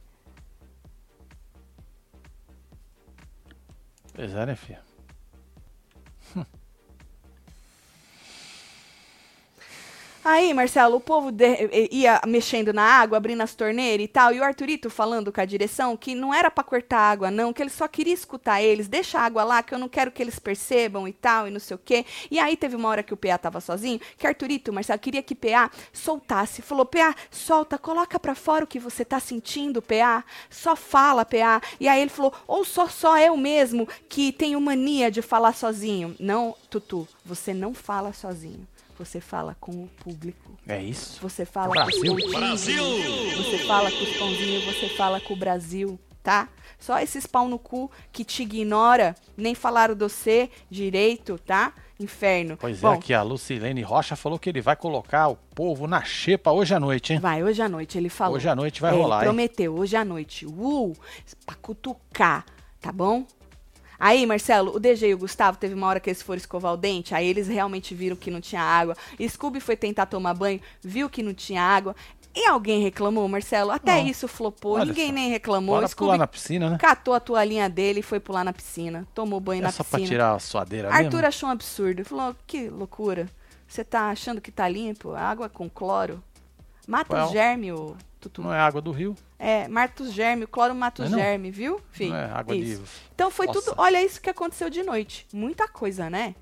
Pois 4.14 4.36
é, 4.36 4.46
né, 4.46 4.56
filha? 4.56 4.84
Aí, 10.28 10.56
Marcelo, 10.56 10.96
o 10.96 11.00
povo 11.00 11.32
de- 11.32 11.88
ia 11.92 12.20
mexendo 12.26 12.74
na 12.74 12.82
água, 12.82 13.16
abrindo 13.16 13.42
as 13.42 13.54
torneiras 13.54 14.04
e 14.06 14.08
tal, 14.08 14.34
e 14.34 14.40
o 14.40 14.44
Arthurito 14.44 14.90
falando 14.90 15.32
com 15.32 15.40
a 15.40 15.46
direção 15.46 15.96
que 15.96 16.16
não 16.16 16.34
era 16.34 16.50
pra 16.50 16.64
cortar 16.64 16.98
água, 16.98 17.30
não, 17.30 17.54
que 17.54 17.62
ele 17.62 17.70
só 17.70 17.88
queria 17.88 18.14
escutar 18.16 18.60
eles, 18.60 18.88
deixa 18.88 19.20
a 19.20 19.22
água 19.22 19.44
lá, 19.44 19.62
que 19.62 19.72
eu 19.72 19.78
não 19.78 19.88
quero 19.88 20.12
que 20.12 20.24
eles 20.24 20.40
percebam 20.40 21.08
e 21.08 21.14
tal, 21.14 21.48
e 21.48 21.52
não 21.52 21.60
sei 21.60 21.76
o 21.76 21.78
quê. 21.78 22.04
E 22.32 22.40
aí 22.40 22.58
teve 22.58 22.76
uma 22.76 22.90
hora 22.90 23.04
que 23.04 23.14
o 23.14 23.18
PA 23.18 23.38
tava 23.38 23.62
sozinho, 23.62 24.00
que 24.18 24.26
Arthurito, 24.26 24.74
Marcelo, 24.74 24.98
queria 25.00 25.22
que 25.22 25.36
PA 25.36 25.70
soltasse. 25.94 26.64
Falou, 26.64 26.88
PA, 26.88 27.16
solta, 27.30 27.78
coloca 27.78 28.20
pra 28.20 28.34
fora 28.34 28.64
o 28.64 28.68
que 28.68 28.80
você 28.80 29.06
tá 29.06 29.20
sentindo, 29.20 29.80
PA. 29.80 30.24
Só 30.50 30.76
fala, 30.76 31.24
PA. 31.24 31.62
E 31.80 31.88
aí 31.88 32.02
ele 32.02 32.10
falou, 32.10 32.34
ou 32.48 32.66
só 32.66 32.88
só 32.88 33.16
eu 33.20 33.38
mesmo 33.38 33.88
que 34.10 34.32
tenho 34.32 34.60
mania 34.60 35.12
de 35.12 35.22
falar 35.22 35.54
sozinho. 35.54 36.16
Não, 36.20 36.56
Tutu, 36.68 37.08
você 37.24 37.54
não 37.54 37.76
fala 37.76 38.12
sozinho. 38.12 38.68
Você 38.98 39.20
fala 39.20 39.56
com 39.60 39.72
o 39.72 39.88
público. 40.04 40.58
É 40.68 40.82
isso. 40.82 41.20
Você 41.22 41.46
fala 41.46 41.70
Brasil. 41.70 42.16
com 42.16 42.26
os 42.26 42.32
pãozinhos. 42.34 43.36
Você 43.38 43.58
fala 43.60 43.92
com 43.92 44.04
os 44.04 44.18
pãozinhos, 44.18 44.64
você 44.66 44.90
fala 44.90 45.20
com 45.20 45.34
o 45.34 45.38
Brasil, 45.38 46.00
tá? 46.24 46.48
Só 46.80 46.98
esses 47.00 47.26
pau 47.26 47.48
no 47.48 47.60
cu 47.60 47.92
que 48.12 48.24
te 48.24 48.44
ignora, 48.44 49.16
nem 49.36 49.54
falaram 49.54 49.96
do 49.96 50.08
C 50.10 50.50
direito, 50.70 51.38
tá? 51.40 51.74
Inferno. 52.00 52.58
Pois 52.60 52.80
Bom, 52.82 52.92
é, 52.94 52.96
aqui 52.96 53.14
a 53.14 53.22
Lucilene 53.22 53.82
Rocha 53.82 54.16
falou 54.18 54.38
que 54.38 54.50
ele 54.50 54.60
vai 54.62 54.76
colocar 54.76 55.30
o 55.30 55.36
povo 55.36 55.88
na 55.88 56.04
xepa 56.04 56.52
hoje 56.52 56.74
à 56.74 56.80
noite, 56.80 57.14
hein? 57.14 57.20
Vai, 57.20 57.42
hoje 57.44 57.62
à 57.62 57.70
noite 57.70 57.98
ele 57.98 58.10
falou. 58.10 58.36
Hoje 58.36 58.50
à 58.50 58.56
noite 58.56 58.82
vai 58.82 58.94
É, 58.94 58.98
rolar, 58.98 59.18
Ele 59.22 59.26
hein? 59.30 59.34
prometeu, 59.34 59.76
hoje 59.78 59.96
à 59.96 60.04
noite. 60.04 60.46
Uh, 60.46 60.94
pra 61.46 61.56
cutucar, 61.56 62.46
tá 62.82 62.92
bom? 62.92 63.26
Aí, 64.00 64.26
Marcelo, 64.26 64.76
o 64.76 64.80
DG 64.80 65.08
e 65.10 65.14
o 65.14 65.18
Gustavo, 65.18 65.58
teve 65.58 65.74
uma 65.74 65.88
hora 65.88 66.00
que 66.00 66.10
eles 66.10 66.22
foram 66.22 66.38
escovar 66.38 66.74
o 66.74 66.78
dente, 66.78 67.14
aí 67.16 67.28
eles 67.28 67.48
realmente 67.48 67.94
viram 67.96 68.16
que 68.16 68.30
não 68.32 68.42
tinha 68.42 68.62
água. 68.62 68.96
Scooby 69.28 69.60
foi 69.60 69.76
tentar 69.78 70.06
tomar 70.06 70.34
banho, 70.34 70.60
viu 70.82 71.10
que 71.10 71.24
não 71.24 71.34
tinha 71.34 71.62
água. 71.62 71.96
E 72.38 72.46
alguém 72.48 72.82
reclamou, 72.84 73.26
Marcelo? 73.30 73.72
Até 73.72 74.02
Não. 74.02 74.08
isso 74.10 74.28
flopou, 74.28 74.74
Olha 74.74 74.86
ninguém 74.86 75.08
só. 75.08 75.14
nem 75.14 75.30
reclamou. 75.30 75.76
Bora 75.76 75.88
Scooby 75.88 76.08
pular 76.08 76.18
na 76.18 76.28
piscina, 76.28 76.70
né? 76.70 76.78
catou 76.78 77.14
a 77.14 77.20
toalhinha 77.22 77.70
dele 77.70 78.02
e 78.02 78.04
foi 78.04 78.20
pular 78.20 78.44
na 78.44 78.52
piscina. 78.52 79.08
Tomou 79.14 79.40
banho 79.40 79.60
É 79.60 79.64
na 79.64 79.72
só 79.72 79.84
pra 79.86 80.00
piscina. 80.00 80.08
tirar 80.10 80.36
a 80.36 80.40
suadeira 80.40 80.90
Arthur 80.90 81.14
mesmo? 81.14 81.28
achou 81.28 81.48
um 81.48 81.52
absurdo. 81.54 82.04
Falou, 82.04 82.36
que 82.46 82.68
loucura. 82.68 83.30
Você 83.66 83.86
tá 83.86 84.10
achando 84.10 84.42
que 84.42 84.52
tá 84.52 84.68
limpo? 84.68 85.14
Água 85.16 85.48
com 85.48 85.70
cloro? 85.70 86.22
Mata 86.86 87.16
Well, 87.16 87.26
os 87.28 87.32
germes, 87.32 87.72
ô 87.74 87.96
Tutu. 88.30 88.42
Não 88.42 88.54
é 88.54 88.60
água 88.60 88.82
do 88.82 88.92
rio, 88.92 89.16
É, 89.38 89.68
mata 89.68 90.04
os 90.04 90.12
germes, 90.12 90.46
o 90.46 90.48
cloro 90.48 90.74
mata 90.74 91.06
é 91.06 91.10
não? 91.10 91.18
germes, 91.20 91.56
viu, 91.56 91.80
filho? 91.92 92.12
não 92.12 92.18
é 92.18 92.32
água 92.32 92.56
Isso. 92.56 92.84
de... 92.84 92.90
Então 93.14 93.30
foi 93.30 93.46
Nossa. 93.48 93.62
tudo. 93.62 93.76
Olha 93.78 94.04
isso 94.04 94.20
que 94.22 94.30
aconteceu 94.30 94.70
de 94.70 94.82
noite. 94.84 95.28
Muita 95.34 95.68
coisa, 95.68 96.10
né? 96.10 96.34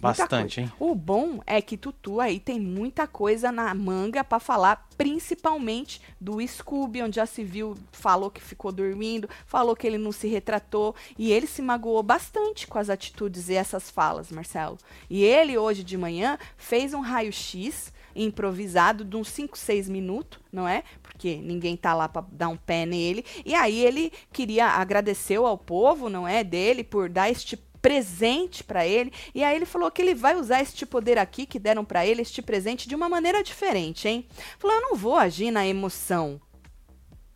Bastante, 0.00 0.62
hein? 0.62 0.72
O 0.80 0.94
bom 0.94 1.42
é 1.46 1.60
que 1.60 1.76
Tutu 1.76 2.20
aí 2.22 2.40
tem 2.40 2.58
muita 2.58 3.06
coisa 3.06 3.52
na 3.52 3.74
manga 3.74 4.24
pra 4.24 4.40
falar, 4.40 4.88
principalmente 4.96 6.00
do 6.18 6.40
Scooby, 6.46 7.02
onde 7.02 7.16
já 7.16 7.26
se 7.26 7.44
viu, 7.44 7.76
falou 7.92 8.30
que 8.30 8.40
ficou 8.40 8.72
dormindo, 8.72 9.28
falou 9.44 9.76
que 9.76 9.86
ele 9.86 9.98
não 9.98 10.10
se 10.10 10.26
retratou 10.26 10.96
e 11.18 11.30
ele 11.30 11.46
se 11.46 11.60
magoou 11.60 12.02
bastante 12.02 12.66
com 12.66 12.78
as 12.78 12.88
atitudes 12.88 13.50
e 13.50 13.54
essas 13.54 13.90
falas, 13.90 14.30
Marcelo. 14.32 14.78
E 15.10 15.22
ele 15.22 15.58
hoje 15.58 15.84
de 15.84 15.98
manhã 15.98 16.38
fez 16.56 16.94
um 16.94 17.00
raio-x 17.00 17.92
improvisado 18.14 19.04
de 19.04 19.16
uns 19.16 19.28
5, 19.28 19.56
6 19.56 19.88
minutos, 19.88 20.40
não 20.52 20.66
é? 20.66 20.82
Porque 21.02 21.36
ninguém 21.36 21.76
tá 21.76 21.94
lá 21.94 22.08
pra 22.08 22.24
dar 22.30 22.48
um 22.48 22.56
pé 22.56 22.86
nele. 22.86 23.24
E 23.44 23.54
aí 23.54 23.84
ele 23.84 24.12
queria 24.32 24.66
agradecer 24.66 25.36
ao 25.36 25.58
povo, 25.58 26.08
não 26.08 26.26
é, 26.26 26.42
dele 26.44 26.84
por 26.84 27.08
dar 27.08 27.30
este 27.30 27.56
presente 27.80 28.62
pra 28.62 28.86
ele. 28.86 29.12
E 29.34 29.42
aí 29.42 29.56
ele 29.56 29.66
falou 29.66 29.90
que 29.90 30.02
ele 30.02 30.14
vai 30.14 30.36
usar 30.36 30.60
este 30.60 30.84
poder 30.84 31.18
aqui 31.18 31.46
que 31.46 31.58
deram 31.58 31.84
pra 31.84 32.06
ele, 32.06 32.22
este 32.22 32.42
presente 32.42 32.88
de 32.88 32.94
uma 32.94 33.08
maneira 33.08 33.42
diferente, 33.42 34.08
hein? 34.08 34.26
Falou: 34.58 34.76
"Eu 34.76 34.82
não 34.82 34.96
vou 34.96 35.16
agir 35.16 35.50
na 35.50 35.66
emoção. 35.66 36.40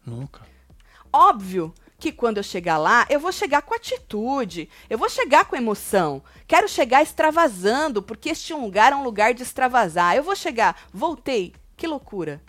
Nunca. 0.04 0.46
Óbvio 1.12 1.72
que 2.04 2.12
quando 2.12 2.36
eu 2.36 2.42
chegar 2.42 2.76
lá, 2.76 3.06
eu 3.08 3.18
vou 3.18 3.32
chegar 3.32 3.62
com 3.62 3.74
atitude, 3.74 4.68
eu 4.90 4.98
vou 4.98 5.08
chegar 5.08 5.46
com 5.46 5.56
emoção. 5.56 6.22
Quero 6.46 6.68
chegar 6.68 7.02
extravasando, 7.02 8.02
porque 8.02 8.28
este 8.28 8.52
lugar 8.52 8.92
é 8.92 8.94
um 8.94 9.02
lugar 9.02 9.32
de 9.32 9.42
extravasar. 9.42 10.14
Eu 10.14 10.22
vou 10.22 10.36
chegar, 10.36 10.76
voltei. 10.92 11.54
Que 11.74 11.86
loucura. 11.86 12.42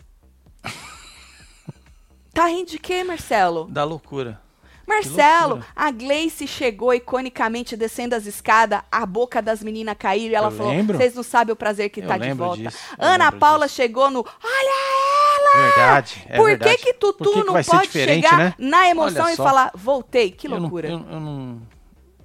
tá 2.33 2.47
rindo 2.47 2.71
de 2.71 2.79
quê, 2.79 3.01
Marcelo? 3.05 3.63
Da 3.71 3.85
loucura. 3.85 4.41
Marcelo, 4.85 5.63
a 5.73 5.89
Gleice 5.89 6.45
chegou 6.45 6.93
iconicamente 6.93 7.77
descendo 7.77 8.13
as 8.13 8.25
escadas, 8.25 8.81
a 8.91 9.05
boca 9.05 9.41
das 9.41 9.63
meninas 9.63 9.95
caiu 9.97 10.31
e 10.31 10.35
ela 10.35 10.49
Eu 10.49 10.51
falou: 10.51 10.83
vocês 10.83 11.15
não 11.15 11.23
sabem 11.23 11.53
o 11.53 11.55
prazer 11.55 11.89
que 11.89 12.01
Eu 12.01 12.07
tá 12.07 12.17
de 12.17 12.33
volta. 12.33 12.61
disso, 12.61 12.77
Ana 12.99 13.31
Paula 13.31 13.67
disso. 13.67 13.77
chegou 13.77 14.11
no 14.11 14.19
Olha 14.19 14.25
ela! 14.43 15.24
Verdade, 15.55 16.25
é 16.29 16.37
Por 16.37 16.45
verdade. 16.47 16.77
que 16.77 16.83
que 16.85 16.93
Tutu 16.93 17.23
Por 17.23 17.33
que 17.33 17.39
que 17.41 17.45
não 17.45 17.53
vai 17.53 17.63
ser 17.63 17.71
pode 17.71 17.83
diferente, 17.83 18.23
chegar 18.23 18.37
né? 18.37 18.53
na 18.57 18.87
emoção 18.89 19.25
Olha 19.25 19.33
e 19.33 19.35
só. 19.35 19.43
falar, 19.43 19.71
voltei? 19.75 20.31
Que 20.31 20.47
Eu 20.47 20.51
não- 20.51 20.59
loucura. 20.59 20.87
Eu, 20.89 20.99
eu 20.99 21.19
não... 21.19 21.61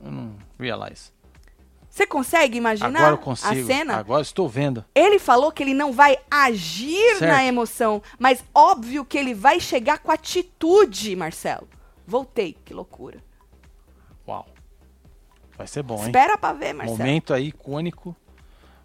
Eu 0.04 0.10
não 0.10 0.36
realize. 0.58 1.10
Você 1.88 2.06
consegue 2.06 2.56
imaginar 2.56 2.88
Agora 3.00 3.12
eu 3.14 3.18
consigo. 3.18 3.60
a 3.60 3.64
cena? 3.66 3.96
Agora 3.96 4.22
estou 4.22 4.48
vendo. 4.48 4.84
Ele 4.94 5.18
falou 5.18 5.50
que 5.52 5.62
ele 5.62 5.74
não 5.74 5.92
vai 5.92 6.16
agir 6.30 7.18
Certo. 7.18 7.26
na 7.32 7.44
emoção, 7.44 8.00
mas 8.18 8.44
óbvio 8.54 9.04
que 9.04 9.18
ele 9.18 9.34
vai 9.34 9.58
chegar 9.60 9.98
com 9.98 10.10
atitude, 10.12 11.14
Marcelo. 11.16 11.68
Voltei, 12.06 12.56
que 12.64 12.72
loucura. 12.72 13.18
Uau. 14.26 14.46
Vai 15.58 15.66
ser 15.66 15.82
bom, 15.82 15.96
hein? 15.98 16.06
Espera 16.06 16.38
pra 16.38 16.52
ver, 16.52 16.72
Marcelo. 16.72 16.96
Momento 16.98 17.34
aí 17.34 17.48
icônico 17.48 18.16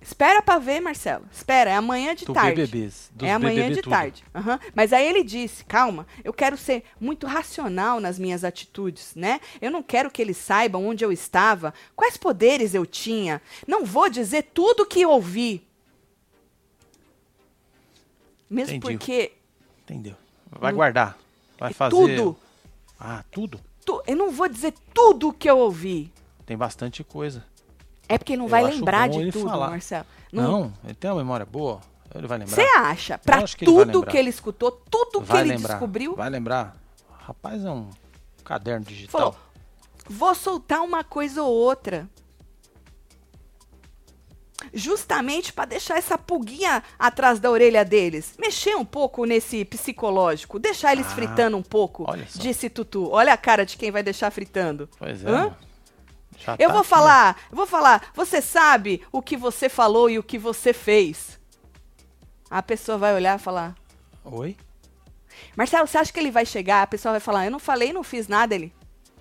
Espera 0.05 0.39
pra 0.39 0.59
ver, 0.59 0.79
Marcelo. 0.79 1.25
Espera, 1.31 1.71
é 1.71 1.75
amanhã 1.75 2.13
de 2.13 2.25
do 2.25 2.33
tarde. 2.33 2.61
BBBs. 2.61 3.09
Dos 3.15 3.27
é 3.27 3.33
amanhã 3.33 3.55
BBB 3.63 3.75
de 3.75 3.81
tudo. 3.81 3.89
tarde. 3.91 4.23
Aham. 4.35 4.59
Mas 4.75 4.93
aí 4.93 5.03
ele 5.07 5.23
disse: 5.23 5.65
calma, 5.65 6.05
eu 6.23 6.31
quero 6.31 6.55
ser 6.55 6.83
muito 6.99 7.25
racional 7.25 7.99
nas 7.99 8.19
minhas 8.19 8.43
atitudes, 8.43 9.13
né? 9.15 9.41
Eu 9.59 9.71
não 9.71 9.81
quero 9.81 10.11
que 10.11 10.21
eles 10.21 10.37
saibam 10.37 10.85
onde 10.85 11.03
eu 11.03 11.11
estava, 11.11 11.73
quais 11.95 12.17
poderes 12.17 12.75
eu 12.75 12.85
tinha. 12.85 13.41
Não 13.67 13.83
vou 13.83 14.07
dizer 14.07 14.43
tudo 14.53 14.85
que 14.85 15.03
ouvi. 15.05 15.65
Mesmo 18.49 18.75
Entendi. 18.75 18.93
porque 18.97 19.31
Entendeu? 19.83 20.15
Vai 20.51 20.71
guardar. 20.71 21.17
Vai 21.59 21.73
fazer. 21.73 21.95
tudo, 21.95 22.37
Ah, 22.99 23.23
tudo? 23.31 23.59
tu- 23.85 24.01
eu 24.07 24.15
não 24.15 24.29
vou 24.31 24.47
dizer 24.47 24.73
tudo 24.93 25.33
que 25.33 25.49
eu 25.49 25.57
ouvi. 25.57 26.11
Tem 26.45 26.55
bastante 26.55 27.03
coisa. 27.03 27.43
É 28.07 28.17
porque 28.17 28.37
não 28.37 28.47
vai 28.47 28.63
lembrar 28.63 29.09
de 29.09 29.31
tudo, 29.31 29.49
falar. 29.49 29.69
Marcelo. 29.71 30.05
Não, 30.31 30.73
ele 30.83 30.93
tem 30.93 31.09
uma 31.09 31.17
memória 31.17 31.45
boa. 31.45 31.79
Ele 32.13 32.27
vai 32.27 32.37
lembrar. 32.37 32.55
Você 32.55 32.61
acha? 32.61 33.17
Que 33.17 33.29
vai 33.31 33.45
tudo 33.45 34.05
que 34.05 34.17
ele 34.17 34.29
escutou, 34.29 34.71
tudo 34.71 35.21
que 35.21 35.27
vai 35.27 35.41
ele 35.41 35.49
lembrar. 35.55 35.73
descobriu, 35.73 36.15
Vai 36.15 36.29
lembrar. 36.29 36.75
Rapaz, 37.19 37.65
é 37.65 37.69
um 37.71 37.89
caderno 38.43 38.85
digital. 38.85 39.19
Falou. 39.33 39.35
vou 40.07 40.35
soltar 40.35 40.81
uma 40.81 41.03
coisa 41.03 41.43
ou 41.43 41.51
outra. 41.51 42.07
Justamente 44.73 45.51
para 45.53 45.65
deixar 45.65 45.97
essa 45.97 46.17
pulguinha 46.17 46.81
atrás 46.97 47.39
da 47.39 47.51
orelha 47.51 47.83
deles. 47.83 48.33
Mexer 48.39 48.75
um 48.75 48.85
pouco 48.85 49.25
nesse 49.25 49.63
psicológico. 49.65 50.57
Deixar 50.57 50.93
eles 50.93 51.05
Ah, 51.07 51.09
fritando 51.15 51.57
um 51.57 51.61
pouco. 51.63 52.05
Disse 52.35 52.69
Tutu. 52.69 53.09
Olha 53.11 53.33
a 53.33 53.37
cara 53.37 53.65
de 53.65 53.77
quem 53.77 53.91
vai 53.91 54.01
deixar 54.01 54.31
fritando. 54.31 54.89
Pois 54.97 55.23
é. 55.23 55.29
Hã? 55.29 55.55
Eu 56.59 56.67
tá 56.67 56.73
vou 56.73 56.81
aqui, 56.81 56.89
falar, 56.89 57.37
eu 57.49 57.55
vou 57.55 57.65
falar. 57.65 58.09
Você 58.13 58.41
sabe 58.41 59.01
o 59.11 59.21
que 59.21 59.35
você 59.37 59.69
falou 59.69 60.09
e 60.09 60.19
o 60.19 60.23
que 60.23 60.37
você 60.37 60.73
fez. 60.73 61.39
A 62.49 62.61
pessoa 62.61 62.97
vai 62.97 63.13
olhar 63.13 63.39
e 63.39 63.41
falar. 63.41 63.75
Oi? 64.23 64.55
Marcelo, 65.55 65.87
você 65.87 65.97
acha 65.97 66.13
que 66.13 66.19
ele 66.19 66.31
vai 66.31 66.45
chegar? 66.45 66.83
A 66.83 66.87
pessoa 66.87 67.13
vai 67.13 67.19
falar: 67.19 67.45
Eu 67.45 67.51
não 67.51 67.59
falei, 67.59 67.91
não 67.91 68.03
fiz 68.03 68.27
nada. 68.27 68.55
Ele 68.55 68.73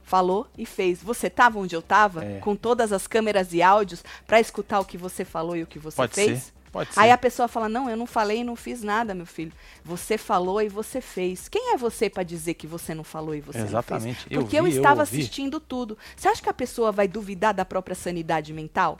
falou 0.04 0.46
e 0.56 0.66
fez. 0.66 1.02
Você 1.02 1.30
tava 1.30 1.58
onde 1.58 1.74
eu 1.74 1.82
tava? 1.82 2.24
É. 2.24 2.38
Com 2.38 2.54
todas 2.54 2.92
as 2.92 3.06
câmeras 3.06 3.52
e 3.52 3.62
áudios 3.62 4.04
pra 4.26 4.40
escutar 4.40 4.80
o 4.80 4.84
que 4.84 4.98
você 4.98 5.24
falou 5.24 5.56
e 5.56 5.62
o 5.62 5.66
que 5.66 5.78
você 5.78 5.96
Pode 5.96 6.14
fez? 6.14 6.42
ser. 6.44 6.52
Pode 6.74 6.92
ser. 6.92 6.98
Aí 6.98 7.12
a 7.12 7.16
pessoa 7.16 7.46
fala: 7.46 7.68
Não, 7.68 7.88
eu 7.88 7.96
não 7.96 8.04
falei 8.04 8.38
e 8.40 8.44
não 8.44 8.56
fiz 8.56 8.82
nada, 8.82 9.14
meu 9.14 9.24
filho. 9.26 9.52
Você 9.84 10.18
falou 10.18 10.60
e 10.60 10.68
você 10.68 11.00
fez. 11.00 11.48
Quem 11.48 11.72
é 11.72 11.76
você 11.76 12.10
pra 12.10 12.24
dizer 12.24 12.54
que 12.54 12.66
você 12.66 12.92
não 12.92 13.04
falou 13.04 13.32
e 13.32 13.40
você 13.40 13.58
não 13.58 13.66
Exatamente. 13.66 14.22
fez? 14.24 14.26
Eu 14.28 14.40
Porque 14.40 14.58
eu, 14.58 14.64
vi, 14.64 14.70
eu 14.72 14.76
estava 14.78 15.02
ouvi. 15.02 15.16
assistindo 15.20 15.60
tudo. 15.60 15.96
Você 16.16 16.26
acha 16.26 16.42
que 16.42 16.48
a 16.48 16.52
pessoa 16.52 16.90
vai 16.90 17.06
duvidar 17.06 17.54
da 17.54 17.64
própria 17.64 17.94
sanidade 17.94 18.52
mental? 18.52 18.98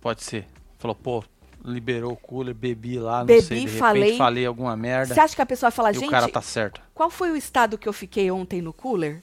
Pode 0.00 0.22
ser. 0.24 0.46
Falou, 0.78 0.94
pô, 0.94 1.22
liberou 1.62 2.12
o 2.12 2.16
cooler, 2.16 2.54
bebi 2.54 2.98
lá, 2.98 3.18
não 3.18 3.26
Bebi, 3.26 3.42
sei, 3.42 3.58
de 3.58 3.64
repente 3.66 3.78
falei. 3.78 4.16
falei 4.16 4.46
alguma 4.46 4.74
merda. 4.74 5.12
Você 5.12 5.20
acha 5.20 5.36
que 5.36 5.42
a 5.42 5.46
pessoa 5.46 5.68
vai 5.68 5.76
falar: 5.76 5.90
e 5.90 5.94
Gente, 5.96 6.08
o 6.08 6.10
cara 6.10 6.26
tá 6.26 6.40
certo. 6.40 6.80
Qual 6.94 7.10
foi 7.10 7.30
o 7.30 7.36
estado 7.36 7.76
que 7.76 7.86
eu 7.86 7.92
fiquei 7.92 8.30
ontem 8.30 8.62
no 8.62 8.72
cooler? 8.72 9.22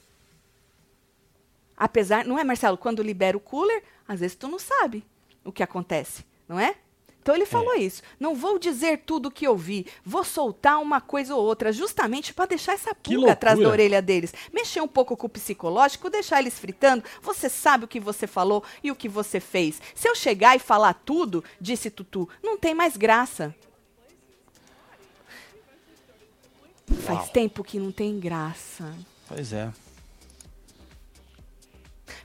Apesar, 1.76 2.24
não 2.24 2.38
é, 2.38 2.44
Marcelo? 2.44 2.78
Quando 2.78 3.02
libera 3.02 3.36
o 3.36 3.40
cooler, 3.40 3.82
às 4.06 4.20
vezes 4.20 4.36
tu 4.36 4.46
não 4.46 4.58
sabe 4.60 5.04
o 5.44 5.50
que 5.50 5.64
acontece, 5.64 6.24
não 6.48 6.60
é? 6.60 6.76
Então 7.28 7.36
ele 7.36 7.44
falou 7.44 7.74
isso. 7.74 8.00
Não 8.18 8.34
vou 8.34 8.58
dizer 8.58 9.02
tudo 9.04 9.26
o 9.26 9.30
que 9.30 9.46
eu 9.46 9.54
vi, 9.54 9.84
vou 10.02 10.24
soltar 10.24 10.80
uma 10.80 10.98
coisa 10.98 11.34
ou 11.34 11.44
outra, 11.44 11.70
justamente 11.70 12.32
para 12.32 12.46
deixar 12.46 12.72
essa 12.72 12.94
pulga 12.94 13.32
atrás 13.32 13.58
da 13.58 13.68
orelha 13.68 14.00
deles. 14.00 14.32
Mexer 14.50 14.80
um 14.80 14.88
pouco 14.88 15.14
com 15.14 15.26
o 15.26 15.28
psicológico, 15.28 16.08
deixar 16.08 16.40
eles 16.40 16.58
fritando. 16.58 17.04
Você 17.20 17.50
sabe 17.50 17.84
o 17.84 17.88
que 17.88 18.00
você 18.00 18.26
falou 18.26 18.64
e 18.82 18.90
o 18.90 18.96
que 18.96 19.10
você 19.10 19.40
fez. 19.40 19.78
Se 19.94 20.08
eu 20.08 20.14
chegar 20.14 20.56
e 20.56 20.58
falar 20.58 20.94
tudo, 20.94 21.44
disse 21.60 21.90
Tutu, 21.90 22.26
não 22.42 22.56
tem 22.56 22.74
mais 22.74 22.96
graça. 22.96 23.54
Faz 27.04 27.18
Uau. 27.18 27.28
tempo 27.28 27.62
que 27.62 27.78
não 27.78 27.92
tem 27.92 28.18
graça. 28.18 28.90
Pois 29.28 29.52
é. 29.52 29.70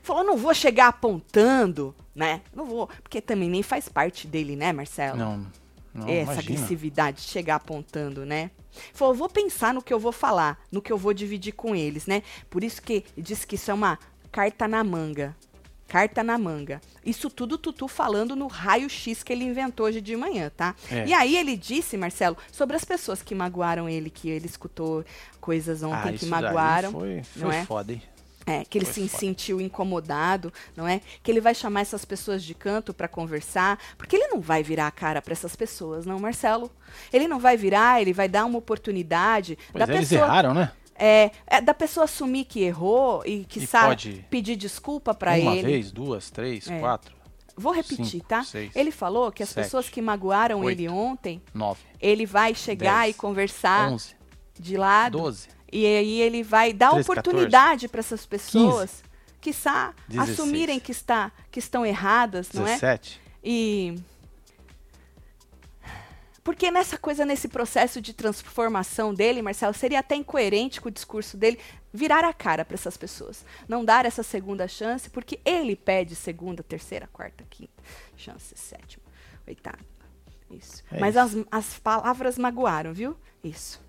Falou, 0.04 0.22
não 0.22 0.36
vou 0.36 0.52
chegar 0.52 0.88
apontando, 0.88 1.94
né? 2.14 2.42
Não 2.54 2.66
vou, 2.66 2.86
porque 3.02 3.22
também 3.22 3.48
nem 3.48 3.62
faz 3.62 3.88
parte 3.88 4.26
dele, 4.26 4.54
né, 4.54 4.70
Marcelo? 4.70 5.16
Não, 5.16 5.46
não 5.94 6.06
Essa 6.06 6.34
imagina. 6.34 6.40
agressividade 6.40 7.16
de 7.22 7.22
chegar 7.22 7.54
apontando, 7.54 8.26
né? 8.26 8.50
Falou, 8.92 9.14
vou 9.14 9.30
pensar 9.30 9.72
no 9.72 9.80
que 9.80 9.94
eu 9.94 9.98
vou 9.98 10.12
falar, 10.12 10.60
no 10.70 10.82
que 10.82 10.92
eu 10.92 10.98
vou 10.98 11.14
dividir 11.14 11.52
com 11.54 11.74
eles, 11.74 12.06
né? 12.06 12.22
Por 12.50 12.62
isso 12.62 12.82
que 12.82 13.02
diz 13.16 13.46
que 13.46 13.54
isso 13.54 13.70
é 13.70 13.74
uma 13.74 13.98
carta 14.30 14.68
na 14.68 14.84
manga. 14.84 15.34
Carta 15.88 16.22
na 16.22 16.36
manga. 16.36 16.82
Isso 17.02 17.30
tudo 17.30 17.56
Tutu 17.56 17.88
falando 17.88 18.36
no 18.36 18.46
raio-x 18.46 19.22
que 19.22 19.32
ele 19.32 19.44
inventou 19.44 19.86
hoje 19.86 20.02
de 20.02 20.14
manhã, 20.16 20.52
tá? 20.54 20.74
É. 20.90 21.06
E 21.06 21.14
aí 21.14 21.34
ele 21.34 21.56
disse, 21.56 21.96
Marcelo, 21.96 22.36
sobre 22.52 22.76
as 22.76 22.84
pessoas 22.84 23.22
que 23.22 23.34
magoaram 23.34 23.88
ele, 23.88 24.10
que 24.10 24.28
ele 24.28 24.44
escutou 24.44 25.02
coisas 25.40 25.82
ontem 25.82 26.14
ah, 26.14 26.18
que 26.18 26.26
magoaram. 26.26 26.92
Foi, 26.92 27.22
não 27.36 27.48
foi 27.48 27.56
é? 27.56 27.64
foda, 27.64 27.92
hein? 27.94 28.02
É, 28.46 28.62
que 28.64 28.76
ele 28.76 28.84
se 28.84 29.08
sentiu 29.08 29.58
incomodado, 29.60 30.52
não 30.76 30.86
é? 30.86 31.00
Que 31.22 31.30
ele 31.30 31.40
vai 31.40 31.54
chamar 31.54 31.80
essas 31.80 32.04
pessoas 32.04 32.44
de 32.44 32.54
canto 32.54 32.92
para 32.92 33.08
conversar, 33.08 33.78
porque 33.96 34.16
ele 34.16 34.28
não 34.28 34.40
vai 34.40 34.62
virar 34.62 34.86
a 34.86 34.90
cara 34.90 35.22
para 35.22 35.32
essas 35.32 35.56
pessoas, 35.56 36.04
não, 36.04 36.18
Marcelo. 36.18 36.70
Ele 37.10 37.26
não 37.26 37.38
vai 37.38 37.56
virar, 37.56 38.02
ele 38.02 38.12
vai 38.12 38.28
dar 38.28 38.44
uma 38.44 38.58
oportunidade 38.58 39.56
Pois 39.72 39.86
da 39.86 39.92
é, 39.92 39.96
eles 39.96 40.08
pessoa 40.10 40.26
erraram, 40.28 40.52
né? 40.52 40.70
é, 40.94 41.30
é, 41.46 41.60
da 41.60 41.72
pessoa 41.74 42.04
assumir 42.04 42.44
que 42.44 42.60
errou 42.62 43.22
e 43.24 43.44
que 43.46 43.60
E 43.60 43.66
sabe 43.66 44.24
pedir 44.28 44.56
desculpa 44.56 45.14
para 45.14 45.32
Uma 45.36 45.56
ele. 45.56 45.62
vez, 45.66 45.90
duas, 45.90 46.30
três, 46.30 46.68
É. 46.68 46.78
quatro, 46.80 47.14
Vou 47.56 47.72
repetir, 47.72 48.04
cinco, 48.06 48.26
tá? 48.26 48.42
seis, 48.44 48.74
ele 48.74 48.90
falou 48.90 49.30
que 49.32 49.42
as 49.42 49.48
sete, 49.48 49.64
pessoas 49.64 49.88
que 49.88 50.02
magoaram 50.02 50.60
oito, 50.60 50.80
ele 50.80 50.88
ontem, 50.88 51.40
nove, 51.54 51.80
ele 52.00 52.26
vai 52.26 52.52
chegar 52.54 53.02
dez, 53.04 53.14
e 53.14 53.18
conversar 53.18 53.90
onze, 53.92 54.14
de 54.58 54.76
lado 54.76 55.18
doze. 55.18 55.48
E 55.74 55.84
aí 55.84 56.20
ele 56.20 56.44
vai 56.44 56.72
dar 56.72 56.92
13, 56.92 57.10
oportunidade 57.10 57.88
para 57.88 57.98
essas 57.98 58.24
pessoas, 58.24 59.02
quiçá, 59.40 59.92
16. 60.06 60.30
assumirem 60.30 60.78
que, 60.78 60.92
está, 60.92 61.32
que 61.50 61.58
estão 61.58 61.84
erradas, 61.84 62.52
não 62.52 62.64
é? 62.64 62.74
17. 62.74 63.20
E. 63.42 63.96
Porque 66.44 66.70
nessa 66.70 66.96
coisa, 66.96 67.24
nesse 67.24 67.48
processo 67.48 68.00
de 68.00 68.12
transformação 68.12 69.12
dele, 69.12 69.42
Marcelo, 69.42 69.74
seria 69.74 69.98
até 69.98 70.14
incoerente 70.14 70.80
com 70.80 70.88
o 70.88 70.92
discurso 70.92 71.36
dele 71.36 71.58
virar 71.92 72.24
a 72.24 72.32
cara 72.32 72.64
para 72.64 72.74
essas 72.74 72.96
pessoas. 72.96 73.44
Não 73.66 73.84
dar 73.84 74.06
essa 74.06 74.22
segunda 74.22 74.68
chance, 74.68 75.10
porque 75.10 75.40
ele 75.44 75.74
pede 75.74 76.14
segunda, 76.14 76.62
terceira, 76.62 77.08
quarta, 77.12 77.44
quinta 77.50 77.82
chance, 78.16 78.54
sétima, 78.56 79.02
oitava. 79.44 79.78
Isso. 80.48 80.84
É 80.92 81.00
Mas 81.00 81.16
isso. 81.16 81.44
As, 81.50 81.66
as 81.66 81.78
palavras 81.80 82.38
magoaram, 82.38 82.92
viu? 82.92 83.16
Isso. 83.42 83.83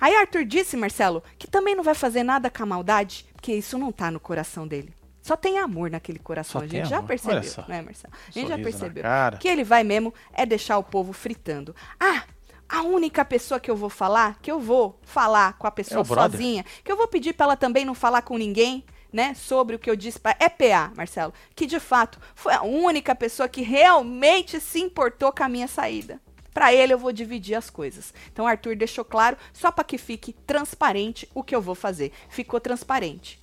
Aí 0.00 0.14
Arthur 0.14 0.44
disse, 0.44 0.76
Marcelo, 0.76 1.22
que 1.38 1.46
também 1.46 1.74
não 1.74 1.82
vai 1.82 1.94
fazer 1.94 2.22
nada 2.22 2.50
com 2.50 2.62
a 2.62 2.66
maldade, 2.66 3.26
porque 3.34 3.54
isso 3.54 3.78
não 3.78 3.92
tá 3.92 4.10
no 4.10 4.20
coração 4.20 4.66
dele. 4.66 4.94
Só 5.22 5.36
tem 5.36 5.58
amor 5.58 5.88
naquele 5.90 6.18
coração. 6.18 6.60
Só 6.60 6.64
a 6.64 6.68
gente 6.68 6.88
já 6.88 6.96
amor. 6.98 7.08
percebeu, 7.08 7.64
né, 7.68 7.80
Marcelo? 7.80 8.12
A 8.12 8.30
gente 8.30 8.48
já 8.48 8.56
Sorriso 8.56 8.58
na 8.58 8.64
percebeu. 8.64 9.04
Que 9.38 9.48
ele 9.48 9.62
vai 9.62 9.84
mesmo 9.84 10.12
é 10.32 10.44
deixar 10.44 10.78
o 10.78 10.82
povo 10.82 11.12
fritando. 11.12 11.74
Ah, 11.98 12.24
a 12.68 12.82
única 12.82 13.24
pessoa 13.24 13.60
que 13.60 13.70
eu 13.70 13.76
vou 13.76 13.90
falar, 13.90 14.38
que 14.40 14.50
eu 14.50 14.58
vou 14.58 14.98
falar 15.02 15.58
com 15.58 15.66
a 15.66 15.70
pessoa 15.70 15.98
É 15.98 16.00
o 16.00 16.04
brother. 16.04 16.32
sozinha, 16.32 16.64
que 16.82 16.90
eu 16.90 16.96
vou 16.96 17.06
pedir 17.06 17.34
pra 17.34 17.44
ela 17.44 17.56
também 17.56 17.84
não 17.84 17.94
falar 17.94 18.22
com 18.22 18.36
ninguém, 18.36 18.84
né, 19.12 19.34
sobre 19.34 19.76
o 19.76 19.78
que 19.78 19.90
eu 19.90 19.94
disse 19.94 20.18
pra... 20.18 20.34
é 20.40 20.48
PA, 20.48 20.90
Marcelo, 20.96 21.34
que 21.54 21.66
de 21.66 21.78
fato 21.78 22.18
foi 22.34 22.54
a 22.54 22.62
única 22.62 23.14
pessoa 23.14 23.46
que 23.46 23.60
realmente 23.60 24.58
se 24.58 24.80
importou 24.80 25.30
com 25.30 25.44
a 25.44 25.48
minha 25.50 25.68
saída. 25.68 26.18
Pra 26.52 26.72
ele 26.72 26.92
eu 26.92 26.98
vou 26.98 27.12
dividir 27.12 27.54
as 27.54 27.70
coisas. 27.70 28.12
Então 28.32 28.46
Arthur 28.46 28.76
deixou 28.76 29.04
claro, 29.04 29.36
só 29.52 29.70
pra 29.72 29.84
que 29.84 29.96
fique 29.98 30.32
transparente 30.32 31.28
o 31.34 31.42
que 31.42 31.54
eu 31.54 31.62
vou 31.62 31.74
fazer. 31.74 32.12
Ficou 32.28 32.60
transparente. 32.60 33.40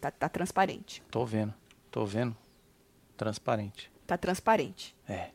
Tá, 0.00 0.10
tá 0.10 0.28
transparente. 0.28 1.02
Tô 1.10 1.24
vendo, 1.24 1.54
tô 1.90 2.04
vendo. 2.04 2.36
Transparente. 3.16 3.90
Tá 4.06 4.16
transparente. 4.16 4.94
É. 5.08 5.30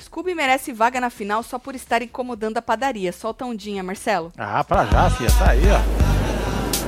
Scooby 0.00 0.34
merece 0.34 0.72
vaga 0.72 1.00
na 1.00 1.10
final 1.10 1.42
só 1.42 1.58
por 1.58 1.74
estar 1.74 2.02
incomodando 2.02 2.58
a 2.58 2.62
padaria. 2.62 3.12
Solta 3.12 3.44
ondinha, 3.44 3.82
Marcelo. 3.82 4.32
Ah, 4.36 4.62
pra 4.62 4.84
já, 4.84 5.10
filha. 5.10 5.30
Tá 5.30 5.50
aí, 5.50 5.62
ó. 5.70 5.80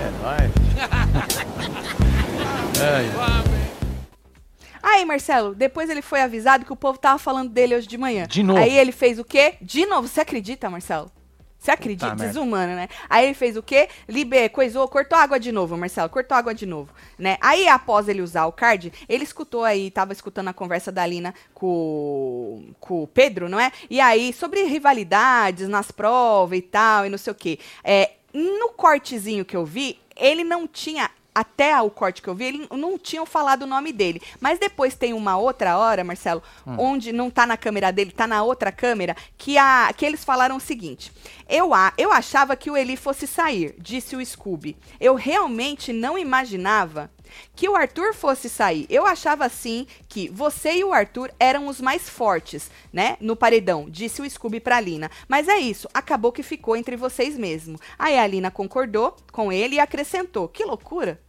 É 0.00 0.10
nóis. 0.22 0.52
Ai, 2.78 3.46
Aí, 4.88 5.04
Marcelo, 5.04 5.52
depois 5.52 5.90
ele 5.90 6.00
foi 6.00 6.20
avisado 6.20 6.64
que 6.64 6.72
o 6.72 6.76
povo 6.76 6.96
tava 6.96 7.18
falando 7.18 7.50
dele 7.50 7.74
hoje 7.74 7.88
de 7.88 7.98
manhã. 7.98 8.24
De 8.28 8.40
novo. 8.40 8.60
Aí 8.60 8.78
ele 8.78 8.92
fez 8.92 9.18
o 9.18 9.24
quê? 9.24 9.54
De 9.60 9.84
novo. 9.84 10.06
Você 10.06 10.20
acredita, 10.20 10.70
Marcelo? 10.70 11.10
Você 11.58 11.72
acredita? 11.72 12.06
merda. 12.06 12.26
Desumano, 12.28 12.76
né? 12.76 12.88
Aí 13.10 13.24
ele 13.24 13.34
fez 13.34 13.56
o 13.56 13.62
quê? 13.64 13.88
Libe, 14.08 14.48
coisou, 14.50 14.86
cortou 14.86 15.18
água 15.18 15.40
de 15.40 15.50
novo, 15.50 15.76
Marcelo. 15.76 16.08
Cortou 16.08 16.36
água 16.36 16.54
de 16.54 16.66
novo, 16.66 16.92
né? 17.18 17.36
Aí, 17.40 17.66
após 17.66 18.08
ele 18.08 18.22
usar 18.22 18.46
o 18.46 18.52
card, 18.52 18.92
ele 19.08 19.24
escutou 19.24 19.64
aí, 19.64 19.90
tava 19.90 20.12
escutando 20.12 20.46
a 20.46 20.52
conversa 20.52 20.92
da 20.92 21.04
Lina 21.04 21.34
com, 21.52 22.72
com 22.78 23.02
o 23.02 23.08
Pedro, 23.08 23.48
não 23.48 23.58
é? 23.58 23.72
E 23.90 24.00
aí, 24.00 24.32
sobre 24.32 24.62
rivalidades 24.62 25.68
nas 25.68 25.90
provas 25.90 26.56
e 26.56 26.62
tal, 26.62 27.06
e 27.06 27.08
não 27.08 27.18
sei 27.18 27.32
o 27.32 27.36
quê. 27.36 27.58
É, 27.82 28.12
no 28.32 28.68
cortezinho 28.68 29.44
que 29.44 29.56
eu 29.56 29.64
vi, 29.64 29.98
ele 30.14 30.44
não 30.44 30.68
tinha 30.68 31.10
até 31.36 31.78
o 31.82 31.90
corte 31.90 32.22
que 32.22 32.28
eu 32.28 32.34
vi, 32.34 32.46
ele 32.46 32.66
não 32.70 32.96
tinham 32.96 33.26
falado 33.26 33.64
o 33.64 33.66
nome 33.66 33.92
dele. 33.92 34.22
Mas 34.40 34.58
depois 34.58 34.94
tem 34.94 35.12
uma 35.12 35.36
outra 35.36 35.76
hora, 35.76 36.02
Marcelo, 36.02 36.42
onde 36.78 37.12
não 37.12 37.28
tá 37.28 37.44
na 37.44 37.58
câmera 37.58 37.92
dele, 37.92 38.10
tá 38.10 38.26
na 38.26 38.42
outra 38.42 38.72
câmera, 38.72 39.14
que, 39.36 39.58
a, 39.58 39.92
que 39.94 40.06
eles 40.06 40.24
falaram 40.24 40.56
o 40.56 40.60
seguinte: 40.60 41.12
eu, 41.46 41.74
a, 41.74 41.92
eu 41.98 42.10
achava 42.10 42.56
que 42.56 42.70
o 42.70 42.76
Eli 42.76 42.96
fosse 42.96 43.26
sair, 43.26 43.74
disse 43.78 44.16
o 44.16 44.24
Scooby. 44.24 44.78
Eu 44.98 45.14
realmente 45.14 45.92
não 45.92 46.16
imaginava 46.16 47.10
que 47.54 47.68
o 47.68 47.76
Arthur 47.76 48.14
fosse 48.14 48.48
sair. 48.48 48.86
Eu 48.88 49.04
achava 49.04 49.44
assim 49.44 49.86
que 50.08 50.30
você 50.30 50.76
e 50.76 50.84
o 50.84 50.92
Arthur 50.92 51.30
eram 51.38 51.66
os 51.66 51.82
mais 51.82 52.08
fortes, 52.08 52.70
né? 52.90 53.18
No 53.20 53.36
paredão, 53.36 53.90
disse 53.90 54.22
o 54.22 54.30
Scooby 54.30 54.60
pra 54.60 54.80
Lina. 54.80 55.10
Mas 55.28 55.48
é 55.48 55.58
isso, 55.58 55.86
acabou 55.92 56.32
que 56.32 56.42
ficou 56.42 56.76
entre 56.76 56.96
vocês 56.96 57.36
mesmo. 57.36 57.78
Aí 57.98 58.18
a 58.18 58.26
Lina 58.26 58.50
concordou 58.50 59.14
com 59.30 59.52
ele 59.52 59.76
e 59.76 59.80
acrescentou: 59.80 60.48
Que 60.48 60.64
loucura! 60.64 61.25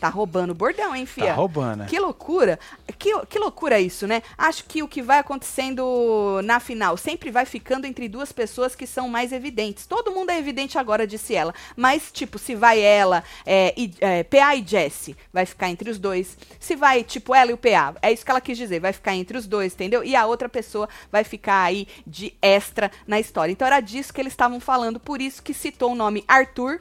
Tá 0.00 0.08
roubando 0.08 0.50
o 0.50 0.54
bordão, 0.54 0.94
hein, 0.94 1.06
fia? 1.06 1.26
tá 1.26 1.32
roubando, 1.32 1.78
né? 1.78 1.86
Que 1.88 1.98
loucura. 1.98 2.58
Que, 2.98 3.18
que 3.26 3.38
loucura 3.38 3.80
isso, 3.80 4.06
né? 4.06 4.22
Acho 4.36 4.64
que 4.64 4.82
o 4.82 4.88
que 4.88 5.00
vai 5.00 5.18
acontecendo 5.18 6.40
na 6.44 6.60
final 6.60 6.96
sempre 6.96 7.30
vai 7.30 7.46
ficando 7.46 7.86
entre 7.86 8.08
duas 8.08 8.30
pessoas 8.30 8.74
que 8.74 8.86
são 8.86 9.08
mais 9.08 9.32
evidentes. 9.32 9.86
Todo 9.86 10.12
mundo 10.12 10.30
é 10.30 10.38
evidente 10.38 10.78
agora, 10.78 11.06
disse 11.06 11.34
ela. 11.34 11.54
Mas, 11.74 12.10
tipo, 12.12 12.38
se 12.38 12.54
vai 12.54 12.80
ela, 12.80 13.24
é, 13.46 13.72
e, 13.76 13.94
é, 14.00 14.22
PA 14.22 14.54
e 14.54 14.66
Jesse, 14.66 15.16
vai 15.32 15.46
ficar 15.46 15.70
entre 15.70 15.90
os 15.90 15.98
dois. 15.98 16.36
Se 16.60 16.76
vai, 16.76 17.02
tipo, 17.02 17.34
ela 17.34 17.50
e 17.50 17.54
o 17.54 17.58
PA, 17.58 17.94
é 18.02 18.12
isso 18.12 18.24
que 18.24 18.30
ela 18.30 18.40
quis 18.40 18.58
dizer, 18.58 18.80
vai 18.80 18.92
ficar 18.92 19.14
entre 19.14 19.38
os 19.38 19.46
dois, 19.46 19.72
entendeu? 19.72 20.04
E 20.04 20.14
a 20.14 20.26
outra 20.26 20.48
pessoa 20.48 20.88
vai 21.10 21.24
ficar 21.24 21.62
aí 21.62 21.88
de 22.06 22.34
extra 22.42 22.90
na 23.06 23.18
história. 23.18 23.52
Então 23.52 23.66
era 23.66 23.80
disso 23.80 24.12
que 24.12 24.20
eles 24.20 24.32
estavam 24.32 24.60
falando, 24.60 25.00
por 25.00 25.22
isso 25.22 25.42
que 25.42 25.54
citou 25.54 25.92
o 25.92 25.94
nome 25.94 26.22
Arthur 26.28 26.80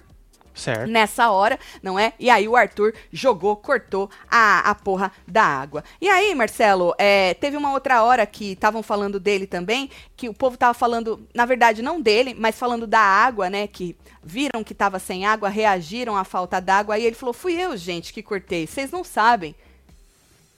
Certo. 0.55 0.89
nessa 0.89 1.29
hora, 1.29 1.59
não 1.83 1.99
é? 1.99 2.13
E 2.17 2.29
aí 2.29 2.47
o 2.47 2.55
Arthur 2.55 2.93
jogou, 3.11 3.55
cortou 3.57 4.09
a, 4.29 4.71
a 4.71 4.73
porra 4.73 5.11
da 5.27 5.43
água. 5.43 5.83
E 5.99 6.09
aí, 6.09 6.33
Marcelo, 6.33 6.95
é, 6.97 7.33
teve 7.33 7.57
uma 7.57 7.73
outra 7.73 8.03
hora 8.03 8.25
que 8.25 8.53
estavam 8.53 8.81
falando 8.81 9.19
dele 9.19 9.45
também, 9.45 9.89
que 10.15 10.29
o 10.29 10.33
povo 10.33 10.57
tava 10.57 10.73
falando, 10.73 11.27
na 11.33 11.45
verdade, 11.45 11.81
não 11.81 12.01
dele, 12.01 12.33
mas 12.33 12.57
falando 12.57 12.87
da 12.87 12.99
água, 12.99 13.49
né? 13.49 13.67
Que 13.67 13.95
viram 14.23 14.63
que 14.63 14.73
tava 14.73 14.97
sem 14.97 15.25
água, 15.25 15.49
reagiram 15.49 16.15
à 16.15 16.23
falta 16.23 16.59
d'água. 16.59 16.95
Aí 16.95 17.05
ele 17.05 17.15
falou: 17.15 17.33
fui 17.33 17.53
eu, 17.53 17.75
gente, 17.77 18.13
que 18.13 18.23
cortei. 18.23 18.65
Vocês 18.65 18.91
não 18.91 19.03
sabem. 19.03 19.53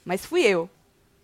Mas 0.05 0.25
fui 0.25 0.41
eu. 0.41 0.69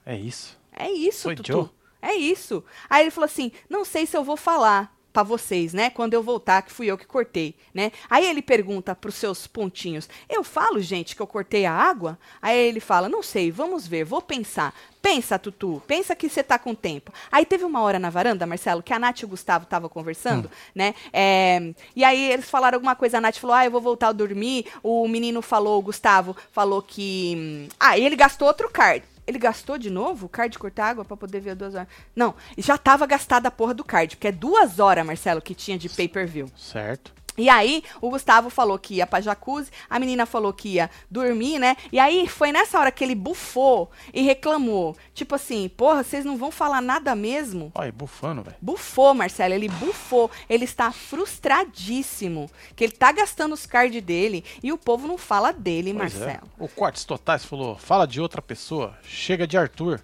É 0.05 0.15
isso. 0.15 0.57
É 0.76 0.91
isso, 0.91 1.24
Foi 1.24 1.36
Tutu. 1.36 1.51
Joe? 1.51 1.69
É 2.01 2.13
isso. 2.15 2.63
Aí 2.89 3.03
ele 3.03 3.11
falou 3.11 3.26
assim: 3.26 3.51
não 3.69 3.86
sei 3.86 4.05
se 4.05 4.17
eu 4.17 4.24
vou 4.24 4.36
falar. 4.36 4.92
Pra 5.14 5.24
vocês, 5.24 5.74
né? 5.74 5.91
Quando 5.91 6.16
eu 6.16 6.24
voltar, 6.24 6.64
que 6.64 6.72
fui 6.72 6.88
eu 6.88 6.97
que 6.97 7.05
cortei, 7.05 7.55
né? 7.74 7.91
Aí 8.09 8.26
ele 8.26 8.41
pergunta 8.41 8.95
pros 8.95 9.16
seus 9.16 9.45
pontinhos: 9.45 10.09
Eu 10.28 10.43
falo, 10.43 10.82
gente, 10.82 11.16
que 11.16 11.22
eu 11.22 11.28
cortei 11.28 11.66
a 11.66 11.72
água? 11.72 12.18
Aí 12.41 12.57
ele 12.57 12.80
fala: 12.80 13.07
Não 13.07 13.22
sei, 13.22 13.51
vamos 13.51 13.88
ver, 13.88 14.03
vou 14.03 14.22
pensar. 14.22 14.74
Pensa, 15.01 15.38
Tutu, 15.38 15.84
pensa 15.86 16.16
que 16.16 16.30
você 16.30 16.41
tá 16.41 16.57
com 16.57 16.74
tempo. 16.74 17.11
Aí 17.30 17.45
teve 17.45 17.66
uma 17.66 17.82
hora 17.82 17.99
na 17.99 18.09
varanda, 18.09 18.45
Marcelo, 18.47 18.82
que 18.82 18.93
a 18.93 18.97
Nath 18.97 19.20
e 19.20 19.26
o 19.26 19.28
Gustavo 19.28 19.66
estavam 19.66 19.89
conversando, 19.89 20.49
né? 20.74 20.95
É, 21.11 21.74
e 21.93 22.05
aí 22.05 22.32
eles 22.32 22.49
falaram 22.49 22.78
alguma 22.78 22.95
coisa, 22.95 23.18
a 23.18 23.22
Nath 23.22 23.36
falou, 23.38 23.53
ah, 23.53 23.66
eu 23.66 23.72
vou 23.72 23.82
voltar 23.82 24.07
a 24.07 24.11
dormir. 24.14 24.66
O 24.82 25.05
menino 25.09 25.41
falou, 25.41 25.78
o 25.78 25.82
Gustavo, 25.82 26.36
falou 26.51 26.82
que... 26.82 27.34
hum, 27.38 27.68
Ah, 27.78 27.97
e 27.97 28.05
ele 28.05 28.16
gastou 28.16 28.47
outro 28.47 28.70
card. 28.70 29.03
Ele 29.26 29.39
gastou 29.39 29.78
de 29.78 29.89
novo 29.89 30.26
o 30.26 30.30
card 30.30 30.57
cortar 30.59 30.89
água 30.89 31.05
pra 31.05 31.15
poder 31.17 31.39
ver 31.39 31.55
duas 31.55 31.76
horas? 31.76 31.88
Não, 32.15 32.36
já 32.57 32.78
tava 32.78 33.05
gastada 33.05 33.47
a 33.47 33.51
porra 33.51 33.74
do 33.74 33.84
card, 33.84 34.15
porque 34.15 34.28
é 34.28 34.32
duas 34.32 34.80
horas, 34.80 35.05
Marcelo, 35.05 35.41
que 35.41 35.55
tinha 35.55 35.78
de 35.78 35.89
pay-per-view. 35.89 36.49
Certo. 36.55 37.13
E 37.38 37.49
aí, 37.49 37.84
o 38.01 38.09
Gustavo 38.09 38.49
falou 38.49 38.77
que 38.77 38.95
ia 38.95 39.07
pra 39.07 39.21
jacuzzi, 39.21 39.71
a 39.89 39.99
menina 39.99 40.25
falou 40.25 40.53
que 40.53 40.69
ia 40.69 40.89
dormir, 41.09 41.59
né? 41.59 41.75
E 41.91 41.99
aí, 41.99 42.27
foi 42.27 42.51
nessa 42.51 42.79
hora 42.79 42.91
que 42.91 43.03
ele 43.03 43.15
bufou 43.15 43.89
e 44.13 44.21
reclamou. 44.21 44.95
Tipo 45.13 45.36
assim, 45.36 45.67
porra, 45.69 46.03
vocês 46.03 46.23
não 46.23 46.38
vão 46.38 46.51
falar 46.51 46.81
nada 46.81 47.15
mesmo? 47.15 47.71
Olha, 47.75 47.91
bufando, 47.91 48.43
velho. 48.43 48.55
Bufou, 48.61 49.13
Marcelo, 49.13 49.53
ele 49.53 49.69
bufou. 49.69 50.29
Ele 50.49 50.65
está 50.65 50.91
frustradíssimo. 50.91 52.49
Que 52.75 52.84
ele 52.84 52.93
tá 52.93 53.11
gastando 53.11 53.53
os 53.53 53.65
cards 53.65 54.01
dele 54.01 54.43
e 54.61 54.71
o 54.71 54.77
povo 54.77 55.07
não 55.07 55.17
fala 55.17 55.51
dele, 55.51 55.93
Pois 55.93 56.15
é. 56.15 56.25
Marcelo. 56.25 56.49
O 56.59 56.67
Cortes 56.67 57.03
Totais 57.03 57.45
falou: 57.45 57.75
fala 57.77 58.05
de 58.05 58.21
outra 58.21 58.41
pessoa, 58.41 58.97
chega 59.03 59.47
de 59.47 59.57
Arthur. 59.57 60.01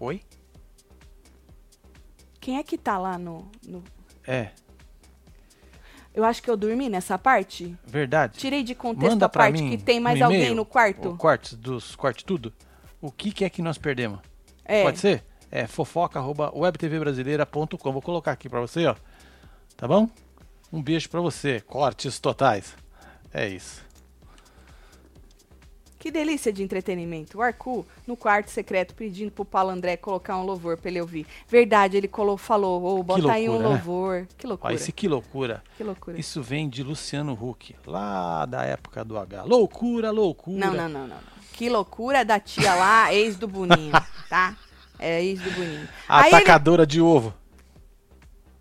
Oi? 0.00 0.22
Quem 2.40 2.58
é 2.58 2.62
que 2.62 2.78
tá 2.78 2.96
lá 2.98 3.18
no, 3.18 3.50
no- 3.66 3.82
É, 4.26 4.50
Eu 6.14 6.24
acho 6.24 6.42
que 6.42 6.50
eu 6.50 6.56
dormi 6.56 6.88
nessa 6.88 7.16
parte. 7.18 7.76
verdade. 7.86 8.38
Tirei 8.38 8.62
de 8.64 8.74
contexto 8.74 9.10
Manda 9.12 9.26
a 9.26 9.28
parte 9.28 9.62
mim 9.62 9.76
que 9.76 9.82
tem 9.84 10.00
mais 10.00 10.18
no 10.18 10.24
alguém 10.24 10.54
no 10.54 10.64
quarto. 10.64 11.10
O 11.10 11.16
Cortes 11.16 11.52
dos 11.54 11.94
Corte 11.94 12.24
Tudo. 12.24 12.52
O 13.00 13.12
que, 13.12 13.30
que 13.30 13.44
é 13.44 13.50
que 13.50 13.62
nós 13.62 13.78
perdemos? 13.78 14.18
É. 14.64 14.82
Pode 14.82 14.98
ser? 14.98 15.22
É 15.50 15.66
fofoca.webtvbrasileira.com. 15.66 17.92
Vou 17.92 18.02
colocar 18.02 18.32
aqui 18.32 18.48
pra 18.48 18.60
você, 18.60 18.86
ó. 18.86 18.96
Tá 19.76 19.86
bom? 19.86 20.08
Um 20.72 20.82
beijo 20.82 21.08
pra 21.08 21.20
você. 21.20 21.60
Cortes 21.60 22.18
totais. 22.18 22.74
É 23.32 23.46
isso. 23.48 23.84
Que 26.00 26.10
delícia 26.10 26.50
de 26.50 26.62
entretenimento. 26.62 27.36
O 27.38 27.42
Arcu, 27.42 27.86
no 28.06 28.16
quarto 28.16 28.48
secreto, 28.50 28.94
pedindo 28.94 29.30
pro 29.30 29.44
Paulo 29.44 29.68
André 29.70 29.98
colocar 29.98 30.34
um 30.38 30.44
louvor 30.44 30.78
pra 30.78 30.90
ele 30.90 30.98
ouvir. 30.98 31.26
Verdade, 31.46 31.94
ele 31.98 32.10
falou, 32.38 32.82
ô, 32.82 33.02
bota 33.02 33.30
aí 33.30 33.46
um 33.50 33.52
loucura, 33.52 33.68
né? 33.68 33.74
louvor. 33.76 34.26
Que 34.38 34.46
Ó, 34.46 34.48
loucura. 34.48 34.72
esse 34.74 34.92
que 34.92 35.06
loucura. 35.06 35.62
Que 35.76 35.84
loucura. 35.84 36.18
Isso 36.18 36.42
vem 36.42 36.70
de 36.70 36.82
Luciano 36.82 37.34
Huck, 37.34 37.76
lá 37.86 38.46
da 38.46 38.64
época 38.64 39.04
do 39.04 39.18
H. 39.18 39.42
Loucura, 39.44 40.10
loucura. 40.10 40.58
Não, 40.58 40.72
não, 40.72 40.88
não, 40.88 41.00
não, 41.00 41.06
não. 41.08 41.16
Que 41.52 41.68
loucura 41.68 42.24
da 42.24 42.40
tia 42.40 42.74
lá, 42.74 43.12
ex 43.12 43.36
do 43.36 43.46
Boninho, 43.46 43.92
tá? 44.30 44.56
É 44.98 45.22
ex 45.22 45.38
do 45.38 45.50
Boninho. 45.50 45.86
A 46.08 46.20
Aí 46.22 46.26
ele- 46.28 46.36
atacadora 46.36 46.86
de 46.86 46.98
ovo. 47.02 47.34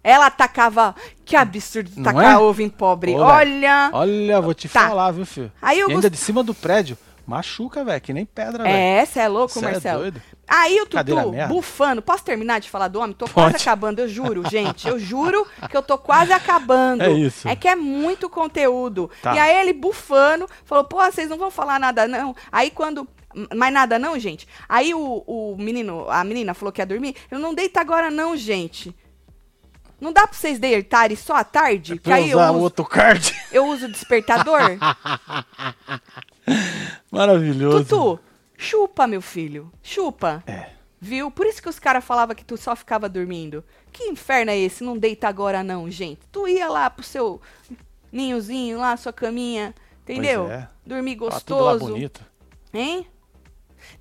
ela 0.03 0.25
atacava. 0.25 0.93
Que 1.23 1.37
absurdo 1.37 1.89
Não 1.95 2.03
tacar 2.03 2.33
é? 2.33 2.37
ovo 2.37 2.61
em 2.61 2.69
pobre. 2.69 3.13
Olha. 3.15 3.91
Olha, 3.93 4.41
vou 4.41 4.53
te 4.53 4.67
Tá. 4.67 4.89
falar, 4.89 5.11
viu, 5.11 5.25
filho? 5.25 5.51
Aí 5.61 5.79
e 5.79 5.83
ainda 5.83 6.09
de 6.09 6.17
cima 6.17 6.43
do 6.43 6.53
prédio. 6.53 6.97
Machuca, 7.29 7.83
velho, 7.85 8.01
que 8.01 8.11
nem 8.11 8.25
pedra, 8.25 8.63
velho. 8.63 8.75
É, 8.75 9.05
você 9.05 9.19
é 9.19 9.27
louco, 9.27 9.53
Cê 9.53 9.59
é 9.59 9.71
Marcelo. 9.71 9.99
doido. 10.01 10.21
Aí 10.47 10.81
o 10.81 10.85
Tutu, 10.87 11.15
bufando. 11.47 12.01
Posso 12.01 12.23
terminar 12.23 12.59
de 12.59 12.69
falar 12.69 12.87
do 12.87 12.99
homem? 12.99 13.13
Tô 13.15 13.25
quase 13.29 13.51
Pode. 13.51 13.61
acabando, 13.63 13.99
eu 13.99 14.07
juro, 14.07 14.49
gente. 14.49 14.87
Eu 14.87 14.97
juro 14.97 15.45
que 15.69 15.77
eu 15.77 15.83
tô 15.83 15.97
quase 15.97 16.33
acabando. 16.33 17.03
É 17.03 17.11
isso. 17.11 17.47
É 17.47 17.55
que 17.55 17.67
é 17.67 17.75
muito 17.75 18.27
conteúdo. 18.29 19.11
Tá. 19.21 19.35
E 19.35 19.39
aí 19.39 19.57
ele 19.61 19.73
bufando, 19.73 20.49
falou, 20.65 20.83
pô, 20.85 20.97
vocês 21.03 21.29
não 21.29 21.37
vão 21.37 21.51
falar 21.51 21.79
nada, 21.79 22.07
não. 22.07 22.35
Aí 22.51 22.71
quando. 22.71 23.07
Mais 23.55 23.71
nada 23.71 23.99
não, 23.99 24.17
gente? 24.17 24.47
Aí 24.67 24.91
o, 24.95 25.23
o 25.27 25.55
menino, 25.55 26.09
a 26.09 26.23
menina 26.23 26.55
falou 26.55 26.71
que 26.71 26.81
ia 26.81 26.85
dormir. 26.85 27.15
Eu 27.29 27.37
não 27.37 27.53
deito 27.53 27.77
agora, 27.79 28.09
não, 28.09 28.35
gente. 28.35 28.95
Não 30.01 30.11
dá 30.11 30.25
pra 30.25 30.35
vocês 30.35 30.57
deitarem 30.57 31.15
só 31.15 31.35
à 31.35 31.43
tarde? 31.43 31.95
que 31.97 31.99
Pra 32.05 32.15
aí 32.15 32.31
eu 32.31 32.37
usar 32.39 32.51
uso, 32.51 32.63
outro 32.63 32.85
card. 32.85 33.35
eu 33.51 33.65
uso 33.67 33.85
o 33.85 33.91
despertador? 33.91 34.61
Maravilhoso. 37.11 37.83
Tutu, 37.85 38.19
chupa, 38.57 39.07
meu 39.07 39.21
filho. 39.21 39.71
Chupa. 39.81 40.43
É. 40.47 40.69
Viu? 41.01 41.31
Por 41.31 41.45
isso 41.45 41.61
que 41.61 41.69
os 41.69 41.79
caras 41.79 42.03
falavam 42.03 42.35
que 42.35 42.43
tu 42.43 42.57
só 42.57 42.75
ficava 42.75 43.07
dormindo. 43.07 43.63
Que 43.91 44.03
inferno 44.05 44.51
é 44.51 44.57
esse? 44.57 44.83
Não 44.83 44.97
deita 44.97 45.27
agora 45.27 45.63
não, 45.63 45.89
gente. 45.89 46.19
Tu 46.31 46.47
ia 46.47 46.67
lá 46.67 46.89
pro 46.89 47.03
seu 47.03 47.41
ninhozinho 48.11 48.77
lá, 48.79 48.97
sua 48.97 49.13
caminha, 49.13 49.73
entendeu? 50.03 50.49
É. 50.51 50.67
Dormir 50.85 51.15
Tá 51.17 51.39
tudo 51.39 51.59
gostoso, 51.59 51.93
bonito. 51.93 52.21
hein? 52.73 53.07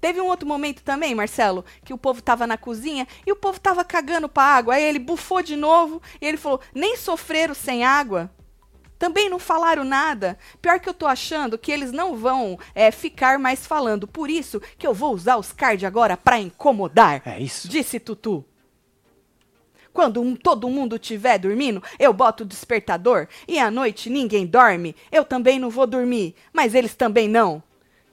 Teve 0.00 0.20
um 0.20 0.26
outro 0.26 0.46
momento 0.46 0.82
também, 0.82 1.14
Marcelo, 1.14 1.64
que 1.84 1.94
o 1.94 1.98
povo 1.98 2.20
tava 2.20 2.46
na 2.46 2.58
cozinha 2.58 3.06
e 3.24 3.30
o 3.30 3.36
povo 3.36 3.60
tava 3.60 3.84
cagando 3.84 4.28
pra 4.28 4.42
água. 4.42 4.74
Aí 4.74 4.82
ele 4.82 4.98
bufou 4.98 5.40
de 5.40 5.54
novo 5.54 6.02
e 6.20 6.26
ele 6.26 6.36
falou: 6.36 6.60
nem 6.74 6.96
sofreram 6.96 7.54
sem 7.54 7.84
água. 7.84 8.28
Também 8.98 9.28
não 9.30 9.38
falaram 9.38 9.84
nada. 9.84 10.36
Pior 10.60 10.80
que 10.80 10.88
eu 10.88 10.94
tô 10.94 11.06
achando 11.06 11.56
que 11.56 11.70
eles 11.70 11.92
não 11.92 12.16
vão 12.16 12.58
é, 12.74 12.90
ficar 12.90 13.38
mais 13.38 13.64
falando. 13.66 14.08
Por 14.08 14.28
isso 14.28 14.60
que 14.76 14.86
eu 14.86 14.92
vou 14.92 15.14
usar 15.14 15.36
os 15.36 15.52
cards 15.52 15.84
agora 15.84 16.16
pra 16.16 16.38
incomodar. 16.40 17.22
É 17.24 17.40
isso. 17.40 17.68
Disse 17.68 18.00
Tutu. 18.00 18.44
Quando 19.92 20.20
um- 20.20 20.36
todo 20.36 20.68
mundo 20.68 20.96
estiver 20.96 21.38
dormindo, 21.38 21.82
eu 21.98 22.12
boto 22.12 22.42
o 22.44 22.46
despertador 22.46 23.26
e 23.46 23.58
à 23.58 23.70
noite 23.70 24.10
ninguém 24.10 24.46
dorme. 24.46 24.94
Eu 25.10 25.24
também 25.24 25.58
não 25.58 25.70
vou 25.70 25.86
dormir, 25.86 26.34
mas 26.52 26.74
eles 26.74 26.94
também 26.94 27.28
não. 27.28 27.62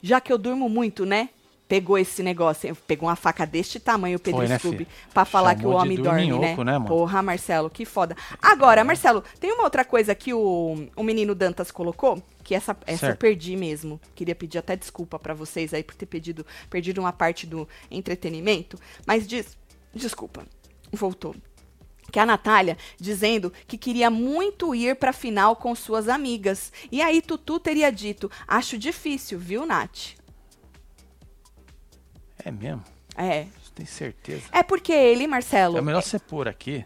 Já 0.01 0.21
que 0.21 0.31
eu 0.31 0.37
durmo 0.37 0.69
muito, 0.69 1.05
né? 1.05 1.29
Pegou 1.67 1.97
esse 1.97 2.21
negócio, 2.21 2.75
pegou 2.87 3.09
uma 3.09 3.15
faca 3.15 3.43
deste 3.45 3.79
tamanho, 3.79 4.17
o 4.17 4.19
Pedro 4.19 4.41
Foi, 4.41 4.47
né, 4.47 4.59
Scooby, 4.59 4.87
pra 5.11 5.25
falar 5.25 5.55
que 5.55 5.61
o 5.61 5.69
Chamou 5.69 5.79
homem 5.81 5.97
dorme, 5.97 6.21
né? 6.21 6.27
dorminhoco, 6.27 6.63
né, 6.63 6.73
mano? 6.73 6.85
Porra, 6.85 7.23
Marcelo, 7.23 7.71
que 7.71 7.85
foda. 7.85 8.15
Agora, 8.39 8.83
Marcelo, 8.83 9.23
tem 9.39 9.51
uma 9.51 9.63
outra 9.63 9.83
coisa 9.83 10.13
que 10.13 10.31
o, 10.31 10.87
o 10.95 11.03
menino 11.03 11.33
Dantas 11.33 11.71
colocou, 11.71 12.21
que 12.43 12.53
essa, 12.53 12.77
essa 12.85 13.07
eu 13.07 13.15
perdi 13.15 13.55
mesmo. 13.55 13.99
Queria 14.13 14.35
pedir 14.35 14.59
até 14.59 14.75
desculpa 14.75 15.17
pra 15.17 15.33
vocês 15.33 15.73
aí 15.73 15.81
por 15.81 15.95
ter 15.95 16.05
pedido, 16.05 16.45
perdido 16.69 16.99
uma 16.99 17.11
parte 17.11 17.47
do 17.47 17.67
entretenimento, 17.89 18.77
mas 19.07 19.27
diz, 19.27 19.57
desculpa, 19.91 20.45
voltou. 20.91 21.35
Que 22.11 22.19
a 22.19 22.25
Natália 22.27 22.77
dizendo 22.99 23.51
que 23.67 23.77
queria 23.77 24.11
muito 24.11 24.75
ir 24.75 24.95
pra 24.95 25.11
final 25.11 25.55
com 25.55 25.73
suas 25.73 26.07
amigas. 26.07 26.71
E 26.91 27.01
aí 27.01 27.19
Tutu 27.21 27.59
teria 27.59 27.91
dito: 27.91 28.29
Acho 28.47 28.77
difícil, 28.77 29.39
viu, 29.39 29.65
Nath? 29.65 30.13
É 32.45 32.51
mesmo? 32.51 32.83
É. 33.17 33.43
Você 33.43 33.71
tem 33.73 33.85
certeza? 33.85 34.43
É 34.51 34.61
porque 34.63 34.93
ele, 34.93 35.25
Marcelo, 35.27 35.77
É 35.77 35.81
melhor 35.81 36.01
você 36.03 36.19
pôr 36.19 36.47
aqui, 36.47 36.85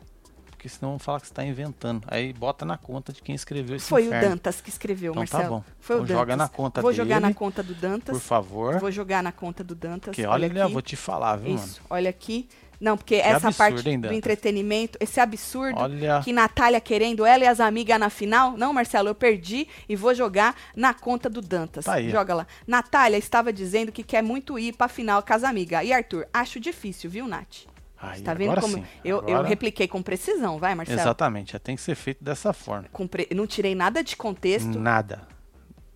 porque 0.50 0.70
senão 0.70 0.92
vão 0.92 1.00
falar 1.00 1.20
que 1.20 1.28
você 1.28 1.34
tá 1.34 1.44
inventando. 1.44 2.04
Aí 2.08 2.32
bota 2.34 2.64
na 2.66 2.78
conta 2.78 3.12
de 3.14 3.22
quem 3.22 3.36
escreveu 3.36 3.76
esse 3.76 3.88
foi 3.88 4.06
inferno. 4.06 4.26
o 4.28 4.30
Dantas 4.32 4.62
que 4.62 4.70
escreveu, 4.70 5.12
Então 5.12 5.26
tá 5.26 5.38
Marcelo. 5.38 5.58
bom. 5.60 5.64
Foi 5.80 5.96
o 5.96 5.98
Então 5.98 6.06
Dantas. 6.08 6.18
joga 6.18 6.38
na 6.38 6.48
conta 6.50 6.82
Vou 6.82 6.94
jogar 6.94 7.20
na 7.20 7.28
dele, 7.28 7.34
conta 7.38 7.62
do 7.64 7.76
Dantas. 7.76 8.16
Por 8.18 8.22
favor. 8.24 8.80
Vou 8.80 8.92
jogar 8.92 9.22
na 9.22 9.32
conta 9.32 9.64
do 9.64 9.76
Dantas. 9.76 10.16
Porque 10.16 10.26
olha, 10.26 10.48
aqui. 10.48 10.58
eu 10.58 10.70
vou 10.70 10.82
te 10.82 10.96
falar, 10.96 11.36
viu, 11.36 11.54
mano? 11.54 11.66
Isso, 11.66 11.82
olha 11.90 12.10
aqui. 12.10 12.48
Não, 12.80 12.96
porque 12.96 13.16
essa 13.16 13.48
absurdo, 13.50 13.56
parte 13.58 13.98
do 13.98 14.14
entretenimento, 14.14 14.98
esse 15.02 15.20
absurdo 15.20 15.80
Olha. 15.80 16.22
que 16.24 16.32
Natália 16.32 16.80
querendo 16.80 17.26
ela 17.26 17.44
e 17.44 17.48
as 17.48 17.60
amigas 17.60 18.00
na 18.00 18.10
final. 18.10 18.56
Não, 18.58 18.72
Marcelo, 18.72 19.10
eu 19.10 19.16
perdi 19.16 19.68
e 19.88 19.96
vou 19.96 20.14
jogar 20.16 20.56
na 20.76 20.94
conta 20.94 21.30
do 21.30 21.42
Dantas. 21.42 21.86
Tá. 21.86 22.02
Joga 22.02 22.34
lá. 22.34 22.48
Natália 22.66 23.18
estava 23.18 23.52
dizendo 23.52 23.92
que 23.92 24.02
quer 24.04 24.22
muito 24.24 24.58
ir 24.58 24.74
pra 24.74 24.88
final 24.88 25.22
com 25.22 25.34
as 25.34 25.44
amigas. 25.44 25.84
E 25.86 25.92
Arthur, 25.92 26.26
acho 26.34 26.60
difícil, 26.60 27.10
viu, 27.10 27.28
Nath? 27.28 27.66
Aí, 28.02 28.22
Tá 28.22 28.34
vendo 28.34 28.62
como 28.62 28.76
sim. 28.76 28.86
eu, 29.04 29.18
eu 29.18 29.36
Agora- 29.36 29.48
repliquei 29.50 29.86
com 29.86 30.02
precisão, 30.02 30.58
vai, 30.58 30.74
Marcelo? 30.74 31.02
Exatamente, 31.02 31.52
já 31.52 31.60
tem 31.60 31.76
que 31.76 31.82
ser 31.82 31.96
feito 31.96 32.24
dessa 32.24 32.54
forma. 32.54 32.88
Pre- 33.12 33.28
Não 33.36 33.46
tirei 33.46 33.76
nada 33.76 34.02
de 34.02 34.16
contexto, 34.16 34.80
Nada. 34.80 35.28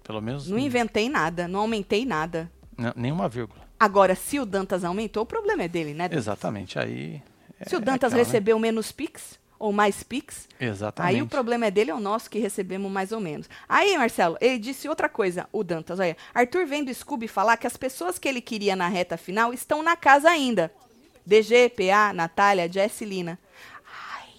Pelo 0.04 0.20
menos 0.20 0.50
não 0.50 0.60
inventei 0.60 1.08
nada, 1.08 1.48
não 1.48 1.62
aumentei 1.62 2.06
nada. 2.06 2.52
n- 2.78 2.92
nenhuma 2.94 3.30
vírgula. 3.30 3.62
Agora, 3.84 4.16
se 4.16 4.40
o 4.40 4.46
Dantas 4.46 4.86
aumentou, 4.86 5.24
o 5.24 5.26
problema 5.26 5.64
é 5.64 5.68
dele, 5.68 5.94
né? 5.94 6.08
Dantas? 6.08 6.24
Exatamente, 6.24 6.80
aí. 6.80 7.22
Se 7.68 7.76
o 7.76 7.80
é 7.80 7.82
Dantas 7.82 8.14
aquela, 8.14 8.24
né? 8.24 8.24
recebeu 8.24 8.58
menos 8.58 8.94
Pix 8.94 9.38
ou 9.60 9.74
mais 9.74 10.04
Pix, 10.04 10.48
Exatamente. 10.58 11.16
aí 11.16 11.22
o 11.22 11.28
problema 11.28 11.66
é 11.66 11.72
dele 11.72 11.92
ou 11.92 12.00
nosso 12.00 12.30
que 12.30 12.40
recebemos 12.40 12.90
mais 12.90 13.12
ou 13.12 13.20
menos. 13.20 13.50
Aí, 13.68 13.98
Marcelo, 13.98 14.38
ele 14.40 14.58
disse 14.58 14.88
outra 14.88 15.10
coisa, 15.10 15.50
o 15.52 15.66
Dantas, 15.66 16.00
olha. 16.00 16.16
Arthur 16.34 16.66
vem 16.66 16.86
do 16.86 16.94
Scooby 16.94 17.28
falar 17.28 17.58
que 17.58 17.68
as 17.68 17.76
pessoas 17.76 18.18
que 18.18 18.26
ele 18.26 18.40
queria 18.40 18.74
na 18.74 18.88
reta 18.88 19.18
final 19.18 19.54
estão 19.54 19.84
na 19.84 19.98
casa 19.98 20.30
ainda. 20.30 20.72
DG, 21.26 21.68
PA, 21.72 22.14
Natália, 22.14 22.72
Jess 22.72 23.02
e 23.02 23.06
Lina. 23.06 23.38
Ai. 23.86 24.30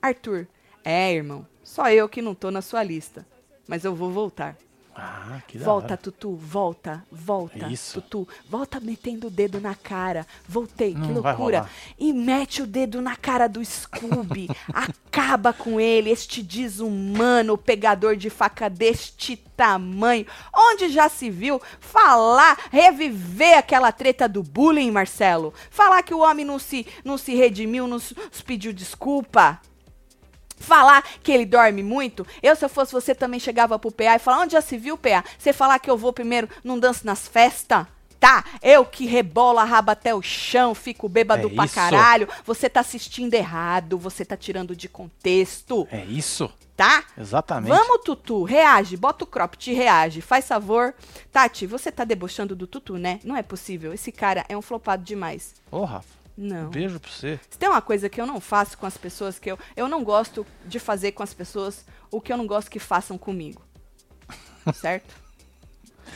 Arthur, 0.00 0.48
é, 0.82 1.12
irmão, 1.12 1.46
só 1.62 1.90
eu 1.90 2.08
que 2.08 2.22
não 2.22 2.34
tô 2.34 2.50
na 2.50 2.62
sua 2.62 2.82
lista. 2.82 3.26
Mas 3.68 3.84
eu 3.84 3.94
vou 3.94 4.10
voltar. 4.10 4.56
Ah, 4.96 5.40
que 5.48 5.58
da 5.58 5.64
Volta, 5.64 5.86
hora. 5.88 5.96
Tutu, 5.96 6.36
volta, 6.36 7.04
volta. 7.10 7.66
Isso. 7.66 8.00
Tutu, 8.00 8.28
volta 8.48 8.78
metendo 8.78 9.26
o 9.26 9.30
dedo 9.30 9.60
na 9.60 9.74
cara. 9.74 10.24
Voltei, 10.48 10.92
que 10.94 11.00
Não 11.00 11.20
vai 11.20 11.32
loucura. 11.32 11.58
rolar. 11.60 11.70
E 11.98 12.12
mete 12.12 12.62
o 12.62 12.66
dedo 12.66 13.00
na 13.02 13.16
cara 13.16 13.48
do 13.48 13.64
Scooby. 13.64 14.48
Acaba 14.72 15.52
com 15.52 15.80
ele, 15.80 16.10
este 16.10 16.42
desumano 16.42 17.58
pegador 17.58 18.16
de 18.16 18.30
faca 18.30 18.70
deste 18.70 19.36
tamanho. 19.36 20.26
Onde 20.54 20.88
já 20.88 21.08
se 21.08 21.28
viu 21.30 21.60
falar, 21.80 22.56
reviver 22.70 23.58
aquela 23.58 23.90
treta 23.90 24.28
do 24.28 24.42
bullying, 24.42 24.90
Marcelo? 24.92 25.52
Falar 25.70 26.02
que 26.02 26.14
o 26.14 26.20
homem 26.20 26.44
não 26.44 26.58
se, 26.58 26.86
não 27.04 27.18
se 27.18 27.34
redimiu, 27.34 27.86
não 27.86 27.98
se- 27.98 28.14
se 28.30 28.42
pediu 28.44 28.72
desculpa? 28.72 29.60
Falar 30.64 31.02
que 31.22 31.30
ele 31.30 31.46
dorme 31.46 31.82
muito, 31.82 32.26
eu 32.42 32.56
se 32.56 32.64
eu 32.64 32.68
fosse 32.68 32.92
você 32.92 33.14
também 33.14 33.38
chegava 33.38 33.78
pro 33.78 33.92
PA 33.92 34.16
e 34.16 34.18
falava, 34.18 34.42
onde 34.44 34.52
já 34.54 34.60
se 34.60 34.76
viu, 34.76 34.96
PA? 34.98 35.22
Você 35.38 35.52
falar 35.52 35.78
que 35.78 35.90
eu 35.90 35.96
vou 35.96 36.12
primeiro, 36.12 36.48
não 36.64 36.78
danço 36.78 37.06
nas 37.06 37.28
festas? 37.28 37.86
Tá, 38.18 38.42
eu 38.62 38.86
que 38.86 39.04
rebolo 39.04 39.58
a 39.58 39.64
raba 39.64 39.92
até 39.92 40.14
o 40.14 40.22
chão, 40.22 40.74
fico 40.74 41.10
bêbado 41.10 41.46
É 41.48 41.54
pra 41.54 41.64
isso. 41.66 41.74
caralho. 41.74 42.26
Você 42.46 42.70
tá 42.70 42.80
assistindo 42.80 43.34
errado, 43.34 43.98
você 43.98 44.24
tá 44.24 44.34
tirando 44.34 44.74
de 44.74 44.88
contexto, 44.88 45.86
É 45.90 46.04
isso? 46.06 46.50
tá? 46.74 47.04
Exatamente. 47.18 47.68
Vamos, 47.68 48.00
Tutu, 48.04 48.42
reage, 48.42 48.96
bota 48.96 49.24
o 49.24 49.26
cropped, 49.26 49.72
reage, 49.74 50.20
faz 50.22 50.48
favor. 50.48 50.94
Tati, 51.30 51.66
você 51.66 51.92
tá 51.92 52.02
debochando 52.02 52.56
do 52.56 52.66
Tutu, 52.66 52.96
né? 52.96 53.20
Não 53.24 53.36
é 53.36 53.42
possível, 53.42 53.92
esse 53.92 54.10
cara 54.10 54.44
é 54.48 54.56
um 54.56 54.62
flopado 54.62 55.04
demais. 55.04 55.54
Ô, 55.70 55.84
Rafa, 55.84 56.08
Não. 56.36 56.68
beijo 56.68 56.98
pra 56.98 57.10
você. 57.10 57.38
Se 57.48 57.58
tem 57.58 57.68
uma 57.68 57.82
coisa 57.82 58.08
que 58.08 58.20
eu 58.20 58.26
não 58.26 58.40
faço 58.40 58.76
com 58.76 58.86
as 58.86 58.96
pessoas, 58.96 59.38
que 59.38 59.50
eu, 59.50 59.58
eu 59.76 59.88
não 59.88 60.02
gosto 60.02 60.46
de 60.66 60.78
fazer 60.78 61.12
com 61.12 61.22
as 61.22 61.32
pessoas 61.32 61.84
o 62.10 62.20
que 62.20 62.32
eu 62.32 62.36
não 62.36 62.46
gosto 62.46 62.70
que 62.70 62.78
façam 62.78 63.16
comigo. 63.16 63.62
certo? 64.74 65.14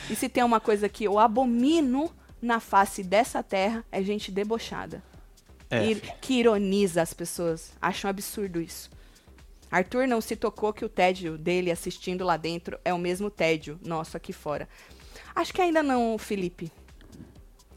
E 0.09 0.15
se 0.15 0.27
tem 0.27 0.43
uma 0.43 0.59
coisa 0.59 0.89
que 0.89 1.03
eu 1.03 1.17
abomino 1.17 2.11
na 2.41 2.59
face 2.59 3.03
dessa 3.03 3.41
terra, 3.43 3.83
é 3.91 4.01
gente 4.01 4.31
debochada. 4.31 5.03
É, 5.69 5.85
filho. 5.85 6.01
que 6.19 6.33
ironiza 6.33 7.01
as 7.01 7.13
pessoas. 7.13 7.71
Acho 7.81 8.07
um 8.07 8.09
absurdo 8.09 8.59
isso. 8.59 8.89
Arthur 9.71 10.07
não 10.07 10.19
se 10.19 10.35
tocou 10.35 10.73
que 10.73 10.83
o 10.83 10.89
tédio 10.89 11.37
dele 11.37 11.69
assistindo 11.69 12.25
lá 12.25 12.37
dentro 12.37 12.79
é 12.83 12.91
o 12.93 12.97
mesmo 12.97 13.29
tédio 13.29 13.79
nosso 13.83 14.17
aqui 14.17 14.33
fora. 14.33 14.67
Acho 15.35 15.53
que 15.53 15.61
ainda 15.61 15.83
não, 15.83 16.17
Felipe. 16.17 16.71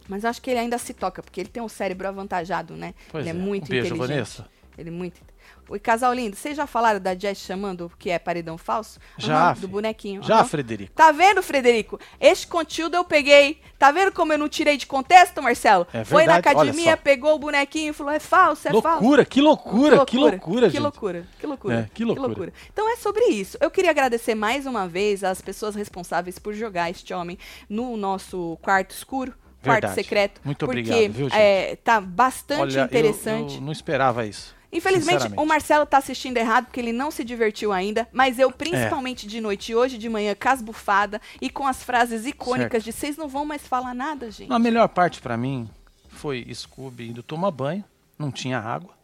Mas 0.09 0.25
acho 0.25 0.41
que 0.43 0.51
ele 0.51 0.61
ainda 0.61 0.79
se 0.79 0.93
toca, 0.95 1.23
porque 1.23 1.41
ele 1.41 1.49
tem 1.49 1.63
um 1.63 1.69
cérebro 1.69 2.09
avantajado, 2.09 2.75
né? 2.77 2.95
Pois 3.11 3.27
ele 3.27 3.37
é, 3.37 3.41
é. 3.41 3.45
muito 3.45 3.65
Um 3.67 3.69
beijo, 3.69 3.95
inteligente. 3.95 4.09
Vanessa. 4.09 4.47
Ele 4.77 4.89
é 4.89 4.93
muito. 4.93 5.21
Oi, 5.69 5.79
casal 5.79 6.13
lindo, 6.13 6.37
vocês 6.37 6.57
já 6.57 6.67
falaram 6.67 7.01
da 7.01 7.15
Jess 7.15 7.39
chamando 7.39 7.87
o 7.87 7.91
que 7.97 8.11
é 8.11 8.19
paredão 8.19 8.59
falso? 8.59 8.99
Já, 9.17 9.55
fi. 9.55 9.61
do 9.63 9.69
bonequinho. 9.69 10.23
Já, 10.23 10.37
aham. 10.41 10.45
Frederico. 10.45 10.93
Tá 10.93 11.13
vendo, 11.13 11.43
Frederico? 11.43 11.99
Este 12.21 12.47
conteúdo 12.47 12.97
eu 12.97 13.05
peguei. 13.05 13.61
Tá 13.79 13.91
vendo 13.91 14.13
como 14.13 14.33
eu 14.33 14.39
não 14.39 14.49
tirei 14.49 14.77
de 14.77 14.87
contexto, 14.87 15.41
Marcelo? 15.43 15.87
É 15.93 16.05
Foi 16.05 16.27
na 16.27 16.35
verdade, 16.35 16.57
academia, 16.59 16.97
pegou 16.97 17.35
o 17.35 17.39
bonequinho 17.39 17.91
e 17.91 17.93
falou: 17.93 18.13
é 18.13 18.19
falso, 18.19 18.69
é 18.69 18.71
falso. 18.73 18.89
loucura, 18.89 19.25
que 19.25 19.41
loucura, 19.41 20.05
que 20.05 20.17
loucura, 20.19 20.67
que 20.67 20.73
gente. 20.73 20.81
loucura, 20.83 21.27
que 21.39 21.47
loucura, 21.47 21.75
É, 21.75 21.89
que 21.95 22.05
loucura. 22.05 22.53
Então 22.73 22.93
é 22.93 22.97
sobre 22.97 23.25
isso. 23.27 23.57
Eu 23.61 23.71
queria 23.71 23.91
agradecer 23.91 24.35
mais 24.35 24.67
uma 24.67 24.87
vez 24.89 25.23
às 25.25 25.41
pessoas 25.41 25.75
responsáveis 25.75 26.39
por 26.39 26.53
jogar 26.55 26.91
este 26.91 27.15
homem 27.15 27.39
no 27.69 27.97
nosso 27.97 28.59
quarto 28.61 28.91
escuro, 28.91 29.33
quarto 29.63 29.81
Verdade. 29.83 29.95
secreto. 29.95 30.41
Muito 30.45 30.67
porque 30.67 30.81
obrigado, 30.81 31.13
viu, 31.13 31.29
gente? 31.29 31.39
é, 31.39 31.77
tá 31.77 32.01
bastante 32.01 32.61
Olha, 32.61 32.81
eu- 32.81 32.85
interessante. 32.85 33.55
Eu, 33.57 33.61
não 33.61 33.73
esperava 33.73 34.27
isso. 34.27 34.55
Infelizmente, 34.75 35.29
o 35.37 35.45
Marcelo 35.45 35.85
tá 35.85 35.99
assistindo 35.99 36.39
errado 36.39 36.65
porque 36.65 36.81
ele 36.81 36.93
não 36.95 37.11
se 37.11 37.23
divertiu 37.23 37.73
ainda, 37.73 38.09
mas 38.11 38.39
eu, 38.39 38.51
principalmente 38.51 39.27
de 39.27 39.39
noite 39.39 39.73
e 39.73 39.75
hoje 39.77 39.99
de 39.99 40.09
manhã, 40.09 40.35
casbufada 40.35 41.21
e 41.43 41.51
com 41.51 41.67
as 41.67 41.83
frases 41.83 42.25
icônicas 42.25 42.83
de 42.83 42.91
vocês 42.91 43.17
não 43.19 43.29
vão 43.29 43.45
mais 43.45 43.67
falar 43.67 43.93
nada, 43.95 44.31
gente. 44.31 44.51
A 44.51 44.59
melhor 44.59 44.89
parte 44.89 45.21
pra 45.21 45.37
mim 45.37 45.69
foi 46.09 46.47
Scooby 46.55 47.11
indo 47.11 47.23
tomar 47.23 47.51
banho, 47.51 47.85
não 48.19 48.31
tinha 48.31 48.59
água, 48.59 48.95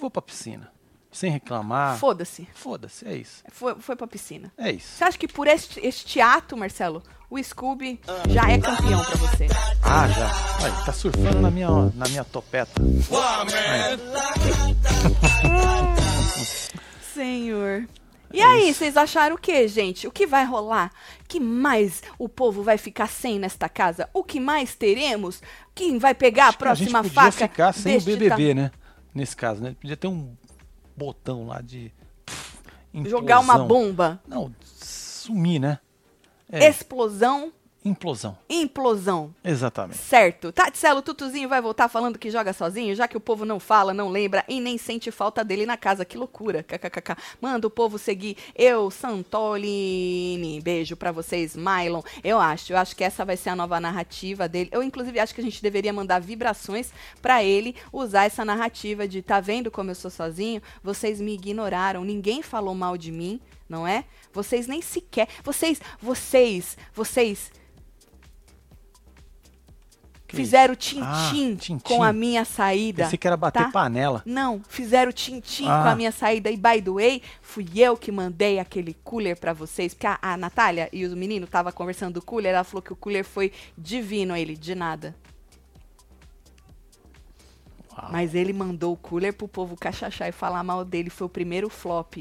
vou 0.00 0.10
pra 0.10 0.22
piscina. 0.22 0.70
Sem 1.12 1.30
reclamar. 1.30 1.98
Foda-se. 1.98 2.46
Foda-se, 2.54 3.06
é 3.06 3.14
isso. 3.16 3.42
Foi, 3.50 3.74
foi 3.76 3.96
pra 3.96 4.06
piscina. 4.06 4.50
É 4.56 4.70
isso. 4.72 4.88
Você 4.96 5.04
acha 5.04 5.18
que 5.18 5.26
por 5.28 5.46
este, 5.46 5.78
este 5.84 6.20
ato, 6.20 6.56
Marcelo, 6.56 7.02
o 7.30 7.42
Scooby 7.42 7.98
já 8.28 8.50
é 8.50 8.58
campeão 8.58 9.02
pra 9.04 9.16
você? 9.16 9.46
Ah, 9.90 10.06
já. 10.08 10.30
Olha, 10.64 10.84
tá 10.84 10.92
surfando 10.92 11.40
na 11.40 11.50
minha, 11.50 11.68
na 11.94 12.08
minha 12.08 12.24
topeta. 12.24 12.80
Senhor. 17.14 17.88
E 18.32 18.42
aí, 18.42 18.72
vocês 18.74 18.96
acharam 18.96 19.36
o 19.36 19.38
que, 19.38 19.66
gente? 19.66 20.06
O 20.06 20.10
que 20.12 20.26
vai 20.26 20.44
rolar? 20.44 20.92
que 21.26 21.40
mais 21.40 22.02
o 22.18 22.28
povo 22.28 22.62
vai 22.62 22.76
ficar 22.78 23.06
sem 23.06 23.38
nesta 23.38 23.68
casa? 23.68 24.08
O 24.14 24.22
que 24.22 24.38
mais 24.40 24.74
teremos? 24.74 25.42
Quem 25.74 25.98
vai 25.98 26.14
pegar 26.14 26.46
a 26.46 26.48
Acho 26.48 26.58
próxima 26.58 27.00
a 27.00 27.02
gente 27.02 27.14
podia 27.14 27.32
faca? 27.32 27.48
ficar 27.48 27.72
sem 27.72 27.96
o 27.96 28.00
BBB, 28.00 28.54
né? 28.54 28.70
Nesse 29.14 29.34
caso, 29.36 29.62
né? 29.62 29.74
Podia 29.80 29.96
ter 29.96 30.06
um 30.06 30.34
botão 30.96 31.46
lá 31.46 31.60
de. 31.62 31.92
ta- 32.26 33.08
Jogar 33.08 33.40
uma 33.40 33.54
implosão. 33.54 33.66
bomba. 33.68 34.20
Não, 34.26 34.54
sumir, 34.62 35.58
né? 35.58 35.78
É, 36.50 36.66
Explosão, 36.68 37.52
implosão. 37.88 38.38
implosão. 38.48 39.34
Exatamente. 39.44 39.98
Certo. 39.98 40.52
Tatselo 40.52 41.02
Tutuzinho 41.02 41.48
vai 41.48 41.60
voltar 41.60 41.88
falando 41.88 42.18
que 42.18 42.30
joga 42.30 42.52
sozinho, 42.52 42.94
já 42.94 43.08
que 43.08 43.16
o 43.16 43.20
povo 43.20 43.44
não 43.44 43.58
fala, 43.58 43.94
não 43.94 44.08
lembra 44.08 44.44
e 44.48 44.60
nem 44.60 44.78
sente 44.78 45.10
falta 45.10 45.44
dele 45.44 45.66
na 45.66 45.76
casa. 45.76 46.04
Que 46.04 46.16
loucura. 46.16 46.62
KKKK. 46.62 47.16
Manda 47.40 47.66
o 47.66 47.70
povo 47.70 47.98
seguir 47.98 48.36
eu, 48.54 48.90
Santolini. 48.90 50.60
Beijo 50.60 50.96
pra 50.96 51.12
vocês, 51.12 51.56
Mylon. 51.56 52.02
Eu 52.22 52.38
acho, 52.38 52.72
eu 52.72 52.76
acho 52.76 52.94
que 52.94 53.04
essa 53.04 53.24
vai 53.24 53.36
ser 53.36 53.50
a 53.50 53.56
nova 53.56 53.80
narrativa 53.80 54.48
dele. 54.48 54.70
Eu, 54.72 54.82
inclusive, 54.82 55.18
acho 55.18 55.34
que 55.34 55.40
a 55.40 55.44
gente 55.44 55.62
deveria 55.62 55.92
mandar 55.92 56.20
vibrações 56.20 56.92
pra 57.22 57.42
ele 57.42 57.74
usar 57.92 58.24
essa 58.24 58.44
narrativa 58.44 59.08
de 59.08 59.22
tá 59.22 59.40
vendo 59.40 59.70
como 59.70 59.90
eu 59.90 59.94
sou 59.94 60.10
sozinho? 60.10 60.62
Vocês 60.82 61.20
me 61.20 61.34
ignoraram, 61.34 62.04
ninguém 62.04 62.42
falou 62.42 62.74
mal 62.74 62.96
de 62.96 63.12
mim, 63.12 63.40
não 63.68 63.86
é? 63.86 64.04
Vocês 64.32 64.66
nem 64.66 64.82
sequer. 64.82 65.28
Vocês, 65.42 65.80
vocês, 66.00 66.76
vocês 66.94 67.50
fizeram 70.36 70.74
isso? 70.78 70.96
tim-tim 71.30 71.76
Ah, 71.76 71.80
com 71.82 72.02
a 72.02 72.12
minha 72.12 72.44
saída. 72.44 73.04
Pensei 73.04 73.18
que 73.18 73.26
era 73.26 73.36
bater 73.36 73.64
tá? 73.64 73.70
panela. 73.70 74.22
Não, 74.26 74.60
fizeram 74.68 75.10
tim-tim 75.12 75.66
Ah. 75.68 75.82
com 75.82 75.88
a 75.88 75.96
minha 75.96 76.12
saída. 76.12 76.50
E, 76.50 76.56
by 76.56 76.82
the 76.82 76.90
way, 76.90 77.22
fui 77.40 77.66
eu 77.76 77.96
que 77.96 78.12
mandei 78.12 78.58
aquele 78.58 78.94
cooler 79.04 79.38
pra 79.38 79.52
vocês. 79.52 79.94
Porque 79.94 80.06
a, 80.06 80.18
a 80.20 80.36
Natália 80.36 80.88
e 80.92 81.06
o 81.06 81.16
menino 81.16 81.46
tava 81.46 81.72
conversando 81.72 82.14
do 82.14 82.22
cooler. 82.22 82.52
Ela 82.54 82.64
falou 82.64 82.82
que 82.82 82.92
o 82.92 82.96
cooler 82.96 83.24
foi 83.24 83.52
divino. 83.76 84.36
Ele, 84.36 84.56
de 84.56 84.74
nada. 84.74 85.14
Uau. 87.96 88.08
Mas 88.12 88.34
ele 88.34 88.52
mandou 88.52 88.92
o 88.92 88.96
cooler 88.96 89.32
pro 89.32 89.48
povo 89.48 89.76
cachachar 89.76 90.28
e 90.28 90.32
falar 90.32 90.62
mal 90.62 90.84
dele. 90.84 91.10
Foi 91.10 91.26
o 91.26 91.30
primeiro 91.30 91.68
flop. 91.68 92.18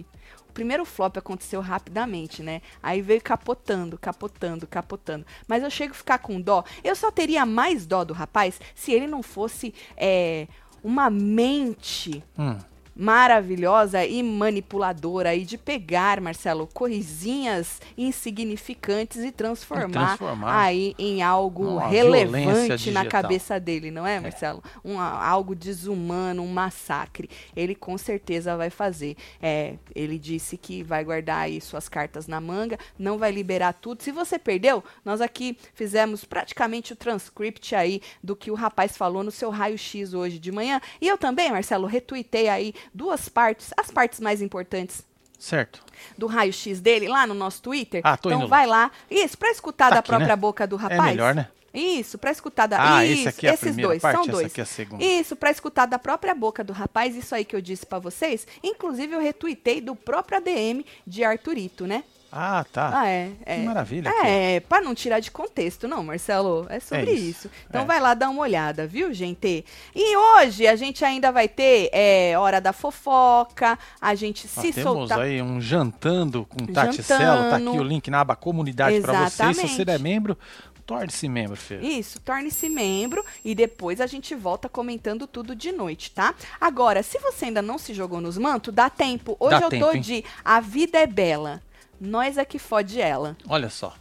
Primeiro 0.58 0.86
flop 0.86 1.18
aconteceu 1.18 1.62
rapidamente, 1.62 2.42
né? 2.42 2.64
Aí 2.82 3.00
veio 3.00 3.22
capotando, 3.22 3.96
capotando, 3.96 4.66
capotando. 4.66 5.24
Mas 5.48 5.62
eu 5.62 5.70
chego 5.70 5.92
a 5.92 5.96
ficar 5.96 6.18
com 6.18 6.42
dó. 6.42 6.64
Eu 6.84 6.96
só 6.96 7.12
teria 7.12 7.46
mais 7.46 7.86
dó 7.86 8.04
do 8.04 8.12
rapaz 8.12 8.60
se 8.74 8.92
ele 8.92 9.06
não 9.06 9.22
fosse 9.22 9.72
é, 9.96 10.48
uma 10.84 11.12
mente 11.12 12.24
Hum, 12.36 12.58
maravilhosa 12.98 14.04
e 14.06 14.24
manipuladora 14.24 15.30
aí 15.30 15.46
de 15.46 15.58
pegar, 15.58 16.20
Marcelo, 16.20 16.68
coisinhas 16.74 17.80
insignificantes 17.96 19.24
e 19.24 19.32
transformar, 19.32 20.18
transformar 20.18 20.60
aí 20.60 20.96
em 20.98 21.22
algo 21.22 21.78
relevante 21.78 22.90
na 22.90 23.06
cabeça 23.06 23.60
dele, 23.60 23.92
não 23.92 24.06
é, 24.06 24.20
Marcelo? 24.20 24.64
Um, 24.84 25.00
algo 25.00 25.54
desumano, 25.54 26.42
um 26.42 26.52
massacre. 26.52 27.30
Ele 27.56 27.76
com 27.76 27.98
certeza 27.98 28.58
vai 28.58 28.72
fazer. 28.72 29.16
É, 29.42 29.76
ele 29.94 30.18
disse 30.18 30.58
que 30.58 30.82
vai 30.82 31.04
guardar 31.04 31.42
aí 31.42 31.62
suas 31.62 31.88
cartas 31.88 32.28
na 32.28 32.42
manga, 32.42 32.80
não 32.98 33.18
vai 33.18 33.32
liberar 33.32 33.74
tudo. 33.74 34.02
Se 34.02 34.12
você 34.12 34.40
perdeu, 34.40 34.84
nós 35.06 35.22
aqui 35.22 35.58
fizemos 35.76 36.24
praticamente 36.24 36.94
o 36.94 36.96
transcript 36.96 37.76
aí 37.76 38.02
do 38.24 38.36
que 38.36 38.50
o 38.50 38.56
rapaz 38.56 38.98
falou 38.98 39.24
no 39.24 39.32
seu 39.32 39.52
raio-x 39.52 40.14
hoje 40.14 40.40
de 40.40 40.52
manhã. 40.52 40.82
E 41.00 41.08
eu 41.08 41.18
também, 41.18 41.52
Marcelo, 41.52 41.86
retuitei 41.86 42.50
aí 42.50 42.74
duas 42.94 43.28
partes, 43.30 43.72
as 43.78 43.90
partes 43.92 44.20
mais 44.20 44.42
importantes 44.42 45.02
certo. 45.40 45.84
do 46.18 46.28
raio-x 46.28 46.80
dele 46.80 47.08
lá 47.08 47.28
no 47.28 47.34
nosso 47.34 47.62
Twitter. 47.62 48.02
Ah, 48.04 48.18
tô 48.18 48.30
então 48.30 48.40
indo 48.42 48.48
vai 48.48 48.66
lá. 48.66 48.92
Isso, 49.10 49.38
pra 49.38 49.50
escutar 49.52 49.90
Tá 49.90 49.96
da 49.96 50.00
aqui, 50.00 50.08
própria 50.10 50.28
né? 50.30 50.36
boca 50.36 50.66
do 50.68 50.76
É 50.76 50.80
rapaz. 50.80 51.04
melhor, 51.04 51.36
né? 51.36 51.48
Isso, 51.74 52.18
pra 52.18 52.32
escutar 52.32 52.66
da. 52.66 52.98
Ah, 52.98 53.06
isso, 53.06 53.20
esse 53.20 53.30
aqui 53.30 53.46
é 53.46 53.52
a 53.52 53.54
esses 53.54 53.76
dois, 53.76 54.02
parte, 54.02 54.16
são 54.16 54.24
essa 54.24 54.32
dois. 54.32 54.46
aqui 54.48 54.60
é 54.62 54.64
a 54.64 54.66
segunda. 54.66 55.04
Isso, 55.04 55.36
pra 55.36 55.52
escutar 55.52 55.86
da 55.86 56.00
própria 56.00 56.34
boca 56.34 56.64
do 56.64 56.74
rapaz, 56.74 57.16
isso 57.16 57.36
aí 57.36 57.46
que 57.46 57.56
eu 57.56 57.62
disse 57.62 57.86
pra 57.86 58.00
vocês. 58.00 58.48
Inclusive, 58.64 59.14
eu 59.14 59.20
retuitei 59.20 59.80
do 59.80 59.96
próprio 59.96 60.38
ADM 60.40 60.84
de 61.06 61.24
Arthurito, 61.24 61.86
né? 61.86 62.04
Ah, 62.32 62.66
tá. 62.72 62.92
Ah, 62.94 63.08
é. 63.08 63.30
Que 63.46 63.52
é. 63.52 63.58
maravilha. 63.64 64.10
aqui. 64.10 64.28
É, 64.28 64.60
pra 64.60 64.82
não 64.82 64.94
tirar 64.94 65.20
de 65.20 65.32
contexto, 65.32 65.88
não, 65.88 66.04
Marcelo. 66.04 66.66
É 66.70 66.80
sobre 66.80 67.12
É 67.12 67.14
isso. 67.14 67.48
isso, 67.48 67.52
Então 67.70 67.84
é. 67.84 67.86
vai 67.86 68.00
lá 68.00 68.14
dar 68.14 68.30
uma 68.30 68.42
olhada, 68.42 68.86
viu, 68.86 69.14
gente? 69.14 69.64
E 69.96 70.18
hoje 70.18 70.68
a 70.68 70.76
gente 70.76 71.04
ainda 71.06 71.32
vai 71.32 71.48
ter 71.48 71.90
é, 71.94 72.38
Hora 72.38 72.60
da 72.60 72.74
Fofoca, 72.74 73.80
a 74.02 74.14
gente 74.16 74.46
Nós 74.56 74.66
se 74.66 74.74
temos 74.74 74.92
soltar. 74.94 75.22
aí 75.22 75.42
um 75.42 75.62
jantando 75.62 76.46
com 76.46 76.66
Tati 76.66 77.02
Celo, 77.02 77.50
tá 77.50 77.56
aqui 77.58 77.66
o 77.66 77.84
link 77.84 78.10
na 78.10 78.22
aba 78.22 78.36
comunidade 78.36 79.00
pra 79.02 79.30
você. 79.30 79.54
Se 79.54 79.68
você 79.68 79.84
é 79.88 79.98
membro, 79.98 80.38
torne-se 80.86 81.28
membro, 81.28 81.56
filho. 81.56 81.84
Isso, 81.86 82.20
torne-se 82.22 82.70
membro 82.70 83.24
e 83.44 83.54
depois 83.56 84.00
a 84.02 84.08
gente 84.08 84.34
volta 84.36 84.70
comentando 84.70 85.28
tudo 85.28 85.56
de 85.56 85.72
noite, 85.72 86.12
tá? 86.12 86.34
Agora, 86.60 87.04
se 87.04 87.20
você 87.20 87.46
ainda 87.46 87.62
não 87.62 87.78
se 87.78 87.94
jogou 87.94 88.22
nos 88.22 88.38
mantos, 88.38 88.74
dá 88.74 88.90
tempo. 88.90 89.36
Hoje 89.40 89.60
Dá 89.60 89.66
eu 89.66 89.70
tempo, 89.70 89.86
tô 89.86 89.92
hein? 89.94 90.02
de 90.02 90.24
A 90.44 90.60
Vida 90.60 90.98
é 91.00 91.08
Bela. 91.08 91.62
Nós 92.00 92.38
é 92.38 92.46
que 92.46 92.60
fode 92.60 93.02
ela. 93.02 93.36
Olha 93.48 93.70
só. 93.70 93.94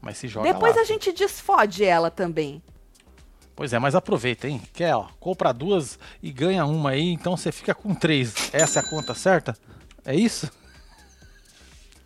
Mas 0.00 0.18
se 0.18 0.28
joga 0.28 0.52
depois 0.52 0.76
lá, 0.76 0.82
a 0.82 0.84
gente 0.84 1.12
desfode 1.12 1.84
ela 1.84 2.10
também. 2.10 2.62
Pois 3.56 3.72
é, 3.72 3.78
mas 3.78 3.94
aproveita, 3.94 4.48
hein? 4.48 4.60
Quer, 4.72 4.94
ó, 4.94 5.08
compra 5.20 5.52
duas 5.52 5.98
e 6.22 6.32
ganha 6.32 6.66
uma 6.66 6.90
aí, 6.90 7.08
então 7.08 7.36
você 7.36 7.52
fica 7.52 7.74
com 7.74 7.94
três. 7.94 8.34
Essa 8.52 8.80
é 8.80 8.82
a 8.82 8.86
conta 8.86 9.14
certa? 9.14 9.56
É 10.04 10.14
isso? 10.14 10.50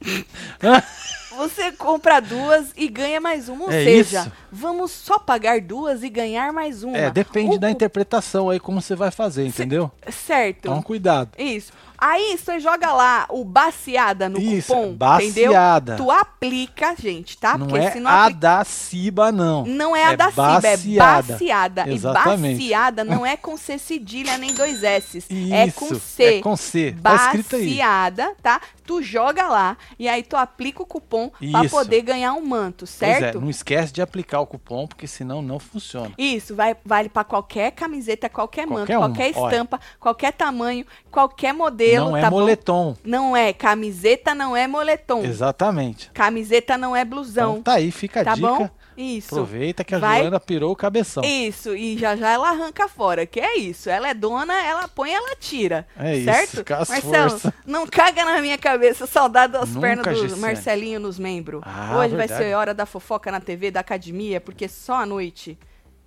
Você 1.38 1.72
compra 1.72 2.20
duas 2.20 2.72
e 2.76 2.88
ganha 2.88 3.20
mais 3.20 3.48
uma. 3.48 3.64
Ou 3.64 3.70
É 3.70 3.84
seja, 3.84 4.20
isso. 4.22 4.32
vamos 4.52 4.90
só 4.90 5.18
pagar 5.18 5.60
duas 5.60 6.02
e 6.02 6.08
ganhar 6.08 6.52
mais 6.52 6.82
uma. 6.82 6.96
É, 6.98 7.10
depende 7.10 7.56
O- 7.56 7.58
da 7.60 7.70
interpretação 7.70 8.50
aí, 8.50 8.58
como 8.60 8.82
você 8.82 8.94
vai 8.96 9.10
fazer, 9.10 9.46
entendeu? 9.46 9.90
Certo. 10.10 10.58
Então, 10.68 10.82
cuidado. 10.82 11.30
Isso. 11.38 11.72
Aí 12.00 12.36
você 12.38 12.60
joga 12.60 12.92
lá 12.92 13.26
o 13.28 13.44
baseada 13.44 14.28
no 14.28 14.38
Isso, 14.38 14.72
cupom, 14.72 14.92
baseada. 14.94 15.94
entendeu? 15.94 16.06
Tu 16.06 16.10
aplica, 16.12 16.94
gente, 16.96 17.36
tá? 17.36 17.58
não 17.58 17.66
Porque 17.66 17.84
é 17.86 17.90
se 17.90 17.98
não 17.98 18.08
a 18.10 18.20
aplica... 18.22 18.40
da 18.40 18.64
Ciba, 18.64 19.32
não. 19.32 19.64
Não 19.66 19.96
é 19.96 20.04
a 20.04 20.14
da 20.14 20.30
Ciba, 20.30 20.42
é 20.48 20.60
baseada. 20.60 21.32
baseada. 21.32 21.88
Exatamente. 21.90 22.54
E 22.54 22.62
baseada 22.70 23.04
não 23.04 23.26
é 23.26 23.36
com 23.36 23.56
C 23.56 23.78
cedilha 23.78 24.38
nem 24.38 24.54
dois 24.54 24.84
S. 24.84 25.24
é 25.52 25.70
com 25.72 25.92
C. 25.98 26.22
É 26.22 26.40
com 26.40 26.56
C. 26.56 26.94
Tá. 27.02 27.16
Baseada, 27.52 28.32
tá? 28.40 28.60
Tu 28.86 29.02
joga 29.02 29.48
lá 29.48 29.76
e 29.98 30.08
aí 30.08 30.22
tu 30.22 30.36
aplica 30.36 30.82
o 30.82 30.86
cupom 30.86 31.27
pra 31.30 31.64
Isso. 31.64 31.74
poder 31.76 32.02
ganhar 32.02 32.32
um 32.34 32.44
manto, 32.44 32.84
é, 32.84 32.88
certo? 32.88 33.40
não 33.40 33.50
esquece 33.50 33.92
de 33.92 34.00
aplicar 34.02 34.40
o 34.40 34.46
cupom, 34.46 34.86
porque 34.86 35.06
senão 35.06 35.40
não 35.42 35.58
funciona. 35.58 36.12
Isso, 36.18 36.54
vai, 36.54 36.76
vale 36.84 37.08
pra 37.08 37.24
qualquer 37.24 37.70
camiseta, 37.72 38.28
qualquer 38.28 38.66
manto, 38.66 38.86
Qualquer 38.86 38.98
um, 38.98 39.00
qualquer 39.00 39.32
olha. 39.36 39.52
estampa, 39.52 39.80
qualquer 39.98 40.32
tamanho, 40.32 40.84
qualquer 41.10 41.52
modelo, 41.52 42.10
não 42.10 42.16
é 42.16 42.20
tá 42.20 42.30
bom? 42.30 42.40
moletom. 42.40 42.96
Não 43.04 43.36
é, 43.36 43.52
camiseta 43.52 44.34
não 44.34 44.56
é 44.56 44.66
moletom. 44.66 45.24
Exatamente. 45.24 46.10
Camiseta 46.12 46.76
não 46.78 46.94
é 46.94 47.04
blusão. 47.04 47.52
Então 47.52 47.62
tá 47.62 47.74
aí, 47.74 47.90
fica 47.90 48.20
a 48.20 48.24
tá 48.24 48.34
dica. 48.34 48.46
bom? 48.48 48.70
Isso. 49.00 49.32
Aproveita 49.34 49.84
que 49.84 49.94
a 49.94 49.98
Vai- 50.00 50.20
Joana 50.22 50.40
pirou 50.40 50.72
o 50.72 50.76
cabeção. 50.76 51.22
Isso, 51.24 51.76
e 51.76 51.96
já 51.96 52.16
já 52.16 52.30
ela 52.32 52.48
arranca 52.50 52.88
fora, 52.88 53.24
que 53.24 53.38
é 53.38 53.56
isso. 53.56 53.88
Ela 53.88 54.08
é 54.08 54.14
dona, 54.14 54.52
ela 54.66 54.88
põe, 54.88 55.12
ela 55.12 55.36
tira. 55.36 55.86
É 55.96 56.16
isso, 56.16 56.24
certo? 56.24 56.64
com 56.64 56.74
as 56.74 56.88
Marcelo, 56.88 57.30
forças. 57.30 57.52
não 57.64 57.86
caga 57.86 58.24
na 58.24 58.40
minha 58.40 58.58
cabeça, 58.58 59.06
saudade 59.06 59.52
das 59.52 59.68
Nunca, 59.68 59.80
pernas 60.02 60.32
do. 60.32 60.36
Marcelinho 60.38 60.98
nos 60.98 61.16
membros. 61.18 61.62
Ah, 61.64 61.98
Hoje 61.98 62.16
vai 62.16 62.26
verdade. 62.26 62.42
ser 62.42 62.54
hora 62.54 62.74
da 62.74 62.84
fofoca 62.84 63.30
na 63.30 63.38
TV 63.40 63.70
da 63.70 63.80
academia, 63.80 64.40
porque 64.40 64.66
só 64.68 64.94
à 65.02 65.06
noite. 65.06 65.56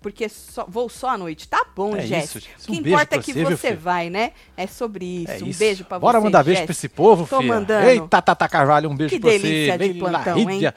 Porque 0.02 0.28
só, 0.28 0.66
vou 0.68 0.89
só 0.89 1.10
à 1.10 1.18
noite. 1.18 1.47
Tá 1.47 1.64
bom, 1.76 1.95
É 1.95 2.02
Jéssica. 2.02 2.47
O 2.64 2.66
que 2.66 2.72
Um 2.72 2.76
importa 2.76 3.16
é 3.16 3.20
que 3.20 3.32
você, 3.34 3.43
você 3.45 3.68
filho? 3.70 3.80
vai, 3.80 4.10
né? 4.10 4.32
É 4.58 4.66
sobre 4.66 5.06
isso. 5.06 5.32
É 5.32 5.43
um 5.43 5.47
isso. 5.47 5.60
beijo 5.60 5.84
pra 5.86 5.99
Bora 5.99 6.20
você. 6.20 6.24
mandar 6.24 6.43
beijo 6.43 6.64
pra 6.64 6.72
esse 6.72 6.89
povo, 6.89 7.28
Tô 7.28 7.38
filha. 7.39 7.54
mandando. 7.54 7.88
Eita, 7.88 8.22
Tata 8.22 8.49
Carvalho, 8.49 8.89
um 8.89 8.95
beijo 8.95 9.14
Que 9.14 9.20
pra 9.22 9.30
delícia 9.30 9.78
você. 9.78 9.93
de 9.93 9.99
plantão, 9.99 10.36
Rídia, 10.43 10.74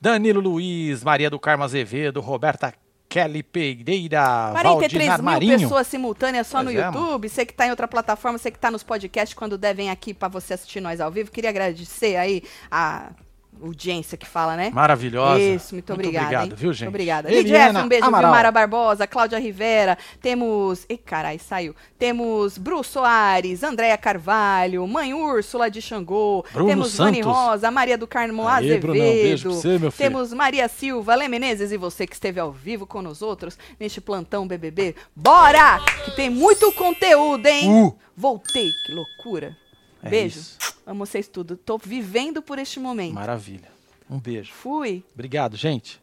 Danilo 0.00 0.40
Luiz, 0.40 1.02
Maria 1.02 1.28
do 1.28 1.40
Carmo 1.40 1.64
Azevedo, 1.64 2.20
Roberta 2.20 2.72
Kelly 3.08 3.42
Pereira, 3.42 4.50
43 4.52 4.90
Valdinar 5.08 5.18
mil 5.18 5.24
Marinho. 5.24 5.58
pessoas 5.60 5.86
simultâneas 5.86 6.46
só 6.46 6.58
no 6.62 6.66
Pois 6.70 6.76
é, 6.78 6.84
YouTube. 6.86 7.28
Você 7.28 7.46
que 7.46 7.54
tá 7.54 7.66
em 7.66 7.70
outra 7.70 7.88
plataforma, 7.88 8.38
você 8.38 8.50
que 8.50 8.58
tá 8.58 8.70
nos 8.70 8.82
podcasts, 8.82 9.36
quando 9.36 9.58
devem 9.58 9.90
aqui 9.90 10.12
pra 10.14 10.28
você 10.28 10.54
assistir 10.54 10.80
nós 10.80 11.00
ao 11.00 11.10
vivo. 11.10 11.30
Queria 11.30 11.50
agradecer 11.50 12.16
aí 12.16 12.42
a 12.70 13.10
audiência 13.62 14.16
que 14.16 14.26
fala, 14.26 14.56
né? 14.56 14.70
Maravilhosa. 14.72 15.40
Isso, 15.40 15.74
muito 15.74 15.92
obrigada. 15.92 16.26
obrigado, 16.26 16.50
hein? 16.50 16.56
viu, 16.56 16.72
gente? 16.72 16.82
Muito 16.82 16.94
obrigada. 16.94 17.32
Eliana 17.32 17.84
um 17.84 17.88
beijo, 17.88 18.04
Amaral. 18.04 18.30
Vilmara 18.30 18.50
Barbosa, 18.50 19.06
Cláudia 19.06 19.38
Rivera, 19.38 19.98
temos. 20.20 20.84
Ih, 20.88 20.96
carai, 20.96 21.38
saiu. 21.38 21.74
Temos 21.98 22.58
Bru 22.58 22.82
Soares, 22.82 23.62
Andréia 23.62 23.96
Carvalho, 23.96 24.86
Mãe 24.86 25.14
Úrsula 25.14 25.70
de 25.70 25.80
Xangô, 25.82 26.44
Bruno 26.52 26.68
temos 26.68 26.96
Vani 26.96 27.22
Santos. 27.22 27.32
Rosa, 27.32 27.70
Maria 27.70 27.98
do 27.98 28.06
Carmo 28.06 28.46
Aê, 28.46 28.56
Azevedo. 28.56 28.80
Brunão, 28.80 29.00
beijo 29.00 29.48
pra 29.48 29.58
você, 29.58 29.68
meu 29.78 29.90
filho. 29.90 29.92
Temos 29.92 30.32
Maria 30.32 30.68
Silva, 30.68 31.14
Lê 31.14 31.28
Menezes 31.28 31.72
e 31.72 31.76
você 31.76 32.06
que 32.06 32.14
esteve 32.14 32.40
ao 32.40 32.52
vivo 32.52 32.86
com 32.86 33.02
nós 33.02 33.22
outros 33.22 33.58
neste 33.78 34.00
plantão 34.00 34.46
BBB. 34.46 34.94
Bora! 35.14 35.80
Que 36.04 36.10
tem 36.12 36.30
muito 36.30 36.70
conteúdo, 36.72 37.46
hein? 37.46 37.70
Uh! 37.70 37.96
Voltei, 38.16 38.72
que 38.84 38.92
loucura. 38.92 39.56
É 40.02 40.08
Beijo. 40.10 40.38
isso. 40.38 40.58
Amo 40.86 41.04
vocês 41.04 41.28
tudo. 41.28 41.56
Tô 41.56 41.78
vivendo 41.78 42.40
por 42.40 42.58
este 42.58 42.80
momento. 42.80 43.14
Maravilha. 43.14 43.70
Um 44.08 44.18
beijo. 44.18 44.52
Fui. 44.52 45.04
Obrigado, 45.14 45.56
gente. 45.56 46.00